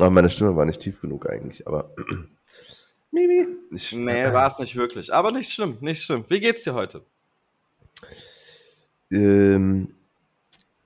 Oh, 0.00 0.10
meine 0.10 0.30
Stimme 0.30 0.54
war 0.56 0.64
nicht 0.64 0.80
tief 0.80 1.00
genug 1.00 1.28
eigentlich, 1.28 1.66
aber. 1.66 1.94
Mimi. 3.10 3.46
Ich, 3.70 3.92
nee, 3.92 4.32
war 4.32 4.46
es 4.46 4.58
nicht 4.58 4.76
wirklich. 4.76 5.12
Aber 5.12 5.32
nicht 5.32 5.50
schlimm, 5.50 5.78
nicht 5.80 6.02
schlimm. 6.02 6.24
Wie 6.28 6.40
geht's 6.40 6.64
dir 6.64 6.74
heute? 6.74 7.02
Ähm, 9.10 9.94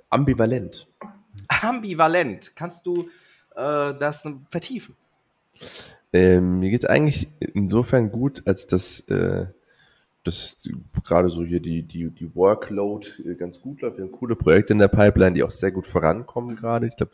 ambivalent. 0.09 0.87
Ambivalent. 1.49 2.55
Kannst 2.55 2.87
du 2.87 3.09
äh, 3.57 3.95
das 3.99 4.29
vertiefen? 4.51 4.95
Ähm, 6.13 6.61
mir 6.61 6.71
geht's 6.71 6.85
eigentlich 6.85 7.29
insofern 7.41 8.11
gut, 8.11 8.43
als 8.47 8.67
dass 8.67 9.01
äh, 9.09 9.47
das 10.25 10.69
gerade 11.05 11.31
so 11.31 11.45
hier 11.45 11.61
die, 11.61 11.83
die, 11.83 12.11
die 12.11 12.35
Workload 12.35 13.09
äh, 13.25 13.35
ganz 13.35 13.61
gut 13.61 13.81
läuft. 13.81 13.97
Wir 13.97 14.05
haben 14.05 14.13
coole 14.13 14.37
Projekte 14.37 14.73
in 14.73 14.79
der 14.79 14.89
Pipeline, 14.89 15.33
die 15.33 15.43
auch 15.43 15.51
sehr 15.51 15.73
gut 15.73 15.87
vorankommen 15.87 16.57
gerade. 16.57 16.89
Ich 16.89 16.97
glaube, 16.97 17.13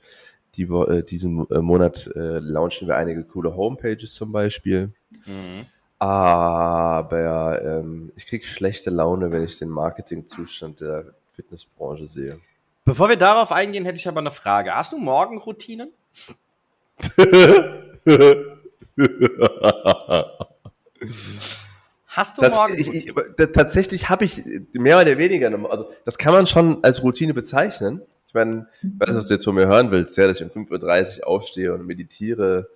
die, 0.56 0.65
äh, 0.65 1.02
diesen 1.02 1.48
äh, 1.51 1.59
Monat 1.59 2.10
äh, 2.15 2.38
launchen 2.38 2.88
wir 2.88 2.96
einige 2.96 3.24
coole 3.24 3.55
Homepages 3.55 4.15
zum 4.15 4.33
Beispiel. 4.33 4.92
Mhm. 5.27 5.66
Aber 5.98 7.63
ähm, 7.63 8.13
ich 8.16 8.26
kriege 8.26 8.45
schlechte 8.45 8.90
Laune, 8.90 9.32
wenn 9.32 9.45
ich 9.45 9.59
den 9.59 9.71
Marketingzustand 9.71 10.80
der 10.80 11.15
Fitnessbranche 11.32 12.07
sehe. 12.07 12.38
Bevor 12.85 13.09
wir 13.09 13.16
darauf 13.16 13.51
eingehen, 13.51 13.85
hätte 13.85 13.98
ich 13.98 14.07
aber 14.07 14.21
eine 14.21 14.30
Frage. 14.30 14.74
Hast 14.74 14.93
du 14.93 14.98
Morgenroutinen? 14.98 15.90
Hast 22.07 22.38
du 22.38 22.48
morgen? 22.48 22.74
Ich, 22.79 23.09
ich, 23.09 23.13
tatsächlich 23.52 24.09
habe 24.09 24.24
ich 24.24 24.43
mehr 24.73 25.01
oder 25.01 25.18
weniger, 25.18 25.52
also 25.70 25.91
das 26.04 26.16
kann 26.16 26.32
man 26.32 26.46
schon 26.46 26.82
als 26.82 27.02
Routine 27.02 27.35
bezeichnen. 27.35 28.01
Meine, 28.37 28.68
ich 28.82 28.90
weiß 28.98 29.09
nicht, 29.09 29.18
was 29.18 29.29
du 29.29 29.34
jetzt 29.34 29.45
von 29.45 29.54
mir 29.54 29.66
hören 29.66 29.90
willst, 29.90 30.16
ja, 30.16 30.26
dass 30.26 30.40
ich 30.40 30.45
um 30.45 30.66
5.30 30.66 31.20
Uhr 31.20 31.26
aufstehe 31.26 31.74
und 31.74 31.87
meditiere, 31.87 32.68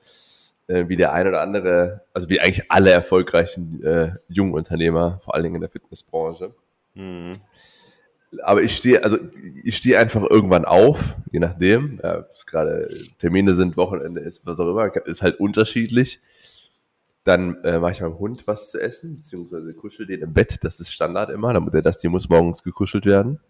äh, 0.66 0.88
wie 0.88 0.96
der 0.96 1.12
ein 1.12 1.28
oder 1.28 1.42
andere, 1.42 2.02
also 2.12 2.28
wie 2.28 2.40
eigentlich 2.40 2.70
alle 2.70 2.90
erfolgreichen 2.90 3.82
äh, 3.84 4.12
jungen 4.28 4.54
Unternehmer, 4.54 5.20
vor 5.22 5.34
allen 5.34 5.44
Dingen 5.44 5.56
in 5.56 5.60
der 5.60 5.70
Fitnessbranche. 5.70 6.54
Mhm. 6.94 7.32
Aber 8.42 8.62
ich 8.62 8.76
stehe, 8.76 9.02
also 9.02 9.18
ich 9.64 9.76
stehe 9.76 9.98
einfach 9.98 10.22
irgendwann 10.28 10.64
auf, 10.64 11.16
je 11.32 11.40
nachdem, 11.40 12.00
ja, 12.02 12.24
was 12.28 12.46
gerade 12.46 12.88
Termine 13.18 13.54
sind, 13.54 13.76
Wochenende 13.76 14.20
ist, 14.20 14.46
was 14.46 14.60
auch 14.60 14.68
immer, 14.68 14.94
ist 15.06 15.22
halt 15.22 15.40
unterschiedlich. 15.40 16.20
Dann 17.24 17.62
äh, 17.64 17.78
mache 17.78 17.92
ich 17.92 18.00
meinem 18.00 18.18
Hund 18.18 18.46
was 18.46 18.70
zu 18.70 18.80
essen, 18.80 19.16
beziehungsweise 19.16 19.74
kuschel 19.74 20.06
den 20.06 20.22
im 20.22 20.32
Bett. 20.32 20.58
Das 20.62 20.80
ist 20.80 20.92
Standard 20.92 21.30
immer. 21.30 21.52
Damit 21.52 21.74
er 21.74 21.82
das 21.82 21.98
Tier 21.98 22.08
muss 22.08 22.28
morgens 22.28 22.62
gekuschelt 22.62 23.04
werden. 23.04 23.40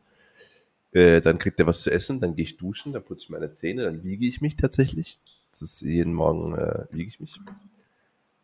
Äh, 0.92 1.20
dann 1.20 1.38
kriegt 1.38 1.60
er 1.60 1.66
was 1.66 1.82
zu 1.82 1.90
essen, 1.90 2.20
dann 2.20 2.34
gehe 2.34 2.44
ich 2.44 2.56
duschen, 2.56 2.92
dann 2.92 3.04
putze 3.04 3.24
ich 3.24 3.30
meine 3.30 3.52
Zähne, 3.52 3.84
dann 3.84 4.02
wiege 4.02 4.26
ich 4.26 4.40
mich 4.40 4.56
tatsächlich. 4.56 5.18
Das 5.52 5.62
ist 5.62 5.80
jeden 5.82 6.14
Morgen 6.14 6.56
äh, 6.56 6.86
wiege 6.90 7.08
ich 7.08 7.20
mich. 7.20 7.40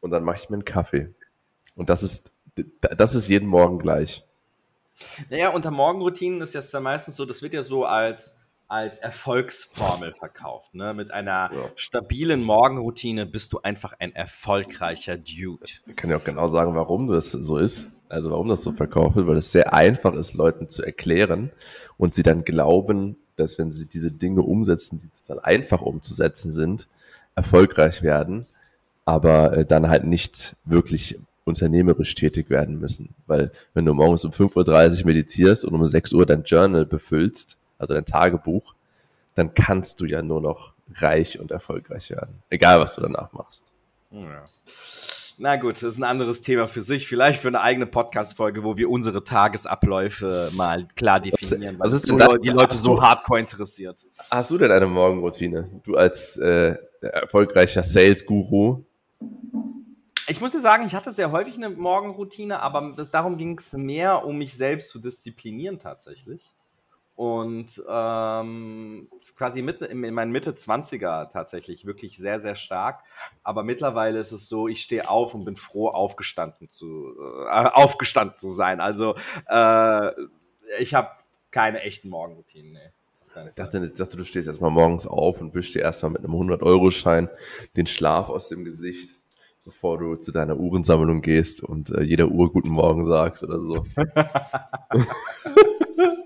Und 0.01 0.11
dann 0.11 0.23
mache 0.23 0.37
ich 0.37 0.51
mir 0.51 0.55
einen 0.55 0.65
Kaffee. 0.65 1.13
Und 1.75 1.91
das 1.91 2.03
ist, 2.03 2.33
das 2.81 3.15
ist 3.15 3.29
jeden 3.29 3.49
Morgen 3.49 3.79
gleich. 3.79 4.25
Naja, 5.29 5.51
unter 5.51 5.71
Morgenroutinen 5.71 6.41
ist 6.41 6.55
das 6.55 6.73
ja 6.73 6.81
meistens 6.81 7.17
so, 7.17 7.25
das 7.25 7.43
wird 7.43 7.53
ja 7.53 7.63
so 7.63 7.85
als 7.85 8.37
als 8.69 8.99
Erfolgsformel 8.99 10.15
verkauft. 10.15 10.75
Ne? 10.75 10.93
Mit 10.93 11.13
einer 11.13 11.51
ja. 11.53 11.71
stabilen 11.77 12.43
Morgenroutine 12.43 13.27
bist 13.27 13.53
du 13.53 13.61
einfach 13.61 13.95
ein 13.99 14.15
erfolgreicher 14.15 15.17
Dude. 15.17 15.65
Ich 15.65 15.97
kann 15.97 16.11
ja 16.11 16.17
auch 16.17 16.25
genau 16.25 16.49
sagen, 16.49 16.75
warum 16.75 17.07
das 17.07 17.31
so 17.31 17.59
ist. 17.59 17.89
Also 18.09 18.31
warum 18.31 18.49
das 18.49 18.63
so 18.63 18.73
verkauft 18.73 19.17
wird, 19.17 19.27
weil 19.27 19.37
es 19.37 19.53
sehr 19.53 19.75
einfach 19.75 20.15
ist, 20.15 20.35
Leuten 20.35 20.69
zu 20.69 20.83
erklären 20.83 21.51
und 21.97 22.15
sie 22.15 22.23
dann 22.23 22.45
glauben, 22.45 23.17
dass 23.37 23.59
wenn 23.59 23.73
sie 23.73 23.87
diese 23.87 24.11
Dinge 24.11 24.43
umsetzen, 24.43 24.99
die 24.99 25.09
total 25.09 25.41
einfach 25.43 25.83
umzusetzen 25.83 26.53
sind, 26.53 26.89
erfolgreich 27.35 28.03
werden, 28.03 28.47
aber 29.05 29.57
äh, 29.57 29.65
dann 29.65 29.89
halt 29.89 30.05
nicht 30.05 30.57
wirklich 30.65 31.19
unternehmerisch 31.45 32.15
tätig 32.15 32.51
werden 32.51 32.79
müssen. 32.81 33.15
Weil 33.27 33.53
wenn 33.73 33.85
du 33.85 33.95
morgens 33.95 34.25
um 34.25 34.33
5.30 34.33 35.01
Uhr 35.01 35.07
meditierst 35.07 35.65
und 35.65 35.75
um 35.75 35.87
6 35.87 36.13
Uhr 36.13 36.27
dein 36.27 36.43
Journal 36.43 36.85
befüllst, 36.85 37.57
also 37.79 37.95
dein 37.95 38.05
Tagebuch, 38.05 38.75
dann 39.35 39.55
kannst 39.55 40.01
du 40.01 40.07
ja 40.07 40.23
nur 40.23 40.41
noch 40.41 40.73
reich 40.95 41.39
und 41.39 41.51
erfolgreich 41.51 42.11
werden. 42.11 42.43
Egal, 42.51 42.81
was 42.81 42.97
du 42.97 43.03
danach 43.03 43.33
machst. 43.33 43.73
Ja. 44.11 44.45
Na 45.39 45.57
gut, 45.57 45.77
das 45.77 45.83
ist 45.83 45.99
ein 45.99 46.05
anderes 46.05 46.41
Thema 46.41 46.67
für 46.67 46.81
sich. 46.81 47.07
Vielleicht 47.07 47.43
für 47.43 47.49
eine 47.49 47.61
eigene 47.61 47.85
Podcast-Folge, 47.85 48.65
wo 48.65 48.79
wir 48.79 48.89
unsere 48.89 49.23
Tagesabläufe 49.23 50.51
mal 50.55 50.89
klar 50.97 51.21
definieren, 51.21 51.79
was, 51.79 51.93
was 51.93 52.03
ist 52.03 52.09
denn 52.09 52.41
die 52.41 52.49
Leute 52.49 52.75
so 52.75 53.03
hardcore 53.03 53.41
interessiert. 53.41 54.07
Hast 54.31 54.51
du 54.51 54.57
denn 54.57 54.73
eine 54.73 54.87
Morgenroutine? 54.87 55.83
Du 55.85 55.97
als 55.97 56.39
äh, 56.39 56.77
erfolgreicher 57.03 57.83
Sales-Guru? 57.83 58.85
Ich 60.27 60.41
muss 60.41 60.53
dir 60.53 60.61
sagen, 60.61 60.87
ich 60.87 60.95
hatte 60.95 61.13
sehr 61.13 61.31
häufig 61.31 61.57
eine 61.57 61.69
Morgenroutine, 61.69 62.61
aber 62.61 62.95
darum 63.13 63.37
ging 63.37 63.59
es 63.59 63.75
mehr, 63.75 64.25
um 64.25 64.39
mich 64.39 64.55
selbst 64.55 64.89
zu 64.89 64.99
disziplinieren 64.99 65.79
tatsächlich 65.79 66.55
und 67.17 67.83
ähm, 67.89 69.09
quasi 69.37 69.63
mitten 69.63 69.85
in, 69.85 70.05
in 70.05 70.13
meinen 70.13 70.33
Mitte 70.33 70.53
20er 70.53 71.31
tatsächlich 71.31 71.87
wirklich 71.87 72.19
sehr, 72.19 72.41
sehr 72.41 72.55
stark. 72.55 73.03
Aber 73.43 73.63
mittlerweile 73.63 74.19
ist 74.19 74.33
es 74.33 74.51
so, 74.51 74.69
ich 74.69 74.83
stehe 74.83 75.09
auf 75.09 75.35
und 75.35 75.47
bin 75.47 75.57
froh, 75.57 75.89
aufgestanden 75.89 76.71
zu, 76.71 77.15
äh, 77.49 77.49
aufgestanden 77.49 78.39
zu 78.39 78.51
sein. 78.51 78.81
Also 78.81 79.17
äh, 79.49 80.11
ich 80.79 80.95
habe 80.95 81.09
keine 81.51 81.81
echten 81.81 82.11
Morgenroutinen. 82.11 82.75
Nee. 82.75 83.49
Ich 83.49 83.55
dachte, 83.55 83.85
ich 83.85 83.93
dachte, 83.93 84.17
du 84.17 84.25
stehst 84.25 84.49
erstmal 84.49 84.71
morgens 84.71 85.07
auf 85.07 85.41
und 85.41 85.55
wischst 85.55 85.75
dir 85.75 85.83
erstmal 85.83 86.13
mit 86.13 86.25
einem 86.25 86.35
100-Euro-Schein 86.35 87.29
den 87.77 87.87
Schlaf 87.87 88.31
aus 88.31 88.49
dem 88.49 88.65
Gesicht, 88.65 89.11
bevor 89.65 89.99
du 89.99 90.17
zu 90.17 90.33
deiner 90.33 90.57
Uhrensammlung 90.57 91.23
gehst 91.23 91.63
und 91.63 91.91
äh, 91.91 92.03
jeder 92.03 92.29
Uhr 92.29 92.51
Guten 92.51 92.71
Morgen 92.71 93.07
sagst 93.07 93.43
oder 93.43 93.61
so. 93.61 93.85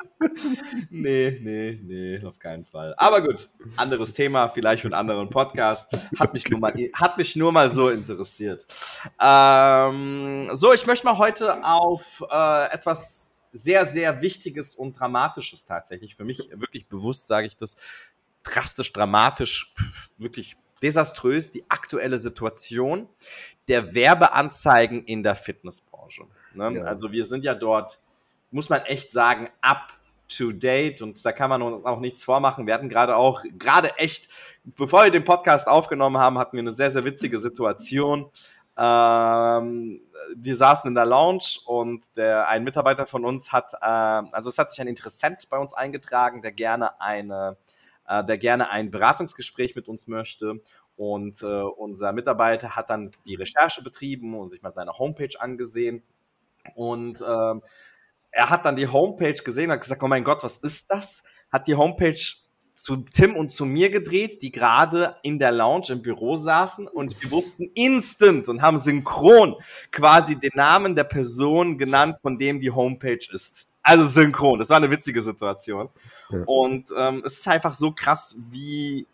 nee, 0.91 1.39
nee, 1.43 1.81
nee, 1.83 2.25
auf 2.25 2.39
keinen 2.39 2.65
Fall. 2.65 2.95
Aber 2.97 3.23
gut, 3.23 3.49
anderes 3.77 4.13
Thema, 4.13 4.49
vielleicht 4.49 4.83
für 4.83 4.89
einen 4.89 4.95
anderen 4.95 5.31
Podcast. 5.31 5.93
Hat 6.19 6.35
mich 6.35 6.49
nur 6.49 6.61
mal, 6.61 6.75
hat 6.93 7.17
mich 7.19 7.37
nur 7.37 7.53
mal 7.53 7.71
so 7.71 7.89
interessiert. 7.89 8.67
Ähm, 9.21 10.49
so, 10.53 10.73
ich 10.73 10.87
möchte 10.87 11.07
mal 11.07 11.19
heute 11.19 11.65
auf 11.65 12.25
äh, 12.31 12.73
etwas 12.73 13.33
sehr, 13.53 13.87
sehr 13.87 14.21
Wichtiges 14.21 14.75
und 14.75 14.99
Dramatisches 14.99 15.65
tatsächlich. 15.65 16.15
Für 16.15 16.25
mich 16.25 16.51
wirklich 16.55 16.87
bewusst 16.87 17.27
sage 17.27 17.47
ich 17.47 17.57
das 17.57 17.77
drastisch, 18.43 18.93
dramatisch, 18.93 19.75
wirklich 20.19 20.57
desaströs, 20.83 21.51
die 21.51 21.65
aktuelle 21.69 22.19
Situation 22.19 23.09
der 23.69 23.95
Werbeanzeigen 23.95 25.05
in 25.05 25.23
der 25.23 25.35
Fitnessbranche. 25.35 26.25
Ne? 26.55 26.79
Ja. 26.79 26.85
Also 26.85 27.13
wir 27.13 27.25
sind 27.25 27.45
ja 27.45 27.55
dort, 27.55 28.01
muss 28.51 28.69
man 28.69 28.83
echt 28.83 29.13
sagen, 29.13 29.49
ab 29.61 30.00
to 30.31 30.53
date 30.53 31.03
und 31.03 31.25
da 31.25 31.33
kann 31.33 31.51
man 31.51 31.63
uns 31.63 31.85
auch 31.85 32.01
nichts 32.01 32.25
vormachen. 32.25 32.67
Wir 32.67 32.75
hatten 32.75 32.89
gerade 32.89 33.17
auch, 33.17 33.43
gerade 33.59 33.97
echt, 33.99 34.29
bevor 34.65 35.05
wir 35.05 35.11
den 35.11 35.25
Podcast 35.25 35.69
aufgenommen 35.69 36.19
haben, 36.19 36.39
hatten 36.39 36.57
wir 36.57 36.63
eine 36.63 36.73
sehr, 36.73 36.91
sehr 36.91 37.05
witzige 37.05 37.39
Situation. 37.39 38.31
Ähm, 38.77 40.01
wir 40.37 40.57
saßen 40.57 40.89
in 40.89 40.95
der 40.95 41.07
Lounge 41.07 41.59
und 41.67 42.17
der, 42.17 42.49
ein 42.49 42.65
Mitarbeiter 42.65 43.07
von 43.07 43.25
uns 43.25 43.53
hat, 43.53 43.75
äh, 43.75 43.87
also 43.87 44.49
es 44.49 44.59
hat 44.59 44.71
sich 44.71 44.81
ein 44.81 44.89
Interessent 44.89 45.49
bei 45.51 45.59
uns 45.59 45.75
eingetragen, 45.75 46.43
der 46.43 46.53
gerne 46.53 47.01
eine, 47.01 47.57
äh, 48.07 48.25
der 48.25 48.39
gerne 48.39 48.71
ein 48.71 48.91
Beratungsgespräch 48.91 49.75
mit 49.75 49.89
uns 49.89 50.07
möchte. 50.07 50.61
Und 50.97 51.43
äh, 51.43 51.47
unser 51.47 52.13
Mitarbeiter 52.13 52.77
hat 52.77 52.91
dann 52.91 53.11
die 53.25 53.35
Recherche 53.35 53.83
betrieben 53.83 54.39
und 54.39 54.51
sich 54.51 54.63
mal 54.63 54.73
seine 54.73 54.99
Homepage 54.99 55.39
angesehen. 55.39 56.03
Und 56.75 57.25
ähm, 57.27 57.63
er 58.31 58.51
hat 58.51 58.65
dann 58.65 58.77
die 58.77 58.89
Homepage 58.89 59.35
gesehen, 59.35 59.71
hat 59.71 59.81
gesagt, 59.81 60.03
oh 60.03 60.09
mein 60.09 60.25
Gott, 60.25 60.43
was 60.43 60.59
ist 60.59 60.91
das? 60.91 61.25
Hat 61.53 61.67
die 61.67 61.75
Homepage 61.75 62.19
zu 62.75 62.97
Tim 62.97 63.37
und 63.37 63.51
zu 63.51 63.67
mir 63.67 63.91
gedreht, 63.91 64.41
die 64.43 64.51
gerade 64.51 65.17
in 65.23 65.39
der 65.39 65.53
Lounge 65.53 65.87
im 65.91 66.03
Büro 66.03 66.37
saßen 66.37 66.89
und 66.89 67.21
wir 67.23 67.31
wussten 67.31 67.71
instant 67.75 68.49
und 68.49 68.63
haben 68.63 68.79
synchron 68.79 69.57
quasi 69.91 70.37
den 70.37 70.53
Namen 70.55 70.97
der 70.97 71.05
Person 71.05 71.77
genannt, 71.77 72.19
von 72.23 72.39
dem 72.39 72.61
die 72.61 72.71
Homepage 72.71 73.27
ist. 73.33 73.69
Also 73.83 74.05
synchron. 74.05 74.59
Das 74.59 74.71
war 74.71 74.79
eine 74.79 74.91
witzige 74.91 75.21
Situation. 75.21 75.91
Ja. 76.31 76.43
Und 76.47 76.91
ähm, 76.97 77.23
es 77.25 77.39
ist 77.41 77.49
einfach 77.49 77.73
so 77.75 77.93
krass, 77.93 78.37
wie 78.51 79.07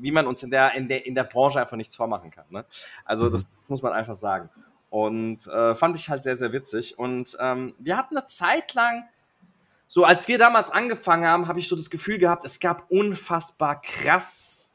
wie 0.00 0.12
man 0.12 0.26
uns 0.26 0.42
in 0.42 0.50
der, 0.50 0.74
in 0.74 0.88
der, 0.88 1.04
in 1.06 1.14
der 1.14 1.24
Branche 1.24 1.60
einfach 1.60 1.76
nichts 1.76 1.96
vormachen 1.96 2.30
kann. 2.30 2.44
Ne? 2.50 2.64
Also 3.04 3.26
Mhm. 3.26 3.30
das, 3.32 3.52
das 3.52 3.68
muss 3.68 3.82
man 3.82 3.92
einfach 3.92 4.16
sagen. 4.16 4.48
Und 4.90 5.46
äh, 5.46 5.74
fand 5.74 5.96
ich 5.96 6.08
halt 6.08 6.22
sehr, 6.22 6.36
sehr 6.36 6.52
witzig. 6.52 6.98
Und 6.98 7.36
ähm, 7.40 7.74
wir 7.78 7.96
hatten 7.96 8.16
eine 8.16 8.26
Zeit 8.26 8.74
lang, 8.74 9.04
so 9.86 10.04
als 10.04 10.28
wir 10.28 10.38
damals 10.38 10.70
angefangen 10.70 11.26
haben, 11.26 11.48
habe 11.48 11.58
ich 11.58 11.68
so 11.68 11.76
das 11.76 11.90
Gefühl 11.90 12.18
gehabt, 12.18 12.44
es 12.44 12.60
gab 12.60 12.90
unfassbar 12.90 13.80
krass 13.80 14.74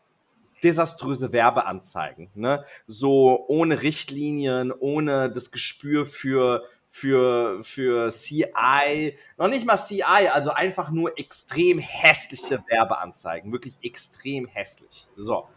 desaströse 0.64 1.34
Werbeanzeigen. 1.34 2.30
Ne? 2.36 2.64
So 2.88 3.46
ohne 3.48 3.82
Richtlinien, 3.82 4.72
ohne 4.72 5.30
das 5.30 5.52
Gespür 5.52 6.06
für 6.06 6.64
für, 6.96 7.64
für 7.64 8.12
CI, 8.12 9.18
noch 9.40 9.48
nicht 9.48 9.66
mal 9.66 9.78
CI, 9.78 10.30
also 10.32 10.52
einfach 10.52 10.92
nur 10.92 11.18
extrem 11.18 11.80
hässliche 11.80 12.64
Werbeanzeigen, 12.68 13.52
wirklich 13.52 13.80
extrem 13.82 14.46
hässlich. 14.46 15.08
So. 15.16 15.48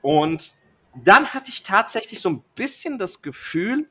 Und 0.00 0.54
dann 0.94 1.26
hatte 1.28 1.50
ich 1.50 1.62
tatsächlich 1.62 2.20
so 2.20 2.30
ein 2.30 2.44
bisschen 2.54 2.98
das 2.98 3.22
Gefühl, 3.22 3.88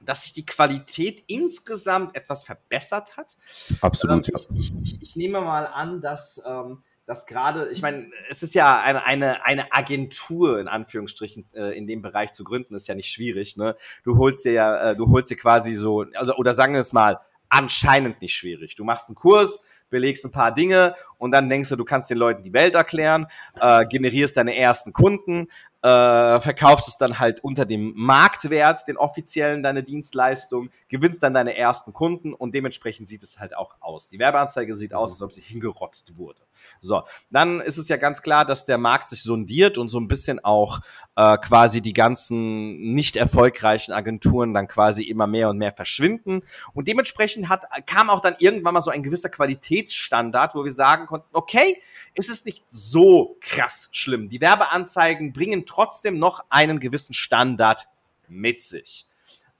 dass 0.00 0.22
sich 0.22 0.32
die 0.32 0.46
Qualität 0.46 1.24
insgesamt 1.26 2.14
etwas 2.16 2.44
verbessert 2.44 3.16
hat. 3.16 3.36
Absolut, 3.80 4.28
Ähm, 4.28 4.34
ja. 4.34 4.56
ich, 4.56 4.72
ich, 4.82 5.02
ich 5.02 5.16
nehme 5.16 5.40
mal 5.40 5.66
an, 5.66 6.00
dass, 6.00 6.42
ähm, 6.46 6.82
dass 7.06 7.26
gerade, 7.26 7.70
ich 7.70 7.82
meine, 7.82 8.10
es 8.28 8.42
ist 8.42 8.54
ja 8.54 8.80
eine, 8.80 9.04
eine, 9.04 9.44
eine 9.44 9.72
Agentur 9.72 10.60
in 10.60 10.68
Anführungsstrichen 10.68 11.46
äh, 11.54 11.76
in 11.76 11.86
dem 11.86 12.02
Bereich 12.02 12.32
zu 12.32 12.44
gründen, 12.44 12.74
ist 12.74 12.86
ja 12.86 12.94
nicht 12.94 13.10
schwierig. 13.10 13.56
Ne? 13.56 13.76
Du 14.04 14.18
holst 14.18 14.44
dir 14.44 14.52
ja, 14.52 14.90
äh, 14.90 14.96
du 14.96 15.10
holst 15.10 15.30
dir 15.30 15.36
quasi 15.36 15.74
so, 15.74 16.04
also, 16.14 16.34
oder 16.36 16.52
sagen 16.52 16.74
wir 16.74 16.80
es 16.80 16.92
mal, 16.92 17.20
anscheinend 17.48 18.20
nicht 18.20 18.34
schwierig. 18.34 18.74
Du 18.74 18.84
machst 18.84 19.08
einen 19.08 19.14
Kurs, 19.14 19.62
belegst 19.90 20.24
ein 20.24 20.32
paar 20.32 20.52
Dinge 20.52 20.96
und 21.18 21.30
dann 21.30 21.48
denkst 21.48 21.68
du, 21.68 21.76
du 21.76 21.84
kannst 21.84 22.10
den 22.10 22.18
Leuten 22.18 22.42
die 22.42 22.52
Welt 22.52 22.74
erklären, 22.74 23.26
äh, 23.60 23.86
generierst 23.86 24.36
deine 24.36 24.56
ersten 24.56 24.92
Kunden, 24.92 25.48
äh, 25.84 26.40
verkaufst 26.40 26.88
es 26.88 26.96
dann 26.96 27.18
halt 27.18 27.44
unter 27.44 27.66
dem 27.66 27.92
Marktwert, 27.94 28.88
den 28.88 28.96
offiziellen, 28.96 29.62
deine 29.62 29.82
Dienstleistung, 29.82 30.70
gewinnst 30.88 31.22
dann 31.22 31.34
deine 31.34 31.58
ersten 31.58 31.92
Kunden 31.92 32.32
und 32.32 32.54
dementsprechend 32.54 33.06
sieht 33.06 33.22
es 33.22 33.38
halt 33.38 33.54
auch 33.54 33.74
aus. 33.80 34.08
Die 34.08 34.18
Werbeanzeige 34.18 34.74
sieht 34.74 34.94
aus, 34.94 35.12
als 35.12 35.20
ob 35.20 35.32
sie 35.32 35.42
hingerotzt 35.42 36.16
wurde. 36.16 36.40
So, 36.80 37.02
dann 37.30 37.60
ist 37.60 37.76
es 37.76 37.88
ja 37.88 37.98
ganz 37.98 38.22
klar, 38.22 38.46
dass 38.46 38.64
der 38.64 38.78
Markt 38.78 39.10
sich 39.10 39.22
sondiert 39.22 39.76
und 39.76 39.90
so 39.90 40.00
ein 40.00 40.08
bisschen 40.08 40.42
auch 40.42 40.80
äh, 41.16 41.36
quasi 41.36 41.82
die 41.82 41.92
ganzen 41.92 42.94
nicht 42.94 43.16
erfolgreichen 43.16 43.92
Agenturen 43.92 44.54
dann 44.54 44.68
quasi 44.68 45.02
immer 45.02 45.26
mehr 45.26 45.50
und 45.50 45.58
mehr 45.58 45.72
verschwinden. 45.72 46.44
Und 46.72 46.88
dementsprechend 46.88 47.50
hat, 47.50 47.66
kam 47.84 48.08
auch 48.08 48.20
dann 48.20 48.36
irgendwann 48.38 48.72
mal 48.72 48.80
so 48.80 48.90
ein 48.90 49.02
gewisser 49.02 49.28
Qualitätsstandard, 49.28 50.54
wo 50.54 50.64
wir 50.64 50.72
sagen 50.72 51.06
konnten, 51.06 51.28
okay, 51.34 51.82
es 52.14 52.28
ist 52.28 52.46
nicht 52.46 52.64
so 52.68 53.36
krass 53.40 53.88
schlimm. 53.92 54.28
Die 54.28 54.40
Werbeanzeigen 54.40 55.32
bringen 55.32 55.66
trotzdem 55.66 56.18
noch 56.18 56.44
einen 56.48 56.80
gewissen 56.80 57.14
Standard 57.14 57.88
mit 58.28 58.62
sich. 58.62 59.06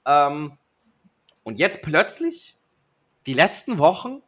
Ähm, 0.05 0.57
und 1.43 1.59
jetzt 1.59 1.81
plötzlich, 1.81 2.57
die 3.25 3.33
letzten 3.33 3.77
Wochen, 3.77 4.21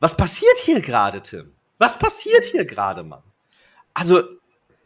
was 0.00 0.16
passiert 0.16 0.56
hier 0.64 0.80
gerade, 0.80 1.22
Tim? 1.22 1.52
Was 1.78 1.98
passiert 1.98 2.44
hier 2.44 2.64
gerade, 2.64 3.02
Mann? 3.02 3.22
Also, 3.94 4.22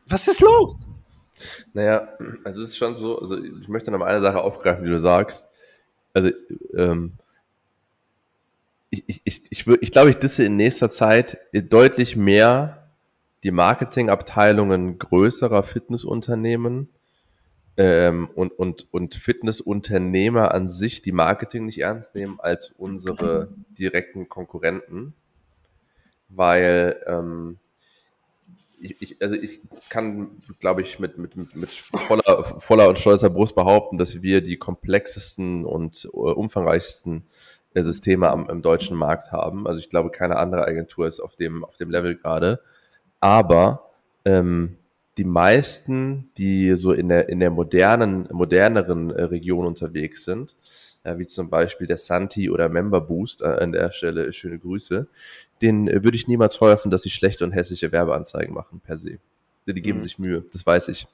was 0.06 0.28
ist 0.28 0.40
los? 0.40 0.76
Naja, 1.72 2.08
also 2.44 2.62
es 2.62 2.70
ist 2.70 2.76
schon 2.78 2.96
so, 2.96 3.18
also 3.18 3.36
ich 3.42 3.68
möchte 3.68 3.90
noch 3.90 3.98
mal 3.98 4.06
eine 4.06 4.20
Sache 4.20 4.40
aufgreifen, 4.40 4.84
die 4.84 4.90
du 4.90 4.98
sagst. 4.98 5.46
Also, 6.12 6.30
ähm, 6.74 7.12
ich, 8.90 9.04
ich, 9.06 9.22
ich, 9.24 9.42
ich, 9.50 9.66
ich 9.66 9.92
glaube, 9.92 10.10
ich 10.10 10.16
disse 10.16 10.44
in 10.44 10.56
nächster 10.56 10.90
Zeit 10.90 11.38
deutlich 11.52 12.16
mehr 12.16 12.92
die 13.42 13.50
Marketingabteilungen 13.50 14.98
größerer 14.98 15.62
Fitnessunternehmen 15.62 16.88
ähm, 17.76 18.28
und, 18.34 18.52
und, 18.52 18.86
und 18.92 19.14
Fitnessunternehmer 19.14 20.52
an 20.52 20.68
sich, 20.68 21.02
die 21.02 21.12
Marketing 21.12 21.66
nicht 21.66 21.80
ernst 21.80 22.14
nehmen, 22.14 22.40
als 22.40 22.72
unsere 22.76 23.52
direkten 23.70 24.28
Konkurrenten. 24.28 25.14
Weil 26.28 27.00
ähm, 27.06 27.58
ich, 28.80 29.00
ich, 29.00 29.22
also 29.22 29.34
ich 29.34 29.60
kann, 29.88 30.30
glaube 30.58 30.82
ich, 30.82 30.98
mit, 30.98 31.18
mit, 31.18 31.36
mit, 31.54 31.70
voller, 31.70 32.60
voller 32.60 32.88
und 32.88 32.98
stolzer 32.98 33.30
Brust 33.30 33.54
behaupten, 33.54 33.98
dass 33.98 34.22
wir 34.22 34.40
die 34.40 34.56
komplexesten 34.56 35.64
und 35.64 36.04
äh, 36.04 36.16
umfangreichsten 36.16 37.24
Systeme 37.84 38.30
am, 38.30 38.48
im 38.48 38.62
deutschen 38.62 38.96
Markt 38.96 39.32
haben. 39.32 39.66
Also 39.66 39.80
ich 39.80 39.90
glaube, 39.90 40.10
keine 40.10 40.36
andere 40.36 40.66
Agentur 40.66 41.06
ist 41.06 41.20
auf 41.20 41.36
dem, 41.36 41.64
auf 41.64 41.76
dem 41.76 41.90
Level 41.90 42.16
gerade. 42.16 42.60
Aber 43.20 43.90
ähm, 44.24 44.76
die 45.18 45.24
meisten, 45.24 46.30
die 46.36 46.74
so 46.74 46.92
in 46.92 47.08
der, 47.08 47.28
in 47.28 47.40
der 47.40 47.50
modernen, 47.50 48.28
moderneren 48.32 49.10
äh, 49.10 49.22
Region 49.24 49.66
unterwegs 49.66 50.24
sind, 50.24 50.54
äh, 51.04 51.16
wie 51.18 51.26
zum 51.26 51.48
Beispiel 51.48 51.86
der 51.86 51.98
Santi 51.98 52.50
oder 52.50 52.68
Member 52.68 53.00
Boost, 53.00 53.42
äh, 53.42 53.46
an 53.46 53.72
der 53.72 53.92
Stelle 53.92 54.32
schöne 54.32 54.58
Grüße, 54.58 55.06
den 55.62 55.88
äh, 55.88 56.04
würde 56.04 56.16
ich 56.16 56.28
niemals 56.28 56.56
vorwerfen, 56.56 56.90
dass 56.90 57.02
sie 57.02 57.10
schlechte 57.10 57.44
und 57.44 57.52
hässliche 57.52 57.92
Werbeanzeigen 57.92 58.54
machen 58.54 58.80
per 58.80 58.96
se. 58.96 59.18
Die 59.66 59.82
geben 59.82 59.98
Mhm. 59.98 60.02
sich 60.02 60.18
Mühe, 60.18 60.44
das 60.52 60.64
weiß 60.66 60.88
ich. 60.88 61.06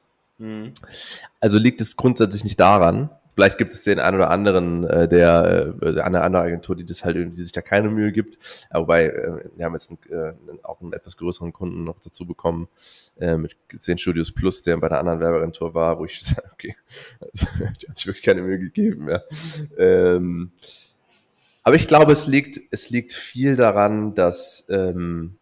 Also 1.41 1.59
liegt 1.59 1.81
es 1.81 1.97
grundsätzlich 1.97 2.43
nicht 2.43 2.59
daran. 2.59 3.11
Vielleicht 3.35 3.59
gibt 3.59 3.73
es 3.73 3.83
den 3.83 3.99
einen 3.99 4.17
oder 4.17 4.31
anderen, 4.31 4.85
äh, 4.85 5.09
der, 5.09 5.75
äh, 5.81 6.01
eine 6.01 6.23
andere 6.23 6.43
Agentur, 6.43 6.77
die 6.77 6.85
das 6.85 7.05
halt 7.05 7.17
irgendwie, 7.17 7.37
die 7.37 7.43
sich 7.43 7.53
da 7.53 7.63
keine 7.63 7.89
Mühe 7.89 8.13
gibt. 8.13 8.39
Ja, 8.73 8.81
Wobei, 8.81 9.07
äh, 9.07 9.45
wir 9.57 9.65
haben 9.65 9.73
jetzt 9.73 9.91
einen, 9.91 9.99
äh, 10.13 10.35
auch 10.63 10.81
einen 10.81 10.93
etwas 10.93 11.17
größeren 11.17 11.53
Kunden 11.53 11.85
noch 11.85 11.99
dazu 12.01 12.27
bekommen, 12.27 12.69
äh, 13.19 13.37
mit 13.37 13.57
10 13.79 13.99
Studios 13.99 14.33
Plus, 14.33 14.63
der 14.63 14.77
bei 14.77 14.89
einer 14.89 14.99
anderen 14.99 15.21
Werbeagentur 15.21 15.75
war, 15.75 15.99
wo 15.99 16.05
ich 16.05 16.21
sage, 16.25 16.49
okay, 16.53 16.77
also, 17.21 17.47
die 17.83 17.89
hat 17.89 17.97
sich 17.97 18.07
wirklich 18.07 18.25
keine 18.25 18.43
Mühe 18.43 18.59
gegeben, 18.59 19.09
ja. 19.09 19.23
Ähm, 19.79 20.53
aber 21.63 21.77
ich 21.77 21.87
glaube, 21.87 22.13
es 22.13 22.27
liegt, 22.27 22.61
es 22.71 22.91
liegt 22.91 23.13
viel 23.13 23.57
daran, 23.57 24.15
dass, 24.15 24.67
ähm, 24.69 25.39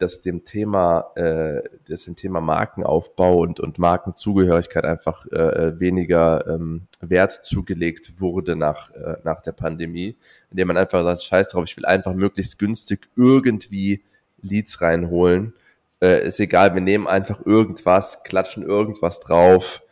dass 0.00 0.22
dem 0.22 0.44
Thema, 0.44 1.12
äh, 1.14 1.62
dass 1.86 2.04
dem 2.04 2.16
Thema 2.16 2.40
Markenaufbau 2.40 3.38
und, 3.40 3.60
und 3.60 3.78
Markenzugehörigkeit 3.78 4.84
einfach 4.84 5.26
äh, 5.26 5.78
weniger 5.78 6.46
ähm, 6.46 6.86
Wert 7.00 7.32
zugelegt 7.32 8.18
wurde 8.18 8.56
nach, 8.56 8.90
äh, 8.92 9.16
nach 9.24 9.42
der 9.42 9.52
Pandemie, 9.52 10.16
indem 10.50 10.68
man 10.68 10.78
einfach 10.78 11.04
sagt, 11.04 11.22
scheiß 11.22 11.48
drauf, 11.48 11.64
ich 11.66 11.76
will 11.76 11.84
einfach 11.84 12.14
möglichst 12.14 12.58
günstig 12.58 13.08
irgendwie 13.14 14.02
Leads 14.40 14.80
reinholen. 14.80 15.52
Äh, 16.00 16.26
ist 16.26 16.40
egal, 16.40 16.72
wir 16.72 16.80
nehmen 16.80 17.06
einfach 17.06 17.44
irgendwas, 17.44 18.22
klatschen 18.22 18.62
irgendwas 18.62 19.20
drauf, 19.20 19.82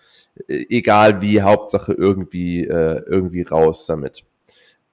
äh, 0.49 0.65
egal 0.71 1.21
wie, 1.21 1.43
Hauptsache 1.43 1.93
irgendwie, 1.93 2.65
äh, 2.65 3.03
irgendwie 3.07 3.43
raus 3.43 3.85
damit. 3.85 4.25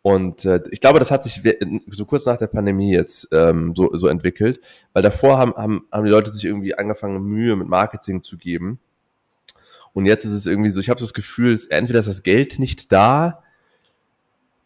Und 0.05 0.45
äh, 0.45 0.61
ich 0.69 0.81
glaube, 0.81 0.99
das 0.99 1.09
hat 1.09 1.23
sich 1.23 1.41
so 1.89 2.05
kurz 2.05 2.27
nach 2.27 2.37
der 2.37 2.45
Pandemie 2.45 2.93
jetzt 2.93 3.27
ähm, 3.31 3.73
so, 3.75 3.89
so 3.97 4.05
entwickelt, 4.05 4.59
weil 4.93 5.01
davor 5.01 5.39
haben, 5.39 5.55
haben, 5.55 5.87
haben 5.91 6.05
die 6.05 6.11
Leute 6.11 6.31
sich 6.31 6.45
irgendwie 6.45 6.75
angefangen, 6.75 7.23
Mühe 7.23 7.55
mit 7.55 7.67
Marketing 7.67 8.21
zu 8.21 8.37
geben. 8.37 8.79
Und 9.93 10.05
jetzt 10.05 10.23
ist 10.23 10.33
es 10.33 10.45
irgendwie 10.45 10.69
so, 10.69 10.79
ich 10.79 10.91
habe 10.91 10.99
das 10.99 11.15
Gefühl, 11.15 11.59
entweder 11.71 11.97
ist 11.97 12.07
das 12.07 12.21
Geld 12.21 12.59
nicht 12.59 12.91
da 12.91 13.41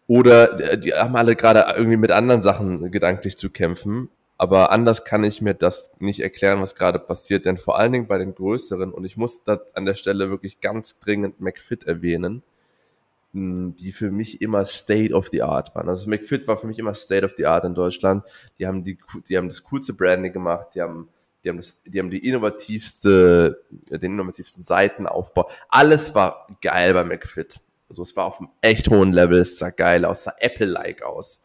oder 0.08 0.60
äh, 0.60 0.78
die 0.78 0.92
haben 0.92 1.16
alle 1.16 1.38
gerade 1.38 1.74
irgendwie 1.74 1.96
mit 1.96 2.12
anderen 2.12 2.42
Sachen 2.42 2.92
gedanklich 2.92 3.38
zu 3.38 3.50
kämpfen. 3.50 4.10
Aber 4.38 4.74
anders 4.74 5.06
kann 5.06 5.24
ich 5.24 5.42
mir 5.42 5.54
das 5.54 5.92
nicht 6.00 6.20
erklären, 6.20 6.60
was 6.60 6.76
gerade 6.76 7.00
passiert. 7.00 7.46
Denn 7.46 7.56
vor 7.56 7.80
allen 7.80 7.94
Dingen 7.94 8.08
bei 8.08 8.18
den 8.18 8.36
größeren, 8.36 8.92
und 8.92 9.06
ich 9.06 9.16
muss 9.16 9.46
da 9.46 9.62
an 9.74 9.86
der 9.86 9.96
Stelle 9.96 10.30
wirklich 10.30 10.60
ganz 10.60 11.00
dringend 11.00 11.40
McFit 11.40 11.86
erwähnen, 11.86 12.44
die 13.32 13.92
für 13.92 14.10
mich 14.10 14.42
immer 14.42 14.66
State 14.66 15.14
of 15.14 15.30
the 15.32 15.44
Art 15.44 15.76
waren. 15.76 15.88
Also 15.88 16.10
McFit 16.10 16.48
war 16.48 16.58
für 16.58 16.68
mich 16.68 16.80
immer 16.80 16.96
State 16.96 17.26
of 17.26 17.34
the 17.38 17.46
Art 17.46 17.64
in 17.64 17.76
Deutschland. 17.76 18.24
Die 18.58 18.66
haben 18.66 18.84
die, 18.84 18.98
die 19.28 19.38
haben 19.38 19.48
das 19.48 19.64
coolste 19.64 19.94
Branding 19.94 20.34
gemacht, 20.34 20.70
die 20.74 20.82
haben, 20.82 21.10
die 21.44 21.50
haben 21.50 21.58
das, 21.58 21.84
die 21.84 22.00
haben 22.00 22.10
die 22.10 22.28
innovativste, 22.28 23.62
den 23.92 24.14
innovativsten 24.14 24.64
Seitenaufbau. 24.64 25.50
Alles 25.70 26.16
war 26.16 26.48
geil 26.62 26.94
bei 26.94 27.04
McFit. 27.04 27.60
Also 27.88 28.04
es 28.04 28.16
war 28.16 28.26
auf 28.26 28.40
einem 28.40 28.50
echt 28.62 28.90
hohen 28.90 29.14
Level, 29.14 29.40
es 29.40 29.58
sah 29.58 29.70
geil 29.70 30.06
aus, 30.06 30.24
sah 30.24 30.34
Apple-like 30.40 31.04
aus. 31.04 31.42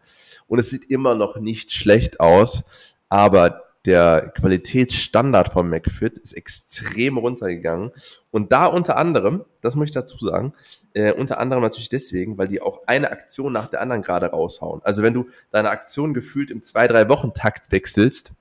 Und 0.47 0.59
es 0.59 0.71
sieht 0.71 0.91
immer 0.91 1.15
noch 1.15 1.37
nicht 1.37 1.73
schlecht 1.73 2.21
aus, 2.21 2.65
aber 3.09 3.63
der 3.85 4.33
Qualitätsstandard 4.35 5.53
von 5.53 5.69
McFit 5.69 6.19
ist 6.19 6.33
extrem 6.33 7.19
runtergegangen. 7.19 7.91
Und 8.31 8.53
da 8.53 8.67
unter 8.67 8.97
anderem, 8.97 9.45
das 9.61 9.77
muss 9.77 9.89
ich 9.89 9.95
dazu 9.95 10.17
sagen, 10.19 10.55
äh, 10.95 11.13
unter 11.13 11.39
anderem 11.39 11.63
natürlich 11.63 11.91
deswegen, 11.91 12.39
weil 12.39 12.49
die 12.49 12.63
auch 12.63 12.83
eine 12.87 13.11
Aktion 13.11 13.53
nach 13.53 13.67
der 13.67 13.83
anderen 13.83 14.03
gerade 14.03 14.27
raushauen. 14.27 14.81
Also 14.85 15.03
wenn 15.03 15.13
du 15.13 15.29
deine 15.51 15.71
Aktion 15.71 16.15
gefühlt 16.15 16.51
im 16.51 16.63
zwei, 16.63 16.89
drei 16.89 17.09
Wochen 17.09 17.35
Takt 17.35 17.73
wechselst, 17.73 18.33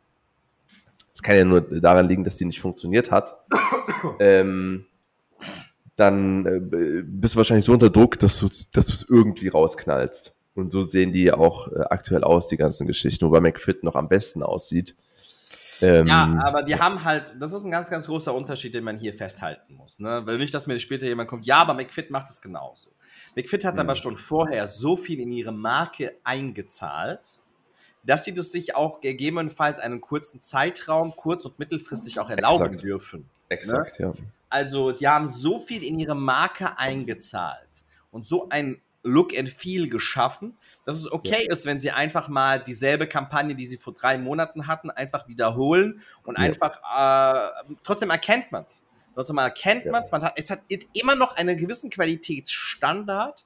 das 1.11 1.21
kann 1.21 1.35
ja 1.35 1.45
nur 1.45 1.61
daran 1.61 2.07
liegen, 2.07 2.23
dass 2.23 2.37
die 2.37 2.45
nicht 2.45 2.61
funktioniert 2.61 3.11
hat, 3.11 3.35
ähm, 4.19 4.85
dann 5.95 6.45
äh, 6.45 7.03
bist 7.05 7.35
du 7.35 7.37
wahrscheinlich 7.37 7.65
so 7.65 7.73
unter 7.73 7.89
Druck, 7.89 8.17
dass 8.17 8.39
du 8.39 8.47
es 8.47 9.05
irgendwie 9.07 9.49
rausknallst. 9.49 10.33
Und 10.55 10.71
so 10.71 10.83
sehen 10.83 11.11
die 11.11 11.31
auch 11.31 11.71
äh, 11.71 11.81
aktuell 11.89 12.23
aus, 12.23 12.47
die 12.47 12.57
ganzen 12.57 12.87
Geschichten, 12.87 13.25
wobei 13.25 13.41
McFit 13.41 13.83
noch 13.83 13.95
am 13.95 14.07
besten 14.07 14.43
aussieht. 14.43 14.95
Ähm, 15.83 16.07
Ja, 16.07 16.39
aber 16.43 16.63
die 16.63 16.79
haben 16.79 17.03
halt, 17.03 17.35
das 17.39 17.53
ist 17.53 17.63
ein 17.63 17.71
ganz, 17.71 17.89
ganz 17.89 18.07
großer 18.07 18.33
Unterschied, 18.33 18.73
den 18.73 18.83
man 18.83 18.97
hier 18.97 19.13
festhalten 19.13 19.75
muss. 19.75 19.99
Ne? 19.99 20.21
Weil 20.25 20.37
nicht, 20.37 20.53
dass 20.53 20.67
mir 20.67 20.79
später 20.79 21.05
jemand 21.05 21.29
kommt, 21.29 21.45
ja, 21.45 21.57
aber 21.57 21.73
McFit 21.73 22.09
macht 22.09 22.29
es 22.29 22.41
genauso. 22.41 22.89
McFit 23.35 23.65
hat 23.65 23.77
aber 23.77 23.95
schon 23.95 24.17
vorher 24.17 24.67
so 24.67 24.95
viel 24.95 25.19
in 25.19 25.31
ihre 25.31 25.51
Marke 25.51 26.15
eingezahlt, 26.23 27.39
dass 28.03 28.25
sie 28.25 28.33
das 28.33 28.51
sich 28.51 28.75
auch 28.75 29.01
gegebenenfalls 29.01 29.79
einen 29.79 30.01
kurzen 30.01 30.41
Zeitraum, 30.41 31.15
kurz- 31.15 31.45
und 31.45 31.57
mittelfristig 31.59 32.19
auch 32.19 32.29
erlauben 32.29 32.65
Exakt. 32.65 32.83
dürfen. 32.83 33.29
exakt, 33.49 33.99
ja. 33.99 34.13
Also, 34.49 34.91
die 34.91 35.07
haben 35.07 35.29
so 35.29 35.57
viel 35.57 35.83
in 35.83 35.97
ihre 35.97 36.15
Marke 36.15 36.77
eingezahlt 36.77 37.69
und 38.11 38.25
so 38.25 38.49
ein 38.49 38.81
Look 39.03 39.37
and 39.37 39.49
Feel 39.49 39.89
geschaffen, 39.89 40.57
dass 40.85 40.97
es 40.97 41.11
okay 41.11 41.45
ist, 41.47 41.65
wenn 41.65 41.77
sie 41.77 41.91
einfach 41.91 42.29
mal 42.29 42.63
dieselbe 42.63 43.07
Kampagne, 43.07 43.53
die 43.55 43.67
sie 43.67 43.77
vor 43.77 43.93
drei 43.93 44.17
Monaten 44.17 44.67
hatten, 44.67 44.89
einfach 44.89 45.27
wiederholen 45.27 46.01
und 46.23 46.37
Ja. 46.37 46.43
einfach 46.43 46.79
äh, 47.69 47.73
trotzdem 47.83 48.09
erkennt 48.09 48.51
man 48.51 48.63
es. 48.63 48.85
Trotzdem 49.13 49.37
erkennt 49.37 49.85
Ja. 49.85 49.91
man 49.91 50.03
es, 50.03 50.11
es 50.35 50.49
hat 50.49 50.61
immer 50.93 51.15
noch 51.15 51.35
einen 51.35 51.57
gewissen 51.57 51.89
Qualitätsstandard 51.89 53.45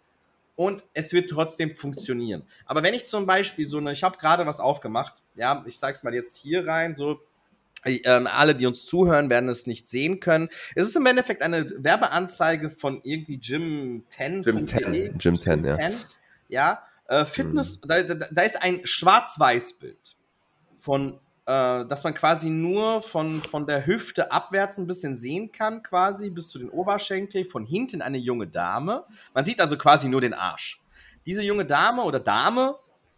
und 0.55 0.83
es 0.93 1.13
wird 1.13 1.29
trotzdem 1.29 1.75
funktionieren. 1.75 2.43
Aber 2.65 2.83
wenn 2.83 2.93
ich 2.93 3.05
zum 3.05 3.25
Beispiel 3.25 3.67
so 3.67 3.77
eine, 3.77 3.91
ich 3.91 4.03
habe 4.03 4.17
gerade 4.17 4.45
was 4.45 4.59
aufgemacht, 4.59 5.21
ja, 5.35 5.63
ich 5.67 5.77
sag's 5.77 6.03
mal 6.03 6.13
jetzt 6.13 6.37
hier 6.37 6.67
rein, 6.67 6.95
so 6.95 7.19
alle, 7.83 8.55
die 8.55 8.65
uns 8.65 8.85
zuhören, 8.85 9.29
werden 9.29 9.49
es 9.49 9.67
nicht 9.67 9.87
sehen 9.87 10.19
können. 10.19 10.49
Es 10.75 10.87
ist 10.87 10.95
im 10.95 11.05
Endeffekt 11.05 11.41
eine 11.41 11.71
Werbeanzeige 11.77 12.69
von 12.69 13.01
irgendwie 13.03 13.37
Gym 13.37 14.03
10. 14.09 14.43
Gym 14.43 14.67
10, 14.67 15.17
Gym 15.17 15.39
10, 15.39 15.65
ja. 15.65 15.77
Ja, 16.49 16.83
äh, 17.07 17.25
Fitness, 17.25 17.81
da, 17.81 18.03
da, 18.03 18.15
da 18.15 18.41
ist 18.41 18.61
ein 18.61 18.81
Schwarz-Weiß-Bild 18.85 20.17
von, 20.77 21.19
äh, 21.45 21.85
dass 21.85 22.03
man 22.03 22.13
quasi 22.13 22.49
nur 22.49 23.01
von, 23.01 23.41
von 23.41 23.65
der 23.65 23.85
Hüfte 23.85 24.31
abwärts 24.31 24.77
ein 24.77 24.87
bisschen 24.87 25.15
sehen 25.15 25.51
kann, 25.51 25.83
quasi 25.83 26.29
bis 26.29 26.49
zu 26.49 26.59
den 26.59 26.69
Oberschenkel. 26.69 27.45
Von 27.45 27.65
hinten 27.65 28.01
eine 28.01 28.17
junge 28.17 28.47
Dame. 28.47 29.05
Man 29.33 29.45
sieht 29.45 29.61
also 29.61 29.77
quasi 29.77 30.09
nur 30.09 30.21
den 30.21 30.33
Arsch. 30.33 30.81
Diese 31.25 31.41
junge 31.41 31.65
Dame 31.65 32.03
oder 32.03 32.19
Dame 32.19 32.75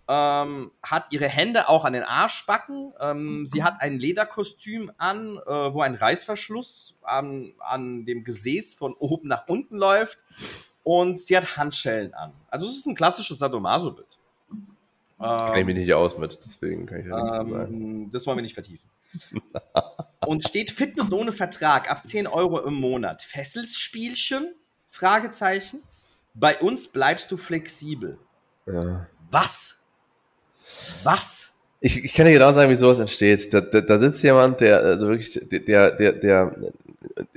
ähm, 0.10 0.72
hat 0.82 1.06
ihre 1.12 1.28
Hände 1.28 1.70
auch 1.70 1.86
an 1.86 1.94
den 1.94 2.02
Arschbacken. 2.04 2.94
Ähm, 3.00 3.46
sie 3.46 3.64
hat 3.64 3.76
ein 3.80 4.00
Lederkostüm 4.00 4.92
an, 4.98 5.38
äh, 5.38 5.74
wo 5.74 5.82
ein 5.82 5.94
Reißverschluss 5.94 6.98
an, 7.04 7.54
an 7.60 8.06
dem 8.06 8.24
Gesäß 8.24 8.74
von 8.74 8.96
oben 8.96 9.28
nach 9.28 9.48
unten 9.48 9.78
läuft. 9.78 10.24
Und 10.84 11.22
sie 11.22 11.38
hat 11.38 11.58
Handschellen 11.58 12.16
an. 12.16 12.34
Also 12.50 12.68
es 12.68 12.78
ist 12.78 12.88
ein 12.88 12.96
klassisches 12.96 13.38
Sadomaso-Bild. 13.38 14.08
Kann 15.20 15.58
ich 15.58 15.66
mich 15.66 15.78
nicht 15.78 15.94
aus 15.94 16.18
mit, 16.18 16.40
deswegen 16.44 16.86
kann 16.88 17.02
ich 17.02 17.06
ja 17.06 17.16
nichts 17.22 17.38
zu 17.38 17.38
sagen. 17.38 17.74
Ähm, 17.74 18.10
das 18.12 18.26
wollen 18.26 18.38
wir 18.38 18.42
nicht 18.42 18.56
vertiefen. 18.56 18.90
Und 20.26 20.48
steht 20.48 20.72
Fitness 20.72 21.12
ohne 21.12 21.32
Vertrag 21.32 21.92
ab 21.92 22.08
10 22.08 22.26
Euro 22.26 22.62
im 22.62 22.74
Monat. 22.74 23.22
Fesselsspielchen? 23.22 24.56
Fragezeichen. 24.88 25.84
Bei 26.34 26.58
uns 26.58 26.88
bleibst 26.88 27.32
du 27.32 27.38
flexibel. 27.38 28.18
Ja. 28.66 29.08
Was? 29.30 29.79
Was? 31.04 31.52
Ich, 31.82 32.04
ich 32.04 32.14
kann 32.14 32.26
dir 32.26 32.34
genau 32.34 32.52
sagen, 32.52 32.70
wie 32.70 32.76
sowas 32.76 33.00
entsteht. 33.00 33.54
Da, 33.54 33.62
da, 33.62 33.82
da 33.82 33.98
sitzt 33.98 34.22
jemand, 34.24 34.60
der 34.62 34.80
also 34.80 35.08
wirklich, 35.08 35.40
der, 35.50 35.92
der, 35.92 36.14
der, 36.14 36.56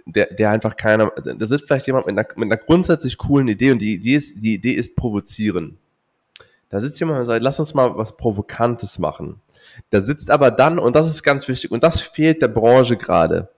der, 0.07 0.27
der 0.27 0.51
einfach 0.51 0.77
keiner, 0.77 1.11
da 1.11 1.47
sitzt 1.47 1.67
vielleicht 1.67 1.87
jemand 1.87 2.07
mit 2.07 2.19
einer, 2.19 2.27
mit 2.37 2.47
einer 2.51 2.57
grundsätzlich 2.57 3.19
coolen 3.19 3.49
Idee 3.49 3.71
und 3.73 3.79
die 3.79 3.95
Idee 3.95 4.15
ist, 4.17 4.43
die 4.43 4.55
Idee 4.55 4.73
ist 4.73 4.97
provozieren. 4.97 5.79
Da 6.69 6.81
sitzt 6.81 6.99
jemand 7.01 7.21
und 7.21 7.27
sagt, 7.27 7.43
lass 7.43 7.61
uns 7.61 7.75
mal 7.75 7.97
was 7.97 8.17
Provokantes 8.17 8.99
machen. 8.99 9.41
Da 9.91 10.01
sitzt 10.01 10.31
aber 10.31 10.51
dann, 10.51 10.79
und 10.79 10.97
das 10.97 11.07
ist 11.07 11.23
ganz 11.23 11.47
wichtig, 11.47 11.71
und 11.71 11.85
das 11.85 12.01
fehlt 12.01 12.43
der 12.43 12.49
Branche 12.49 12.97
gerade. 12.97 13.51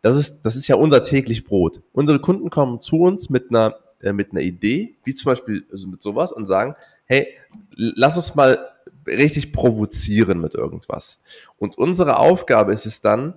Das 0.00 0.16
ist, 0.16 0.42
das 0.42 0.56
ist 0.56 0.68
ja 0.68 0.76
unser 0.76 1.04
täglich 1.04 1.44
Brot. 1.44 1.80
Unsere 1.92 2.20
Kunden 2.20 2.50
kommen 2.50 2.80
zu 2.80 3.00
uns 3.00 3.30
mit 3.30 3.50
einer, 3.50 3.76
äh, 4.00 4.12
mit 4.12 4.32
einer 4.32 4.40
Idee, 4.40 4.96
wie 5.04 5.14
zum 5.14 5.30
Beispiel 5.30 5.64
also 5.70 5.86
mit 5.88 6.02
sowas, 6.02 6.32
und 6.32 6.46
sagen, 6.46 6.74
hey, 7.04 7.28
lass 7.76 8.16
uns 8.16 8.34
mal 8.34 8.71
richtig 9.06 9.52
provozieren 9.52 10.40
mit 10.40 10.54
irgendwas. 10.54 11.20
Und 11.58 11.78
unsere 11.78 12.18
Aufgabe 12.18 12.72
ist 12.72 12.86
es 12.86 13.00
dann, 13.00 13.34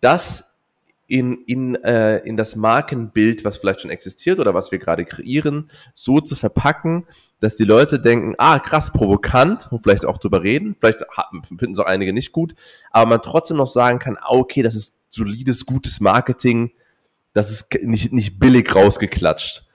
das 0.00 0.52
in, 1.12 1.42
in, 1.46 1.74
äh, 1.84 2.18
in 2.18 2.38
das 2.38 2.56
Markenbild, 2.56 3.44
was 3.44 3.58
vielleicht 3.58 3.82
schon 3.82 3.90
existiert 3.90 4.38
oder 4.38 4.54
was 4.54 4.72
wir 4.72 4.78
gerade 4.78 5.04
kreieren, 5.04 5.70
so 5.94 6.20
zu 6.20 6.34
verpacken, 6.36 7.06
dass 7.38 7.54
die 7.54 7.64
Leute 7.64 8.00
denken, 8.00 8.34
ah, 8.38 8.58
krass, 8.58 8.92
provokant 8.92 9.70
und 9.70 9.82
vielleicht 9.82 10.06
auch 10.06 10.16
drüber 10.16 10.42
reden. 10.42 10.74
Vielleicht 10.80 11.00
finden 11.44 11.72
es 11.72 11.78
auch 11.78 11.86
einige 11.86 12.14
nicht 12.14 12.32
gut, 12.32 12.54
aber 12.90 13.10
man 13.10 13.20
trotzdem 13.20 13.58
noch 13.58 13.66
sagen 13.66 13.98
kann, 13.98 14.16
ah, 14.16 14.30
okay, 14.30 14.62
das 14.62 14.74
ist 14.74 15.00
solides, 15.10 15.66
gutes 15.66 16.00
Marketing, 16.00 16.70
das 17.34 17.50
ist 17.50 17.74
nicht, 17.82 18.12
nicht 18.12 18.38
billig 18.38 18.74
rausgeklatscht. 18.74 19.66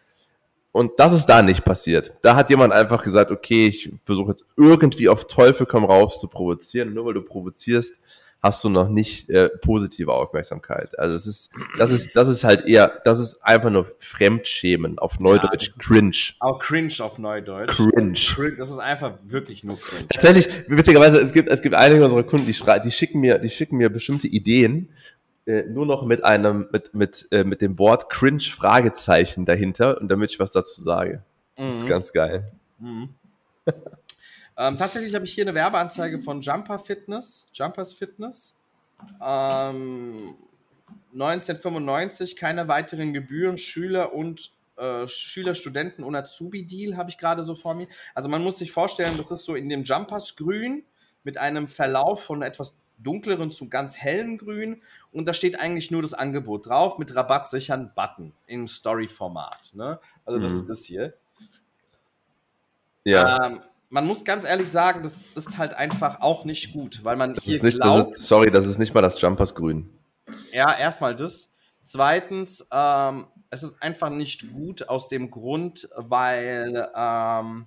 Und 0.78 1.00
das 1.00 1.12
ist 1.12 1.26
da 1.26 1.42
nicht 1.42 1.66
passiert. 1.66 2.14
Da 2.22 2.36
hat 2.36 2.52
jemand 2.52 2.72
einfach 2.72 3.04
gesagt, 3.04 3.32
okay, 3.32 3.68
ich 3.68 3.92
versuche 4.06 4.30
jetzt 4.30 4.46
irgendwie 4.56 5.10
auf 5.10 5.26
Teufel 5.26 5.66
komm 5.66 5.84
raus 5.86 6.20
zu 6.20 6.28
provozieren. 6.28 6.90
Und 6.90 6.94
nur 6.94 7.06
weil 7.08 7.16
du 7.16 7.24
provozierst, 7.24 7.96
hast 8.44 8.64
du 8.64 8.70
noch 8.70 8.88
nicht 8.88 9.30
äh, 9.32 9.50
positive 9.50 10.14
Aufmerksamkeit. 10.14 10.98
Also 11.00 11.16
es 11.16 11.26
ist, 11.26 11.52
das 11.80 11.90
ist, 11.90 12.16
das 12.16 12.28
ist 12.28 12.44
halt 12.44 12.68
eher, 12.68 13.02
das 13.06 13.18
ist 13.18 13.44
einfach 13.44 13.72
nur 13.72 13.92
Fremdschämen 13.98 15.00
auf 15.00 15.20
Neudeutsch, 15.20 15.70
ist- 15.70 15.80
cringe. 15.80 16.16
Auch 16.40 16.60
cringe 16.60 16.94
auf 17.00 17.18
Neudeutsch. 17.18 17.76
Cringe. 17.76 18.56
Das 18.58 18.70
ist 18.70 18.78
einfach 18.78 19.14
wirklich 19.26 19.64
nur 19.64 19.78
cringe. 19.80 20.08
Tatsächlich, 20.10 20.48
witzigerweise, 20.68 21.18
es 21.18 21.34
gibt, 21.34 21.50
es 21.50 21.62
gibt 21.64 21.74
einige 21.74 22.04
unserer 22.04 22.22
Kunden, 22.24 22.46
die, 22.46 22.56
die 22.86 22.92
schicken 22.92 23.20
mir, 23.20 23.40
die 23.40 23.50
schicken 23.50 23.78
mir 23.78 23.90
bestimmte 23.90 24.28
Ideen, 24.28 24.90
äh, 25.48 25.64
nur 25.64 25.86
noch 25.86 26.04
mit 26.06 26.24
einem, 26.26 26.68
mit, 26.72 26.94
mit, 26.94 27.28
äh, 27.32 27.44
mit 27.44 27.62
dem 27.62 27.80
Wort 27.80 28.10
cringe 28.10 28.42
Fragezeichen 28.44 29.46
dahinter 29.46 30.00
und 30.00 30.10
damit 30.10 30.32
ich 30.32 30.40
was 30.40 30.52
dazu 30.52 30.82
sage. 30.82 31.24
Das 31.56 31.76
ist 31.76 31.84
Mhm. 31.84 31.88
ganz 31.88 32.12
geil. 32.12 32.52
Mhm. 32.80 33.16
ähm, 34.58 34.78
tatsächlich 34.78 35.16
habe 35.16 35.26
ich 35.26 35.34
hier 35.34 35.46
eine 35.46 35.56
Werbeanzeige 35.56 36.20
von 36.20 36.42
Jumper 36.42 36.80
Fitness, 36.80 37.50
Jumpers 37.54 37.94
Fitness. 37.94 38.60
Ähm, 39.26 40.36
1995, 41.14 42.36
keine 42.36 42.68
weiteren 42.68 43.14
Gebühren, 43.14 43.58
Schüler 43.58 44.14
und 44.14 44.52
äh, 44.78 45.08
Schüler, 45.08 45.56
Studenten 45.56 46.04
und 46.04 46.16
Azubi-Deal 46.16 46.98
habe 46.98 47.10
ich 47.10 47.18
gerade 47.18 47.44
so 47.44 47.56
vor 47.56 47.74
mir. 47.74 47.88
Also 48.14 48.30
man 48.30 48.44
muss 48.44 48.58
sich 48.58 48.72
vorstellen, 48.72 49.16
das 49.18 49.32
ist 49.32 49.46
so 49.46 49.56
in 49.56 49.70
dem 49.70 49.84
Jumpers 49.84 50.36
Grün 50.36 50.84
mit 51.24 51.38
einem 51.38 51.68
Verlauf 51.68 52.24
von 52.24 52.42
etwas 52.42 52.76
dunkleren 52.98 53.52
zu 53.52 53.70
ganz 53.70 53.96
hellem 53.98 54.38
Grün 54.38 54.82
und 55.12 55.26
da 55.28 55.34
steht 55.34 55.60
eigentlich 55.60 55.92
nur 55.92 56.02
das 56.02 56.14
Angebot 56.14 56.66
drauf 56.68 56.98
mit 56.98 57.16
Rabatt 57.16 57.48
sichern 57.48 57.92
Button 57.96 58.34
im 58.48 58.68
Story-Format. 58.68 59.72
Ne? 59.74 60.00
Also 60.26 60.40
das 60.40 60.52
Mhm. 60.54 60.58
ist 60.60 60.70
das 60.70 60.84
hier. 60.84 61.14
Ja. 63.04 63.46
Ähm, 63.46 63.62
man 63.90 64.06
muss 64.06 64.26
ganz 64.26 64.44
ehrlich 64.46 64.70
sagen, 64.70 65.02
das 65.04 65.30
ist 65.30 65.58
halt 65.58 65.74
einfach 65.74 66.20
auch 66.20 66.44
nicht 66.44 66.74
gut, 66.74 67.04
weil 67.04 67.16
man 67.16 67.34
Das 67.34 67.44
hier 67.44 67.56
ist 67.56 67.64
nicht, 67.64 67.80
glaubt, 67.80 68.12
das 68.12 68.20
ist, 68.20 68.28
sorry, 68.28 68.52
das 68.52 68.66
ist 68.68 68.80
nicht 68.80 68.94
mal 68.94 69.02
das 69.02 69.20
Jumpers 69.22 69.56
Grün. 69.56 69.90
ja, 70.52 70.78
erstmal 70.78 71.16
das. 71.16 71.54
Zweitens, 71.84 72.68
ähm, 72.72 73.28
es 73.50 73.64
ist 73.64 73.82
einfach 73.82 74.10
nicht 74.10 74.52
gut 74.52 74.90
aus 74.90 75.08
dem 75.08 75.32
Grund, 75.32 75.88
weil 75.96 76.90
ähm, 76.94 77.66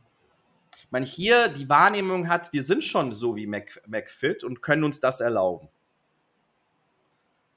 man 0.90 1.02
hier 1.02 1.49
die 1.49 1.68
Wahrnehmung 1.68 2.28
hat, 2.28 2.52
wir 2.52 2.62
sind 2.62 2.85
schon 2.85 3.12
so 3.12 3.37
wie 3.37 3.47
Mac, 3.47 3.80
McFit 3.87 4.44
und 4.44 4.62
können 4.62 4.85
uns 4.85 5.00
das 5.00 5.20
erlauben. 5.20 5.68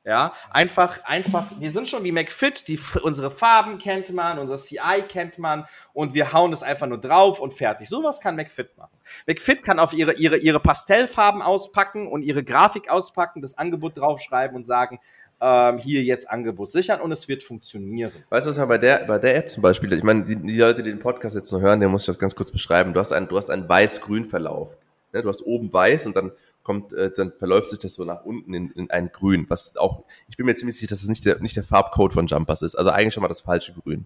Ja, 0.05 0.33
einfach, 0.49 1.01
einfach, 1.05 1.45
wir 1.59 1.71
sind 1.71 1.87
schon 1.87 2.03
wie 2.03 2.11
McFit, 2.11 2.67
die, 2.67 2.77
unsere 3.03 3.31
Farben 3.31 3.77
kennt 3.77 4.11
man, 4.11 4.37
unser 4.37 4.57
CI 4.57 5.01
kennt 5.07 5.39
man 5.39 5.65
und 5.93 6.13
wir 6.13 6.33
hauen 6.33 6.51
das 6.51 6.61
einfach 6.61 6.87
nur 6.87 6.99
drauf 6.99 7.39
und 7.39 7.53
fertig. 7.53 7.87
Sowas 7.87 8.19
kann 8.19 8.35
McFit 8.35 8.77
machen. 8.77 8.97
McFit 9.27 9.63
kann 9.63 9.79
auf 9.79 9.93
ihre, 9.93 10.11
ihre, 10.15 10.35
ihre 10.35 10.59
Pastellfarben 10.59 11.41
auspacken 11.41 12.09
und 12.09 12.21
ihre 12.21 12.43
Grafik 12.43 12.89
auspacken, 12.89 13.41
das 13.41 13.57
Angebot 13.57 13.97
draufschreiben 13.97 14.57
und 14.57 14.65
sagen, 14.65 14.99
ähm, 15.43 15.77
hier 15.77 16.01
jetzt 16.03 16.29
Angebot 16.29 16.71
sichern 16.71 17.01
und 17.01 17.11
es 17.11 17.27
wird 17.27 17.43
funktionieren. 17.43 18.11
Weißt 18.29 18.45
du, 18.45 18.51
was 18.51 18.57
man 18.57 18.69
bei 18.69 18.77
der, 18.77 19.03
bei 19.05 19.19
der 19.19 19.35
App 19.35 19.49
zum 19.49 19.61
Beispiel, 19.61 19.91
ich 19.91 20.03
meine, 20.03 20.23
die, 20.23 20.37
die 20.37 20.57
Leute, 20.57 20.81
die 20.81 20.89
den 20.89 20.99
Podcast 20.99 21.35
jetzt 21.35 21.51
nur 21.51 21.59
hören, 21.59 21.81
der 21.81 21.89
muss 21.89 22.03
ich 22.03 22.07
das 22.07 22.17
ganz 22.17 22.33
kurz 22.33 22.51
beschreiben. 22.51 22.93
Du 22.93 22.99
hast 23.01 23.11
einen, 23.11 23.27
einen 23.29 23.67
weiß-grün-Verlauf. 23.67 24.69
Ne? 25.11 25.21
Du 25.21 25.27
hast 25.27 25.45
oben 25.45 25.71
weiß 25.73 26.05
und 26.05 26.15
dann 26.15 26.31
kommt, 26.63 26.93
äh, 26.93 27.11
dann 27.13 27.33
verläuft 27.37 27.69
sich 27.69 27.79
das 27.79 27.95
so 27.95 28.05
nach 28.05 28.23
unten 28.23 28.53
in, 28.53 28.71
in 28.71 28.89
ein 28.89 29.11
Grün, 29.11 29.45
was 29.49 29.75
auch, 29.75 30.05
ich 30.29 30.37
bin 30.37 30.45
mir 30.45 30.55
ziemlich 30.55 30.77
sicher, 30.77 30.87
dass 30.87 31.03
es 31.03 31.09
nicht 31.09 31.25
der, 31.25 31.39
nicht 31.39 31.57
der 31.57 31.65
Farbcode 31.65 32.13
von 32.13 32.27
Jumpers 32.27 32.61
ist. 32.61 32.75
Also 32.75 32.89
eigentlich 32.91 33.13
schon 33.13 33.21
mal 33.21 33.27
das 33.27 33.41
falsche 33.41 33.73
Grün. 33.73 34.05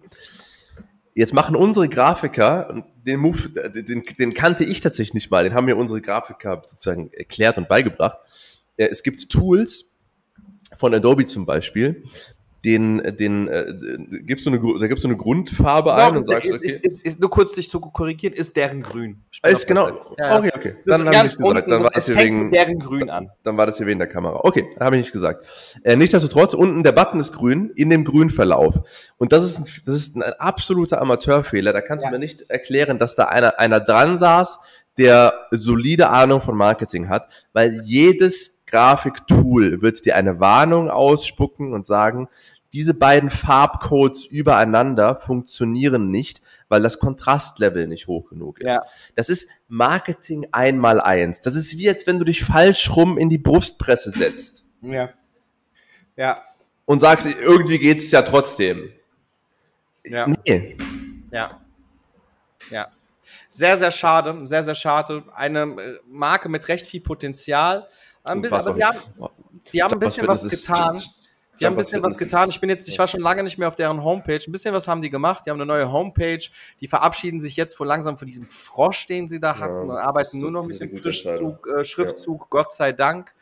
Jetzt 1.14 1.32
machen 1.32 1.54
unsere 1.54 1.88
Grafiker, 1.88 2.84
den 3.06 3.20
Move, 3.20 3.48
äh, 3.60 3.82
den, 3.84 4.02
den 4.02 4.34
kannte 4.34 4.64
ich 4.64 4.80
tatsächlich 4.80 5.14
nicht 5.14 5.30
mal, 5.30 5.44
den 5.44 5.54
haben 5.54 5.66
mir 5.66 5.76
unsere 5.76 6.00
Grafiker 6.00 6.62
sozusagen 6.66 7.12
erklärt 7.12 7.58
und 7.58 7.68
beigebracht. 7.68 8.18
Äh, 8.76 8.88
Es 8.90 9.04
gibt 9.04 9.30
Tools 9.30 9.87
von 10.78 10.94
Adobe 10.94 11.26
zum 11.26 11.44
Beispiel, 11.44 12.02
den, 12.64 12.98
den 13.16 13.46
äh, 13.46 13.72
gibst 14.24 14.44
du 14.44 14.50
eine, 14.50 14.60
da 14.80 14.88
gibst 14.88 15.04
du 15.04 15.08
eine 15.08 15.16
Grundfarbe 15.16 15.94
ein 15.94 16.16
und 16.16 16.24
sagst, 16.24 16.46
ist, 16.46 16.56
okay. 16.56 16.66
ist, 16.66 16.84
ist, 16.84 17.04
ist, 17.06 17.20
nur 17.20 17.30
kurz 17.30 17.52
dich 17.54 17.70
zu 17.70 17.78
korrigieren, 17.78 18.34
ist 18.34 18.56
deren 18.56 18.82
grün. 18.82 19.22
Ist 19.46 19.68
genau. 19.68 19.90
Ja, 20.18 20.38
Okay, 20.38 20.50
okay. 20.54 20.74
Dann 20.84 21.04
habe 21.06 21.14
ich 21.18 21.22
nicht 21.22 21.36
gesagt. 21.38 21.56
unten, 21.56 21.70
Dann 21.70 21.82
war 21.84 21.90
das 21.90 22.06
hier 22.06 22.16
wegen, 22.16 22.50
deren 22.50 22.80
grün 22.80 23.10
an. 23.10 23.30
dann 23.44 23.56
war 23.56 23.66
das 23.66 23.76
hier 23.76 23.86
wegen 23.86 24.00
der 24.00 24.08
Kamera. 24.08 24.40
Okay, 24.42 24.66
dann 24.76 24.86
habe 24.86 24.96
ich 24.96 25.02
nicht 25.02 25.12
gesagt. 25.12 25.46
Äh, 25.84 25.94
nichtsdestotrotz, 25.94 26.52
unten 26.52 26.82
der 26.82 26.90
Button 26.92 27.20
ist 27.20 27.32
grün, 27.32 27.70
in 27.76 27.90
dem 27.90 28.04
Grünverlauf. 28.04 28.80
Und 29.18 29.32
das 29.32 29.44
ist 29.44 29.58
ein, 29.58 29.64
das 29.86 29.94
ist 29.94 30.16
ein 30.16 30.22
absoluter 30.24 31.00
Amateurfehler. 31.00 31.72
Da 31.72 31.80
kannst 31.80 32.04
Ja. 32.04 32.10
du 32.10 32.16
mir 32.16 32.20
nicht 32.24 32.42
erklären, 32.50 32.98
dass 32.98 33.14
da 33.14 33.26
einer, 33.26 33.60
einer 33.60 33.78
dran 33.78 34.18
saß, 34.18 34.58
der 34.98 35.46
solide 35.50 36.10
Ahnung 36.10 36.40
von 36.40 36.56
Marketing 36.56 37.08
hat, 37.08 37.28
weil 37.52 37.82
jedes 37.84 38.62
Grafiktool 38.66 39.80
wird 39.80 40.04
dir 40.04 40.16
eine 40.16 40.40
Warnung 40.40 40.90
ausspucken 40.90 41.72
und 41.72 41.86
sagen, 41.86 42.28
diese 42.72 42.92
beiden 42.92 43.30
Farbcodes 43.30 44.26
übereinander 44.26 45.16
funktionieren 45.16 46.10
nicht, 46.10 46.42
weil 46.68 46.82
das 46.82 46.98
Kontrastlevel 46.98 47.86
nicht 47.86 48.08
hoch 48.08 48.28
genug 48.28 48.60
ist. 48.60 48.70
Ja. 48.70 48.82
Das 49.16 49.30
ist 49.30 49.48
Marketing 49.68 50.48
einmal 50.52 51.00
eins. 51.00 51.40
Das 51.40 51.56
ist 51.56 51.78
wie, 51.78 51.88
als 51.88 52.06
wenn 52.06 52.18
du 52.18 52.26
dich 52.26 52.44
falsch 52.44 52.94
rum 52.94 53.16
in 53.16 53.30
die 53.30 53.38
Brustpresse 53.38 54.10
setzt 54.10 54.64
Ja. 54.82 55.10
Ja. 56.16 56.42
und 56.84 56.98
sagst, 57.00 57.26
irgendwie 57.26 57.78
geht's 57.78 58.10
ja 58.10 58.20
trotzdem. 58.22 58.90
Ja. 60.04 60.26
Nee. 60.46 60.76
Ja. 61.30 61.60
Ja. 62.70 62.88
Sehr, 63.48 63.78
sehr 63.78 63.90
schade, 63.90 64.46
sehr, 64.46 64.62
sehr 64.64 64.74
schade. 64.74 65.24
Eine 65.34 65.60
äh, 65.62 65.98
Marke 66.06 66.48
mit 66.48 66.68
recht 66.68 66.86
viel 66.86 67.00
Potenzial. 67.00 67.88
Ein 68.24 68.42
bisschen, 68.42 68.58
aber 68.58 68.74
die 68.74 68.84
haben, 68.84 68.98
die 69.72 69.82
haben 69.82 69.92
ein 69.94 69.98
bisschen 70.00 70.26
was 70.28 70.44
ist- 70.44 70.66
getan. 70.66 71.02
Die 71.60 71.66
haben 71.66 71.74
ein 71.74 71.78
bisschen 71.78 72.02
was 72.04 72.16
getan. 72.18 72.48
Ich 72.50 72.60
bin 72.60 72.70
jetzt, 72.70 72.86
ich 72.88 72.96
war 73.00 73.08
schon 73.08 73.20
lange 73.20 73.42
nicht 73.42 73.58
mehr 73.58 73.66
auf 73.66 73.74
deren 73.74 74.04
Homepage. 74.04 74.38
Ein 74.46 74.52
bisschen 74.52 74.72
was 74.72 74.86
haben 74.86 75.02
die 75.02 75.10
gemacht. 75.10 75.42
Die 75.44 75.50
haben 75.50 75.56
eine 75.56 75.66
neue 75.66 75.90
Homepage. 75.90 76.38
Die 76.80 76.86
verabschieden 76.86 77.40
sich 77.40 77.56
jetzt 77.56 77.76
von 77.76 77.88
langsam 77.88 78.16
von 78.16 78.26
diesem 78.26 78.46
Frosch, 78.46 79.06
den 79.08 79.26
sie 79.26 79.40
da 79.40 79.58
hatten, 79.58 79.90
und 79.90 79.96
arbeiten 79.96 80.38
nur 80.38 80.52
noch 80.52 80.66
mit 80.66 80.80
dem 80.80 80.96
Frischzug, 81.02 81.66
äh, 81.66 81.84
Schriftzug, 81.84 82.48
Gott 82.50 82.72
sei 82.74 82.92
Dank. 82.92 83.34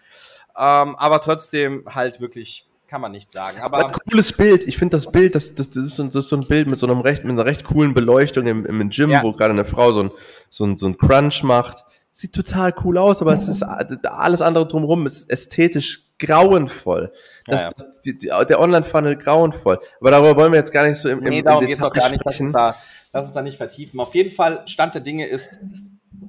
Ähm, 0.56 0.96
aber 0.96 1.20
trotzdem 1.20 1.84
halt 1.94 2.20
wirklich, 2.20 2.66
kann 2.88 3.00
man 3.00 3.12
nicht 3.12 3.30
sagen. 3.32 3.58
Aber 3.60 3.78
Aber 3.78 3.86
ein 3.88 3.92
cooles 4.10 4.32
Bild. 4.32 4.66
Ich 4.66 4.78
finde 4.78 4.96
das 4.96 5.10
Bild, 5.10 5.34
das, 5.34 5.54
das, 5.54 5.70
das, 5.70 5.84
ist 5.84 5.96
so, 5.96 6.04
das 6.04 6.14
ist 6.14 6.28
so 6.28 6.36
ein 6.36 6.46
Bild 6.46 6.68
mit 6.68 6.78
so 6.78 6.86
einem 6.86 7.00
recht, 7.00 7.24
mit 7.24 7.32
einer 7.32 7.44
recht 7.44 7.64
coolen 7.64 7.94
Beleuchtung 7.94 8.46
im, 8.46 8.64
im 8.66 8.88
Gym, 8.90 9.10
Ja. 9.10 9.22
wo 9.22 9.32
gerade 9.32 9.52
eine 9.52 9.64
Frau 9.64 9.92
so 9.92 10.04
ein, 10.04 10.10
so 10.50 10.64
ein, 10.64 10.76
so 10.76 10.86
ein 10.86 10.96
Crunch 10.96 11.42
macht. 11.42 11.84
Sieht 12.12 12.32
total 12.32 12.72
cool 12.84 12.96
aus, 12.96 13.20
aber 13.20 13.34
es 13.34 13.46
ist 13.46 13.62
alles 13.62 14.40
andere 14.40 14.66
drumherum 14.66 15.04
ist 15.04 15.30
ästhetisch 15.30 16.06
grauenvoll. 16.18 17.12
Das, 17.46 17.60
Ja, 17.60 17.66
ja. 17.66 17.72
Das, 17.76 18.00
die, 18.02 18.18
die, 18.18 18.28
der 18.28 18.60
Online-Funnel 18.60 19.16
grauenvoll. 19.16 19.78
Aber 20.00 20.10
darüber 20.10 20.36
wollen 20.36 20.52
wir 20.52 20.58
jetzt 20.58 20.72
gar 20.72 20.86
nicht 20.86 20.98
so 20.98 21.10
im, 21.10 21.18
im, 21.18 21.28
Nee, 21.28 21.38
im 21.40 21.44
darum 21.44 21.66
geht's 21.66 21.82
auch 21.82 21.92
gar 21.92 22.08
nicht. 22.10 22.24
Lass 22.24 22.40
uns, 22.40 22.52
da, 22.52 22.74
lass 23.12 23.26
uns 23.26 23.34
da 23.34 23.42
nicht 23.42 23.58
vertiefen. 23.58 24.00
Auf 24.00 24.14
jeden 24.14 24.30
Fall, 24.30 24.62
Stand 24.66 24.94
der 24.94 25.02
Dinge 25.02 25.26
ist, 25.26 25.58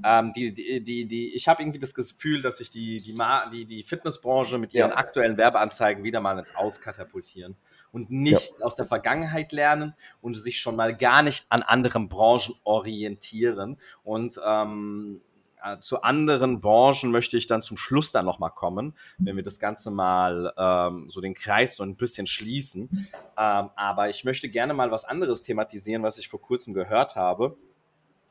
ähm, 0.04 0.34
die, 0.34 0.54
die, 0.54 0.84
die, 0.84 1.06
die, 1.08 1.34
ich 1.36 1.48
habe 1.48 1.62
irgendwie 1.62 1.80
das 1.80 1.94
Gefühl, 1.94 2.42
dass 2.42 2.58
sich 2.58 2.70
die, 2.70 2.98
die, 2.98 3.14
Ma- 3.14 3.50
die, 3.50 3.66
die 3.66 3.84
Fitnessbranche 3.84 4.58
mit 4.58 4.74
ihren 4.74 4.92
Ja. 4.92 4.98
aktuellen 4.98 5.38
Werbeanzeigen 5.38 6.04
wieder 6.04 6.22
mal 6.22 6.38
ins 6.40 6.56
Aus 6.56 6.82
katapultieren 6.82 7.56
und 7.92 8.12
nicht 8.12 8.54
aus 8.62 8.76
der 8.76 8.86
Vergangenheit 8.86 9.52
lernen 9.52 9.94
und 10.22 10.36
sich 10.36 10.60
schon 10.60 10.76
mal 10.76 10.96
gar 10.96 11.24
nicht 11.24 11.46
an 11.50 11.62
anderen 11.62 12.10
Branchen 12.10 12.56
orientieren. 12.64 13.78
Und 14.04 14.40
ähm, 14.46 15.22
äh, 15.64 15.80
zu 15.80 16.02
anderen 16.02 16.60
Branchen 16.60 17.10
möchte 17.12 17.38
ich 17.38 17.48
dann 17.48 17.64
zum 17.64 17.78
Schluss 17.78 18.12
dann 18.12 18.26
nochmal 18.26 18.52
kommen, 18.52 18.96
wenn 19.18 19.36
wir 19.36 19.44
das 19.44 19.60
Ganze 19.60 19.90
mal 19.90 20.54
ähm, 20.58 21.10
so 21.10 21.22
den 21.22 21.34
Kreis 21.34 21.78
so 21.78 21.84
ein 21.84 21.96
bisschen 21.96 22.28
schließen. 22.28 23.08
Ähm, 23.38 23.70
aber 23.76 24.10
ich 24.10 24.24
möchte 24.24 24.50
gerne 24.50 24.74
mal 24.74 24.92
was 24.92 25.06
anderes 25.06 25.42
thematisieren, 25.42 26.04
was 26.04 26.18
ich 26.18 26.28
vor 26.28 26.42
kurzem 26.42 26.74
gehört 26.74 27.16
habe. 27.16 27.58